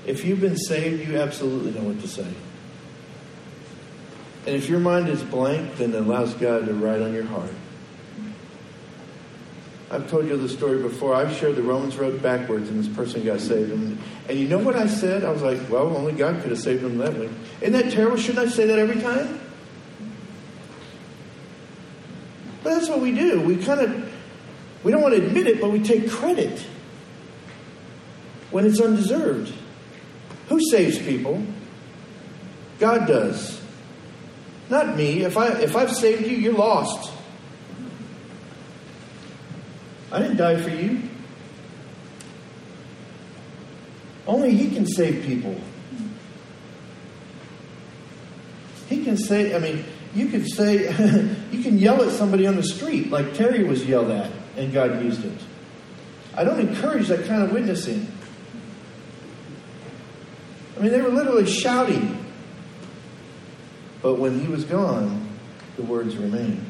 If 0.05 0.23
you've 0.25 0.41
been 0.41 0.57
saved, 0.57 1.07
you 1.07 1.17
absolutely 1.17 1.71
know 1.71 1.87
what 1.87 2.01
to 2.01 2.07
say. 2.07 2.27
And 4.45 4.55
if 4.55 4.69
your 4.69 4.79
mind 4.79 5.07
is 5.07 5.23
blank, 5.23 5.77
then 5.77 5.93
it 5.93 6.01
allows 6.01 6.33
God 6.33 6.65
to 6.65 6.73
write 6.73 7.01
on 7.01 7.13
your 7.13 7.23
heart. 7.23 7.51
I've 9.91 10.09
told 10.09 10.27
you 10.27 10.35
the 10.37 10.49
story 10.49 10.81
before. 10.81 11.13
I've 11.13 11.35
shared 11.35 11.55
the 11.55 11.61
Romans 11.61 11.97
road 11.97 12.21
backwards, 12.21 12.67
and 12.67 12.83
this 12.83 12.93
person 12.95 13.23
got 13.23 13.39
saved. 13.39 13.71
And, 13.71 13.99
and 14.27 14.39
you 14.39 14.47
know 14.47 14.57
what 14.57 14.75
I 14.75 14.87
said? 14.87 15.23
I 15.23 15.29
was 15.29 15.43
like, 15.43 15.59
well, 15.69 15.95
only 15.95 16.13
God 16.13 16.41
could 16.41 16.49
have 16.49 16.59
saved 16.59 16.83
him 16.83 16.97
that 16.97 17.13
way. 17.13 17.29
Isn't 17.61 17.73
that 17.73 17.91
terrible? 17.91 18.17
Shouldn't 18.17 18.47
I 18.47 18.51
say 18.51 18.65
that 18.65 18.79
every 18.79 18.99
time? 19.01 19.39
But 22.63 22.75
that's 22.75 22.89
what 22.89 23.01
we 23.01 23.11
do. 23.11 23.41
We 23.41 23.57
kind 23.57 23.81
of, 23.81 24.11
we 24.83 24.91
don't 24.91 25.01
want 25.01 25.15
to 25.15 25.23
admit 25.23 25.45
it, 25.45 25.61
but 25.61 25.71
we 25.71 25.79
take 25.79 26.09
credit 26.09 26.65
when 28.49 28.65
it's 28.65 28.79
undeserved. 28.79 29.53
Who 30.49 30.59
saves 30.71 30.97
people? 30.97 31.45
God 32.79 33.07
does. 33.07 33.61
Not 34.69 34.95
me. 34.95 35.21
If 35.21 35.37
I 35.37 35.49
if 35.59 35.75
I've 35.75 35.91
saved 35.95 36.25
you, 36.25 36.35
you're 36.35 36.53
lost. 36.53 37.11
I 40.13 40.19
didn't 40.19 40.37
die 40.37 40.61
for 40.61 40.69
you. 40.69 41.01
Only 44.27 44.51
he 44.51 44.69
can 44.69 44.85
save 44.85 45.25
people. 45.25 45.59
He 48.87 49.03
can 49.03 49.17
save 49.17 49.55
I 49.55 49.57
mean, 49.57 49.83
you 50.13 50.27
could 50.27 50.47
say, 50.47 50.83
you 51.51 51.63
can 51.63 51.79
yell 51.79 52.03
at 52.03 52.11
somebody 52.11 52.45
on 52.45 52.55
the 52.55 52.63
street 52.63 53.09
like 53.09 53.33
Terry 53.33 53.63
was 53.63 53.83
yelled 53.85 54.11
at, 54.11 54.31
and 54.55 54.71
God 54.71 55.03
used 55.03 55.25
it. 55.25 55.39
I 56.35 56.43
don't 56.43 56.59
encourage 56.59 57.07
that 57.07 57.25
kind 57.25 57.41
of 57.41 57.51
witnessing. 57.51 58.07
I 60.77 60.81
mean, 60.81 60.91
they 60.91 61.01
were 61.01 61.09
literally 61.09 61.47
shouting. 61.47 62.23
But 64.03 64.19
when 64.19 64.39
he 64.39 64.47
was 64.47 64.63
gone, 64.63 65.27
the 65.75 65.83
words 65.83 66.15
remained. 66.17 66.63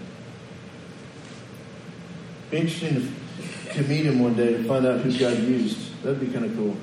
Be 2.50 2.60
interesting 2.60 3.14
to, 3.74 3.84
meet 3.84 4.06
him 4.06 4.20
one 4.20 4.36
day 4.36 4.54
to 4.54 4.64
find 4.64 4.86
out 4.86 5.02
who 5.02 5.18
God 5.18 5.38
used. 5.40 6.02
That'd 6.04 6.20
be 6.20 6.28
kind 6.28 6.46
of 6.46 6.56
cool. 6.56 6.78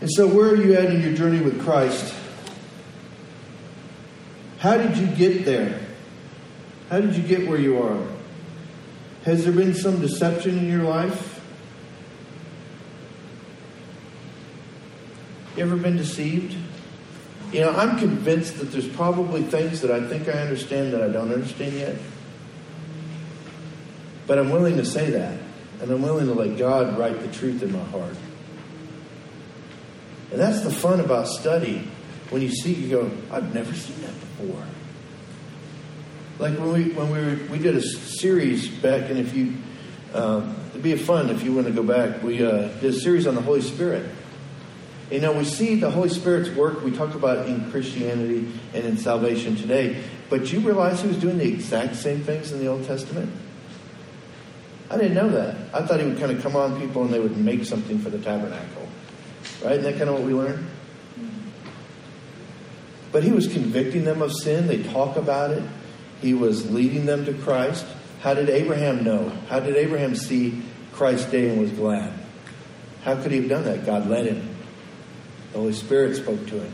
And 0.00 0.10
so, 0.10 0.26
where 0.26 0.48
are 0.48 0.56
you 0.56 0.74
at 0.74 0.86
in 0.86 1.00
your 1.00 1.12
journey 1.12 1.40
with 1.40 1.62
Christ? 1.62 2.14
How 4.58 4.76
did 4.76 4.96
you 4.96 5.06
get 5.06 5.44
there? 5.44 5.80
How 6.88 7.00
did 7.00 7.16
you 7.16 7.22
get 7.22 7.48
where 7.48 7.58
you 7.58 7.82
are? 7.82 8.06
Has 9.24 9.44
there 9.44 9.52
been 9.52 9.74
some 9.74 10.00
deception 10.00 10.58
in 10.58 10.68
your 10.68 10.82
life? 10.82 11.40
You 15.56 15.64
ever 15.64 15.76
been 15.76 15.96
deceived? 15.96 16.56
You 17.52 17.60
know, 17.60 17.70
I'm 17.70 17.98
convinced 17.98 18.58
that 18.58 18.72
there's 18.72 18.88
probably 18.88 19.42
things 19.42 19.82
that 19.82 19.90
I 19.90 20.06
think 20.06 20.28
I 20.28 20.32
understand 20.32 20.94
that 20.94 21.02
I 21.02 21.08
don't 21.08 21.32
understand 21.32 21.74
yet. 21.74 21.96
But 24.26 24.38
I'm 24.38 24.50
willing 24.50 24.76
to 24.76 24.84
say 24.84 25.10
that. 25.10 25.38
And 25.80 25.90
I'm 25.90 26.02
willing 26.02 26.26
to 26.26 26.34
let 26.34 26.56
God 26.56 26.96
write 26.96 27.20
the 27.20 27.28
truth 27.36 27.62
in 27.62 27.72
my 27.72 27.82
heart. 27.84 28.16
And 30.30 30.40
that's 30.40 30.60
the 30.60 30.70
fun 30.70 31.00
about 31.00 31.26
study. 31.26 31.88
When 32.30 32.40
you 32.40 32.50
see, 32.50 32.72
you 32.72 32.88
go, 32.88 33.10
I've 33.30 33.52
never 33.52 33.74
seen 33.74 34.00
that 34.02 34.14
before. 34.20 34.64
Like 36.38 36.58
when 36.58 36.72
we 36.72 36.84
when 36.92 37.10
we 37.10 37.18
were, 37.18 37.38
we 37.50 37.58
did 37.58 37.76
a 37.76 37.82
series 37.82 38.68
back, 38.68 39.10
and 39.10 39.18
if 39.18 39.34
you 39.34 39.54
um, 40.14 40.56
it'd 40.70 40.82
be 40.82 40.96
fun 40.96 41.30
if 41.30 41.42
you 41.42 41.52
want 41.52 41.66
to 41.66 41.72
go 41.72 41.82
back. 41.82 42.22
We 42.22 42.44
uh, 42.44 42.68
did 42.68 42.84
a 42.84 42.92
series 42.92 43.26
on 43.26 43.34
the 43.34 43.42
Holy 43.42 43.60
Spirit. 43.60 44.10
You 45.10 45.20
know, 45.20 45.32
we 45.32 45.44
see 45.44 45.74
the 45.74 45.90
Holy 45.90 46.08
Spirit's 46.08 46.48
work. 46.56 46.82
We 46.82 46.90
talk 46.90 47.14
about 47.14 47.46
in 47.46 47.70
Christianity 47.70 48.50
and 48.72 48.84
in 48.84 48.96
salvation 48.96 49.56
today. 49.56 50.02
But 50.30 50.50
you 50.52 50.60
realize 50.60 51.02
He 51.02 51.08
was 51.08 51.18
doing 51.18 51.36
the 51.36 51.46
exact 51.46 51.96
same 51.96 52.22
things 52.22 52.50
in 52.50 52.60
the 52.60 52.66
Old 52.68 52.86
Testament. 52.86 53.30
I 54.92 54.98
didn't 54.98 55.14
know 55.14 55.30
that. 55.30 55.56
I 55.72 55.86
thought 55.86 56.00
He 56.00 56.06
would 56.06 56.18
kind 56.18 56.30
of 56.30 56.42
come 56.42 56.54
on 56.54 56.78
people 56.78 57.02
and 57.02 57.12
they 57.12 57.18
would 57.18 57.36
make 57.36 57.64
something 57.64 57.98
for 57.98 58.10
the 58.10 58.18
tabernacle. 58.18 58.86
Right? 59.64 59.72
Isn't 59.72 59.84
that 59.84 59.96
kind 59.96 60.10
of 60.10 60.16
what 60.16 60.24
we 60.24 60.34
learned? 60.34 60.66
But 63.10 63.24
He 63.24 63.32
was 63.32 63.50
convicting 63.50 64.04
them 64.04 64.20
of 64.20 64.32
sin. 64.32 64.66
They 64.66 64.82
talk 64.82 65.16
about 65.16 65.50
it. 65.50 65.62
He 66.20 66.34
was 66.34 66.70
leading 66.70 67.06
them 67.06 67.24
to 67.24 67.32
Christ. 67.32 67.86
How 68.20 68.34
did 68.34 68.50
Abraham 68.50 69.02
know? 69.02 69.30
How 69.48 69.60
did 69.60 69.76
Abraham 69.76 70.14
see 70.14 70.62
Christ's 70.92 71.30
day 71.30 71.48
and 71.48 71.60
was 71.60 71.72
glad? 71.72 72.12
How 73.02 73.20
could 73.20 73.32
he 73.32 73.38
have 73.38 73.48
done 73.48 73.64
that? 73.64 73.84
God 73.84 74.08
led 74.08 74.26
him. 74.26 74.48
The 75.52 75.58
Holy 75.58 75.72
Spirit 75.72 76.16
spoke 76.16 76.46
to 76.48 76.60
him. 76.60 76.72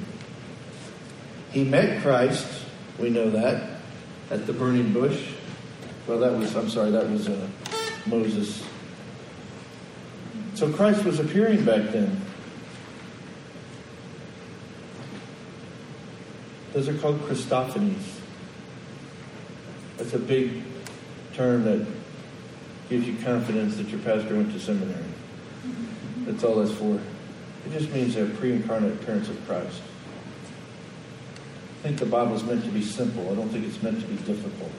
He 1.51 1.65
met 1.65 2.03
Christ, 2.03 2.47
we 2.99 3.11
know 3.11 3.31
that, 3.31 3.81
at 4.31 4.47
the 4.47 4.53
burning 4.53 4.93
bush. 4.93 5.33
Well, 6.07 6.19
that 6.19 6.33
was, 6.33 6.55
I'm 6.55 6.69
sorry, 6.69 6.91
that 6.91 7.09
was 7.09 7.29
uh, 7.29 7.49
Moses. 8.09 8.65
So 10.55 10.73
Christ 10.73 11.05
was 11.05 11.21
appearing 11.21 11.65
back 11.65 11.93
then. 11.93 12.21
Those 16.73 16.89
are 16.89 16.99
called 16.99 17.21
Christophanies. 17.23 18.19
That's 19.97 20.15
a 20.15 20.19
big 20.19 20.63
term 21.35 21.65
that 21.65 21.87
gives 22.89 23.07
you 23.07 23.17
confidence 23.25 23.77
that 23.77 23.89
your 23.89 24.01
pastor 24.01 24.37
went 24.37 24.53
to 24.53 24.61
seminary. 24.61 25.05
That's 26.25 26.45
all 26.45 26.57
that's 26.57 26.73
for. 26.73 26.95
It 26.95 27.73
just 27.73 27.91
means 27.91 28.17
a 28.17 28.27
pre 28.27 28.53
incarnate 28.53 28.93
appearance 28.95 29.29
of 29.29 29.47
Christ. 29.47 29.81
I 31.79 31.83
think 31.83 31.99
the 31.99 32.07
Bible 32.07 32.35
is 32.35 32.43
meant 32.43 32.65
to 32.65 32.71
be 32.71 32.83
simple. 32.83 33.31
I 33.31 33.35
don't 33.35 33.49
think 33.49 33.65
it's 33.65 33.83
meant 33.83 34.01
to 34.01 34.07
be 34.07 34.17
difficult. 34.17 34.73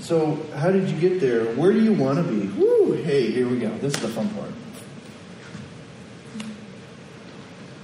So, 0.00 0.36
how 0.54 0.70
did 0.70 0.88
you 0.88 0.98
get 0.98 1.20
there? 1.20 1.44
Where 1.54 1.72
do 1.72 1.82
you 1.82 1.92
want 1.92 2.18
to 2.18 2.32
be? 2.32 2.46
Woo! 2.46 2.92
Hey, 2.92 3.30
here 3.30 3.48
we 3.48 3.58
go. 3.58 3.76
This 3.78 3.94
is 3.94 4.00
the 4.00 4.08
fun 4.08 4.28
part. 4.30 4.52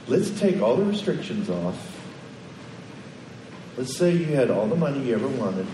Let's 0.06 0.30
take 0.38 0.60
all 0.60 0.76
the 0.76 0.84
restrictions 0.84 1.50
off. 1.50 1.90
Let's 3.76 3.96
say 3.96 4.12
you 4.12 4.26
had 4.26 4.50
all 4.50 4.66
the 4.66 4.76
money 4.76 5.00
you 5.08 5.14
ever 5.14 5.26
wanted, 5.26 5.66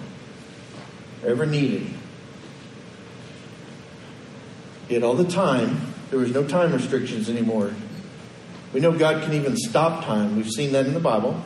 ever 1.24 1.44
needed. 1.44 1.86
You 4.88 4.94
had 4.94 5.02
all 5.02 5.14
the 5.14 5.30
time. 5.30 5.80
There 6.10 6.18
was 6.18 6.32
no 6.32 6.46
time 6.46 6.72
restrictions 6.72 7.28
anymore. 7.28 7.72
We 8.72 8.80
know 8.80 8.96
God 8.96 9.22
can 9.22 9.34
even 9.34 9.56
stop 9.56 10.04
time. 10.04 10.36
We've 10.36 10.50
seen 10.50 10.72
that 10.72 10.86
in 10.86 10.94
the 10.94 11.00
Bible. 11.00 11.42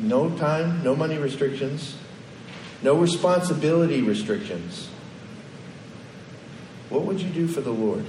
No 0.00 0.30
time, 0.30 0.82
no 0.82 0.96
money 0.96 1.18
restrictions, 1.18 1.94
no 2.82 2.94
responsibility 2.94 4.00
restrictions. 4.00 4.88
What 6.88 7.02
would 7.02 7.20
you 7.20 7.28
do 7.28 7.46
for 7.46 7.60
the 7.60 7.70
Lord? 7.70 8.04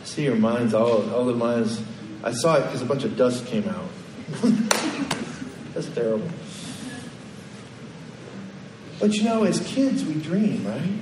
I 0.00 0.04
see 0.04 0.24
your 0.24 0.36
minds, 0.36 0.72
all, 0.72 1.12
all 1.12 1.24
the 1.24 1.34
minds. 1.34 1.82
I 2.22 2.32
saw 2.32 2.54
it 2.54 2.62
because 2.62 2.82
a 2.82 2.86
bunch 2.86 3.02
of 3.02 3.16
dust 3.16 3.46
came 3.46 3.68
out. 3.68 3.90
Terrible. 5.96 6.28
But 9.00 9.14
you 9.14 9.24
know, 9.24 9.44
as 9.44 9.66
kids, 9.66 10.04
we 10.04 10.12
dream, 10.12 10.66
right? 10.66 11.00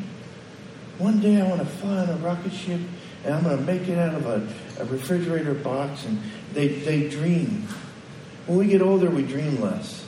One 0.99 1.19
day 1.19 1.41
I 1.41 1.49
want 1.49 1.63
to 1.63 1.67
fly 1.67 1.97
on 1.97 2.09
a 2.11 2.17
rocket 2.19 2.53
ship 2.53 2.81
and 3.25 3.35
I'm 3.35 3.43
going 3.43 3.57
to 3.57 3.65
make 3.65 3.89
it 3.89 3.99
out 3.99 4.15
of 4.15 4.27
a, 4.27 4.47
a 4.81 4.85
refrigerator 4.85 5.55
box. 5.55 6.05
And 6.05 6.23
they, 6.53 6.69
they 6.69 7.09
dream. 7.09 7.67
When 8.47 8.57
we 8.57 8.69
get 8.69 8.83
older, 8.83 9.11
we 9.11 9.25
dream 9.25 9.61
less. 9.61 10.07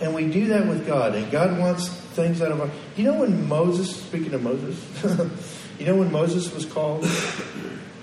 And 0.00 0.12
we 0.12 0.26
do 0.28 0.48
that 0.48 0.66
with 0.66 0.88
God. 0.88 1.14
And 1.14 1.30
God 1.30 1.56
wants 1.56 1.88
things 1.88 2.42
out 2.42 2.50
of 2.50 2.62
our. 2.62 2.70
You 2.96 3.04
know 3.04 3.20
when 3.20 3.48
Moses, 3.48 3.94
speaking 3.94 4.34
of 4.34 4.42
Moses, 4.42 4.76
You 5.78 5.84
know 5.84 5.96
when 5.96 6.10
Moses 6.10 6.52
was 6.54 6.64
called? 6.64 7.06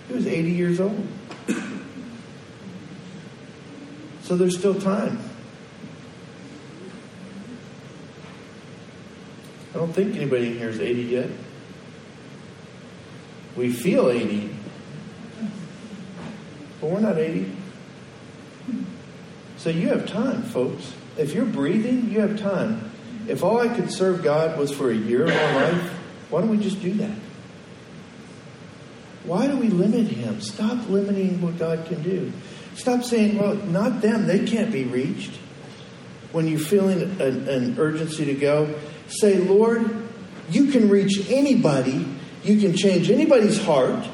He 0.08 0.14
was 0.14 0.28
80 0.28 0.52
years 0.52 0.80
old. 0.80 1.08
So 4.34 4.38
there's 4.38 4.58
still 4.58 4.74
time. 4.74 5.20
I 9.76 9.78
don't 9.78 9.94
think 9.94 10.16
anybody 10.16 10.48
in 10.48 10.58
here 10.58 10.70
is 10.70 10.80
80 10.80 11.02
yet. 11.04 11.30
We 13.56 13.72
feel 13.72 14.10
80, 14.10 14.50
but 16.82 16.90
we're 16.90 17.00
not 17.02 17.20
80. 17.20 17.56
So 19.58 19.70
you 19.70 19.90
have 19.90 20.08
time, 20.08 20.42
folks. 20.42 20.92
If 21.16 21.36
you're 21.36 21.46
breathing, 21.46 22.10
you 22.10 22.22
have 22.22 22.40
time. 22.40 22.90
If 23.28 23.44
all 23.44 23.60
I 23.60 23.68
could 23.68 23.92
serve 23.92 24.24
God 24.24 24.58
was 24.58 24.72
for 24.72 24.90
a 24.90 24.96
year 24.96 25.26
of 25.26 25.30
my 25.30 25.56
life, 25.62 25.92
why 26.32 26.42
don't 26.42 26.50
we 26.50 26.58
just 26.58 26.82
do 26.82 26.92
that? 26.96 27.20
Why 29.26 29.46
do 29.46 29.58
we 29.58 29.70
limit 29.70 30.08
him? 30.08 30.42
Stop 30.42 30.90
limiting 30.90 31.40
what 31.40 31.60
God 31.60 31.86
can 31.86 32.02
do. 32.02 32.34
Stop 32.76 33.04
saying, 33.04 33.38
well, 33.38 33.56
not 33.56 34.02
them, 34.02 34.26
they 34.26 34.46
can't 34.46 34.72
be 34.72 34.84
reached. 34.84 35.32
When 36.32 36.48
you're 36.48 36.60
feeling 36.60 37.02
an, 37.22 37.48
an 37.48 37.76
urgency 37.78 38.26
to 38.26 38.34
go, 38.34 38.74
say, 39.08 39.38
Lord, 39.38 40.08
you 40.50 40.72
can 40.72 40.90
reach 40.90 41.30
anybody, 41.30 42.06
you 42.44 42.60
can 42.60 42.76
change 42.76 43.10
anybody's 43.10 43.64
heart. 43.64 44.08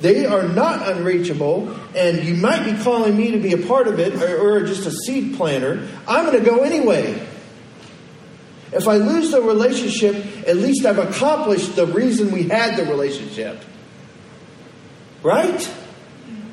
They 0.00 0.26
are 0.26 0.48
not 0.48 0.88
unreachable, 0.88 1.74
and 1.94 2.22
you 2.24 2.34
might 2.34 2.64
be 2.64 2.82
calling 2.82 3.16
me 3.16 3.32
to 3.32 3.38
be 3.38 3.52
a 3.52 3.66
part 3.66 3.88
of 3.88 3.98
it 3.98 4.14
or, 4.22 4.38
or 4.38 4.66
just 4.66 4.86
a 4.86 4.90
seed 4.90 5.36
planter. 5.36 5.88
I'm 6.06 6.26
going 6.26 6.38
to 6.42 6.44
go 6.44 6.62
anyway. 6.62 7.26
If 8.72 8.88
I 8.88 8.96
lose 8.96 9.30
the 9.30 9.40
relationship, 9.40 10.14
at 10.46 10.56
least 10.56 10.84
I've 10.84 10.98
accomplished 10.98 11.76
the 11.76 11.86
reason 11.86 12.30
we 12.30 12.44
had 12.44 12.76
the 12.76 12.84
relationship. 12.84 13.62
Right? 15.22 15.72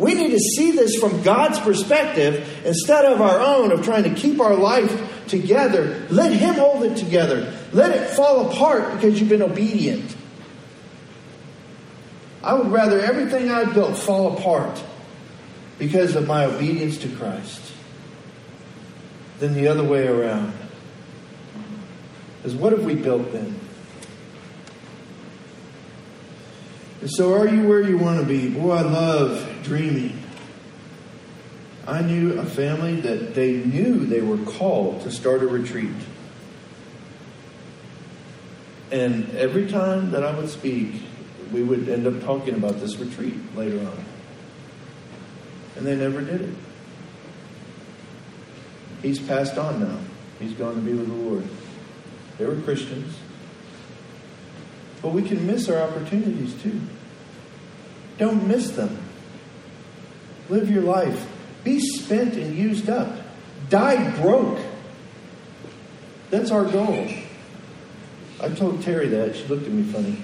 We 0.03 0.15
need 0.15 0.31
to 0.31 0.39
see 0.39 0.71
this 0.71 0.97
from 0.97 1.21
God's 1.21 1.61
perspective 1.61 2.61
instead 2.65 3.05
of 3.05 3.21
our 3.21 3.39
own, 3.39 3.71
of 3.71 3.85
trying 3.85 4.03
to 4.03 4.13
keep 4.13 4.41
our 4.41 4.53
life 4.53 5.27
together. 5.27 6.05
Let 6.09 6.33
Him 6.33 6.55
hold 6.55 6.83
it 6.83 6.97
together. 6.97 7.57
Let 7.71 7.91
it 7.91 8.09
fall 8.09 8.51
apart 8.51 8.95
because 8.95 9.17
you've 9.17 9.29
been 9.29 9.41
obedient. 9.41 10.13
I 12.43 12.53
would 12.53 12.69
rather 12.69 12.99
everything 12.99 13.49
I 13.49 13.63
built 13.63 13.97
fall 13.97 14.37
apart 14.37 14.83
because 15.79 16.17
of 16.17 16.27
my 16.27 16.43
obedience 16.43 16.97
to 16.97 17.07
Christ 17.07 17.61
than 19.39 19.53
the 19.53 19.69
other 19.69 19.85
way 19.85 20.05
around. 20.05 20.51
Because 22.37 22.55
what 22.55 22.73
have 22.73 22.83
we 22.83 22.95
built 22.95 23.31
then? 23.31 23.57
And 27.03 27.11
so, 27.11 27.33
are 27.33 27.45
you 27.45 27.67
where 27.67 27.81
you 27.81 27.97
want 27.97 28.21
to 28.21 28.25
be? 28.25 28.47
Boy, 28.47 28.71
I 28.71 28.81
love 28.81 29.61
dreaming. 29.61 30.23
I 31.85 32.01
knew 32.01 32.39
a 32.39 32.45
family 32.45 33.01
that 33.01 33.35
they 33.35 33.57
knew 33.57 34.05
they 34.05 34.21
were 34.21 34.37
called 34.37 35.01
to 35.01 35.11
start 35.11 35.43
a 35.43 35.47
retreat. 35.47 35.91
And 38.89 39.29
every 39.31 39.67
time 39.67 40.11
that 40.11 40.23
I 40.23 40.33
would 40.33 40.47
speak, 40.47 40.93
we 41.51 41.61
would 41.61 41.89
end 41.89 42.07
up 42.07 42.23
talking 42.23 42.53
about 42.53 42.79
this 42.79 42.95
retreat 42.95 43.35
later 43.53 43.85
on. 43.85 44.05
And 45.75 45.85
they 45.85 45.97
never 45.97 46.21
did 46.21 46.39
it. 46.39 46.55
He's 49.01 49.19
passed 49.19 49.57
on 49.57 49.81
now. 49.81 49.99
He's 50.39 50.53
gone 50.53 50.75
to 50.75 50.79
be 50.79 50.93
with 50.93 51.07
the 51.07 51.13
Lord. 51.15 51.43
They 52.37 52.45
were 52.45 52.55
Christians. 52.61 53.13
But 55.03 55.11
we 55.11 55.21
can 55.21 55.45
miss 55.45 55.69
our 55.69 55.79
opportunities 55.79 56.55
too. 56.63 56.81
Don't 58.17 58.47
miss 58.47 58.71
them. 58.71 58.97
Live 60.49 60.71
your 60.71 60.83
life. 60.83 61.29
Be 61.63 61.79
spent 61.79 62.35
and 62.35 62.55
used 62.55 62.89
up. 62.89 63.13
Die 63.69 64.21
broke. 64.21 64.59
That's 66.29 66.51
our 66.51 66.63
goal. 66.65 67.07
I 68.41 68.49
told 68.49 68.81
Terry 68.81 69.07
that. 69.09 69.35
She 69.35 69.45
looked 69.45 69.65
at 69.65 69.71
me 69.71 69.83
funny. 69.83 70.17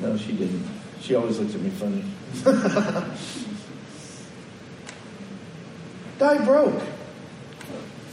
No, 0.00 0.16
she 0.16 0.32
didn't. 0.32 0.66
She 1.00 1.14
always 1.14 1.38
looks 1.38 1.54
at 1.54 1.60
me 1.60 1.70
funny. 1.70 2.04
Die 6.18 6.44
broke. 6.44 6.82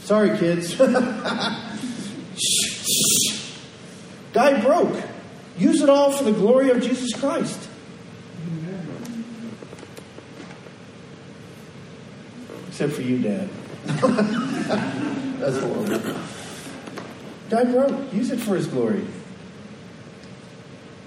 Sorry, 0.02 0.36
kids. 0.38 0.74
Die 4.32 4.60
broke. 4.60 5.02
Use 5.58 5.82
it 5.82 5.90
all 5.90 6.12
for 6.12 6.24
the 6.24 6.32
glory 6.32 6.70
of 6.70 6.82
Jesus 6.82 7.12
Christ. 7.18 7.68
Except 12.68 12.92
for 12.92 13.02
you, 13.02 13.18
Dad. 13.18 13.48
That's 13.86 15.58
horrible. 15.58 16.20
Die 17.50 17.64
broke. 17.64 18.14
Use 18.14 18.30
it 18.30 18.38
for 18.40 18.56
His 18.56 18.66
glory. 18.66 19.04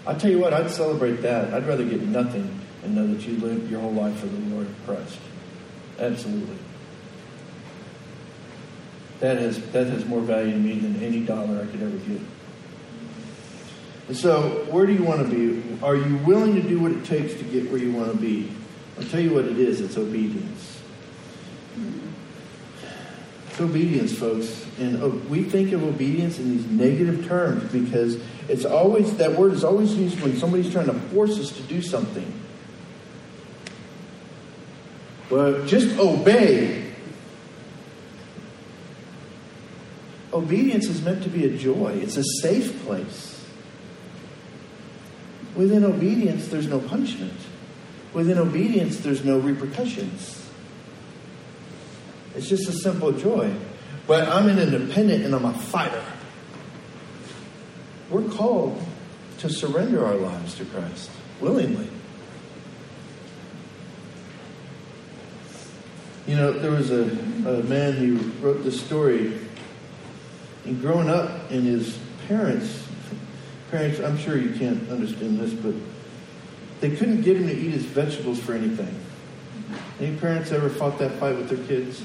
I 0.05 0.13
tell 0.13 0.29
you 0.29 0.37
what, 0.37 0.53
I'd 0.53 0.69
celebrate 0.69 1.23
that. 1.23 1.53
I'd 1.53 1.65
rather 1.65 1.83
get 1.83 2.01
nothing 2.01 2.59
and 2.83 2.93
know 2.93 3.07
that 3.07 3.25
you 3.25 3.37
lived 3.39 3.71
your 3.71 3.81
whole 3.81 3.93
life 3.93 4.19
for 4.19 4.27
the 4.27 4.37
Lord 4.55 4.67
Christ. 4.85 5.17
Absolutely. 5.97 6.57
That 9.21 9.37
has 9.37 9.59
that 9.71 9.87
has 9.87 10.05
more 10.05 10.21
value 10.21 10.51
to 10.51 10.57
me 10.59 10.77
than 10.77 11.01
any 11.01 11.21
dollar 11.21 11.61
I 11.61 11.65
could 11.65 11.81
ever 11.81 11.97
get. 11.97 12.21
And 14.07 14.15
so, 14.15 14.65
where 14.69 14.85
do 14.85 14.93
you 14.93 15.03
want 15.03 15.27
to 15.27 15.35
be? 15.35 15.83
Are 15.83 15.95
you 15.95 16.17
willing 16.17 16.55
to 16.55 16.61
do 16.61 16.79
what 16.79 16.91
it 16.91 17.05
takes 17.05 17.33
to 17.35 17.43
get 17.43 17.71
where 17.71 17.79
you 17.79 17.91
want 17.91 18.11
to 18.11 18.17
be? 18.17 18.51
I'll 18.97 19.05
tell 19.05 19.19
you 19.19 19.33
what 19.33 19.45
it 19.45 19.57
is. 19.57 19.81
It's 19.81 19.97
obedience. 19.97 20.81
It's 23.49 23.59
obedience, 23.59 24.13
folks. 24.13 24.65
And 24.79 25.01
uh, 25.01 25.07
we 25.07 25.43
think 25.43 25.71
of 25.71 25.83
obedience 25.83 26.37
in 26.39 26.55
these 26.55 26.65
negative 26.67 27.25
terms 27.25 27.71
because 27.71 28.19
it's 28.47 28.65
always, 28.65 29.17
that 29.17 29.33
word 29.33 29.53
is 29.53 29.63
always 29.63 29.95
used 29.95 30.21
when 30.21 30.37
somebody's 30.37 30.71
trying 30.71 30.87
to 30.87 30.93
force 30.93 31.39
us 31.39 31.51
to 31.53 31.63
do 31.63 31.81
something. 31.81 32.31
But 35.29 35.65
just 35.65 35.97
obey. 35.97 36.93
Obedience 40.31 40.87
is 40.87 41.01
meant 41.01 41.23
to 41.23 41.29
be 41.29 41.45
a 41.45 41.57
joy, 41.57 41.97
it's 42.01 42.17
a 42.17 42.23
safe 42.41 42.83
place. 42.83 43.44
Within 45.55 45.85
obedience, 45.85 46.49
there's 46.49 46.67
no 46.67 46.79
punishment. 46.79 47.39
Within 48.13 48.37
obedience, 48.37 48.99
there's 48.99 49.23
no 49.23 49.39
repercussions. 49.39 50.49
It's 52.35 52.47
just 52.47 52.67
a 52.67 52.73
simple 52.73 53.11
joy. 53.13 53.55
But 54.07 54.27
I'm 54.27 54.49
an 54.49 54.59
independent 54.59 55.23
and 55.25 55.33
I'm 55.33 55.45
a 55.45 55.53
fighter. 55.53 56.03
We're 58.09 58.29
called 58.29 58.81
to 59.39 59.49
surrender 59.49 60.05
our 60.05 60.15
lives 60.15 60.55
to 60.55 60.65
Christ 60.65 61.09
willingly. 61.41 61.89
You 66.27 66.35
know, 66.35 66.51
there 66.53 66.71
was 66.71 66.91
a, 66.91 67.03
a 67.03 67.63
man 67.63 67.93
who 67.93 68.17
wrote 68.45 68.63
this 68.63 68.79
story. 68.79 69.39
And 70.65 70.81
growing 70.81 71.09
up 71.09 71.51
and 71.51 71.63
his 71.63 71.97
parents' 72.27 72.84
parents, 73.75 73.99
I'm 73.99 74.17
sure 74.17 74.37
you 74.37 74.57
can't 74.57 74.89
understand 74.89 75.37
this, 75.37 75.51
but 75.51 75.73
they 76.79 76.95
couldn't 76.95 77.23
get 77.23 77.35
him 77.35 77.47
to 77.47 77.53
eat 77.53 77.71
his 77.71 77.83
vegetables 77.83 78.39
for 78.39 78.53
anything. 78.53 78.97
Any 79.99 80.15
parents 80.15 80.53
ever 80.53 80.69
fought 80.69 80.97
that 80.99 81.19
fight 81.19 81.35
with 81.35 81.49
their 81.49 81.65
kids? 81.67 82.01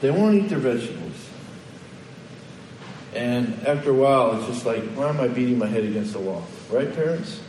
They 0.00 0.10
won't 0.10 0.34
eat 0.34 0.48
their 0.48 0.58
vegetables. 0.58 1.30
And 3.14 3.64
after 3.66 3.90
a 3.90 3.94
while, 3.94 4.36
it's 4.36 4.46
just 4.48 4.66
like, 4.66 4.82
why 4.94 5.08
am 5.08 5.20
I 5.20 5.28
beating 5.28 5.58
my 5.58 5.66
head 5.66 5.84
against 5.84 6.12
the 6.12 6.18
wall? 6.18 6.44
Right, 6.70 6.92
parents? 6.92 7.40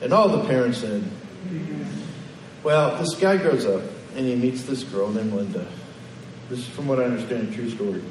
And 0.00 0.12
all 0.12 0.28
the 0.28 0.44
parents 0.44 0.78
said, 0.78 1.04
well, 2.64 2.98
this 2.98 3.14
guy 3.14 3.36
grows 3.36 3.64
up 3.64 3.82
and 4.16 4.26
he 4.26 4.34
meets 4.34 4.64
this 4.64 4.82
girl 4.82 5.08
named 5.10 5.32
Linda. 5.32 5.66
This 6.52 6.68
is, 6.68 6.68
from 6.68 6.86
what 6.86 7.00
I 7.00 7.04
understand, 7.04 7.48
a 7.48 7.56
true 7.56 7.70
story. 7.70 8.02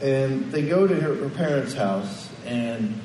And 0.00 0.52
they 0.52 0.62
go 0.62 0.86
to 0.86 0.94
her, 0.94 1.16
her 1.16 1.30
parents' 1.30 1.74
house 1.74 2.30
and 2.46 3.00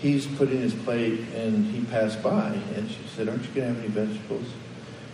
he's 0.00 0.26
putting 0.26 0.58
his 0.58 0.74
plate 0.74 1.20
and 1.32 1.64
he 1.64 1.84
passed 1.84 2.20
by 2.24 2.58
and 2.74 2.90
she 2.90 2.98
said, 3.14 3.28
Aren't 3.28 3.42
you 3.42 3.50
going 3.52 3.68
to 3.68 3.80
have 3.80 3.84
any 3.84 4.06
vegetables? 4.08 4.48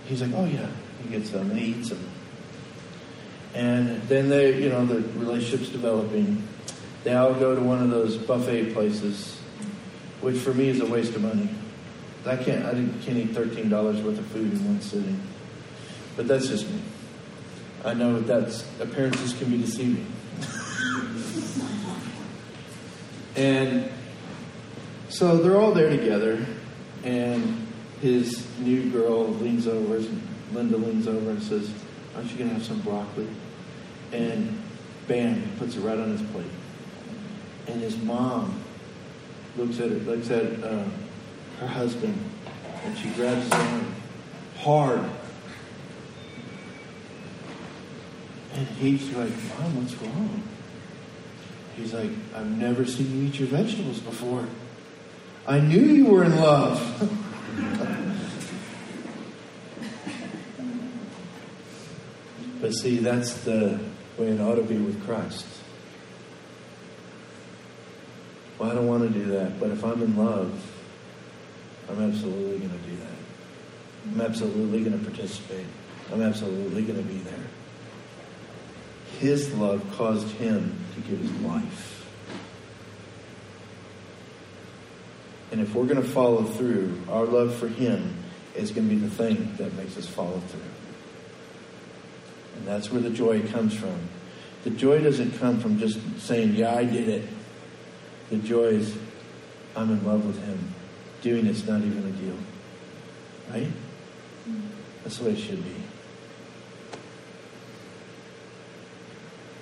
He's 0.06 0.22
like, 0.22 0.32
Oh, 0.32 0.46
yeah. 0.46 0.66
He 1.02 1.10
gets 1.10 1.28
them 1.28 1.50
and 1.50 1.60
he 1.60 1.72
eats 1.72 1.90
them. 1.90 2.08
And 3.52 4.00
then 4.04 4.30
they, 4.30 4.62
you 4.62 4.70
know, 4.70 4.86
the 4.86 5.00
relationship's 5.18 5.68
developing. 5.68 6.42
They 7.04 7.12
all 7.12 7.34
go 7.34 7.54
to 7.54 7.60
one 7.60 7.82
of 7.82 7.90
those 7.90 8.16
buffet 8.16 8.72
places, 8.72 9.38
which 10.22 10.38
for 10.38 10.54
me 10.54 10.70
is 10.70 10.80
a 10.80 10.86
waste 10.86 11.14
of 11.14 11.20
money. 11.20 11.50
I 12.24 12.36
can't, 12.36 12.64
I 12.64 12.72
can't 13.04 13.18
eat 13.18 13.32
thirteen 13.32 13.68
dollars 13.68 14.00
worth 14.00 14.18
of 14.18 14.24
food 14.28 14.54
in 14.54 14.66
one 14.66 14.80
sitting. 14.80 15.20
But 16.16 16.28
that's 16.28 16.48
just 16.48 16.70
me. 16.70 16.80
I 17.84 17.94
know 17.94 18.20
that's 18.20 18.64
appearances 18.80 19.32
can 19.32 19.50
be 19.50 19.58
deceiving. 19.58 20.06
and 23.36 23.90
so 25.08 25.38
they're 25.38 25.60
all 25.60 25.72
there 25.72 25.90
together, 25.90 26.46
and 27.02 27.66
his 28.00 28.46
new 28.60 28.90
girl 28.90 29.28
leans 29.28 29.66
over, 29.66 30.00
Linda 30.52 30.76
leans 30.76 31.08
over 31.08 31.30
and 31.30 31.42
says, 31.42 31.72
Aren't 32.14 32.30
you 32.30 32.38
going 32.38 32.50
to 32.50 32.54
have 32.54 32.64
some 32.64 32.80
broccoli? 32.80 33.28
And 34.12 34.62
bam, 35.08 35.42
puts 35.58 35.76
it 35.76 35.80
right 35.80 35.98
on 35.98 36.10
his 36.10 36.22
plate. 36.30 36.46
And 37.66 37.80
his 37.80 37.96
mom 37.98 38.62
looks 39.56 39.80
at 39.80 39.90
it, 39.90 40.06
looks 40.06 40.30
at 40.30 40.62
uh, 40.62 40.84
her 41.60 41.66
husband, 41.66 42.18
and 42.84 42.98
she 42.98 43.10
grabs 43.10 43.42
his 43.42 43.52
arm 43.52 43.94
hard. 44.58 45.04
And 48.54 48.66
he's 48.68 49.08
like, 49.10 49.32
Mom, 49.58 49.76
what's 49.76 49.94
wrong? 49.94 50.42
He's 51.76 51.94
like, 51.94 52.10
I've 52.34 52.50
never 52.58 52.84
seen 52.84 53.18
you 53.18 53.28
eat 53.28 53.38
your 53.38 53.48
vegetables 53.48 53.98
before. 54.00 54.46
I 55.46 55.60
knew 55.60 55.80
you 55.80 56.06
were 56.06 56.24
in 56.24 56.36
love. 56.36 56.78
but 62.60 62.72
see, 62.74 62.98
that's 62.98 63.32
the 63.44 63.80
way 64.18 64.28
it 64.28 64.40
ought 64.40 64.56
to 64.56 64.62
be 64.62 64.76
with 64.76 65.02
Christ. 65.06 65.46
Well, 68.58 68.70
I 68.70 68.74
don't 68.74 68.86
want 68.86 69.02
to 69.02 69.18
do 69.18 69.24
that, 69.32 69.58
but 69.58 69.70
if 69.70 69.82
I'm 69.82 70.02
in 70.02 70.14
love, 70.16 70.52
I'm 71.88 72.00
absolutely 72.02 72.58
going 72.58 72.70
to 72.70 72.88
do 72.88 72.96
that. 72.96 73.08
I'm 74.12 74.20
absolutely 74.20 74.84
going 74.84 74.98
to 74.98 75.04
participate. 75.04 75.66
I'm 76.12 76.22
absolutely 76.22 76.82
going 76.82 76.98
to 76.98 77.04
be 77.04 77.18
there. 77.18 77.44
His 79.18 79.52
love 79.54 79.84
caused 79.96 80.28
him 80.32 80.76
to 80.94 81.00
give 81.02 81.18
his 81.18 81.32
life. 81.40 81.92
And 85.52 85.60
if 85.60 85.74
we're 85.74 85.84
going 85.84 86.02
to 86.02 86.08
follow 86.08 86.44
through, 86.44 86.98
our 87.10 87.24
love 87.24 87.54
for 87.54 87.68
him 87.68 88.16
is 88.54 88.70
going 88.70 88.88
to 88.88 88.94
be 88.94 89.00
the 89.00 89.10
thing 89.10 89.54
that 89.58 89.74
makes 89.74 89.96
us 89.98 90.06
follow 90.06 90.40
through. 90.40 90.60
And 92.56 92.66
that's 92.66 92.90
where 92.90 93.02
the 93.02 93.10
joy 93.10 93.46
comes 93.48 93.74
from. 93.74 93.98
The 94.64 94.70
joy 94.70 95.02
doesn't 95.02 95.38
come 95.38 95.60
from 95.60 95.78
just 95.78 95.98
saying, 96.20 96.54
Yeah, 96.54 96.74
I 96.74 96.84
did 96.84 97.08
it. 97.08 97.28
The 98.30 98.36
joy 98.38 98.68
is, 98.68 98.96
I'm 99.76 99.90
in 99.90 100.04
love 100.06 100.24
with 100.24 100.42
him. 100.44 100.74
Doing 101.20 101.46
it's 101.46 101.66
not 101.66 101.82
even 101.82 102.06
a 102.06 102.12
deal. 102.12 102.36
Right? 103.50 103.66
Mm-hmm. 103.66 104.60
That's 105.02 105.18
the 105.18 105.24
way 105.24 105.30
it 105.32 105.38
should 105.38 105.62
be. 105.62 105.81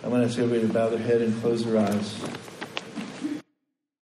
I 0.02 0.08
want 0.08 0.24
us 0.24 0.38
everybody 0.38 0.66
to 0.66 0.72
bow 0.72 0.88
their 0.88 0.98
head 0.98 1.20
and 1.20 1.38
close 1.42 1.62
their 1.64 1.76
eyes. 1.76 2.18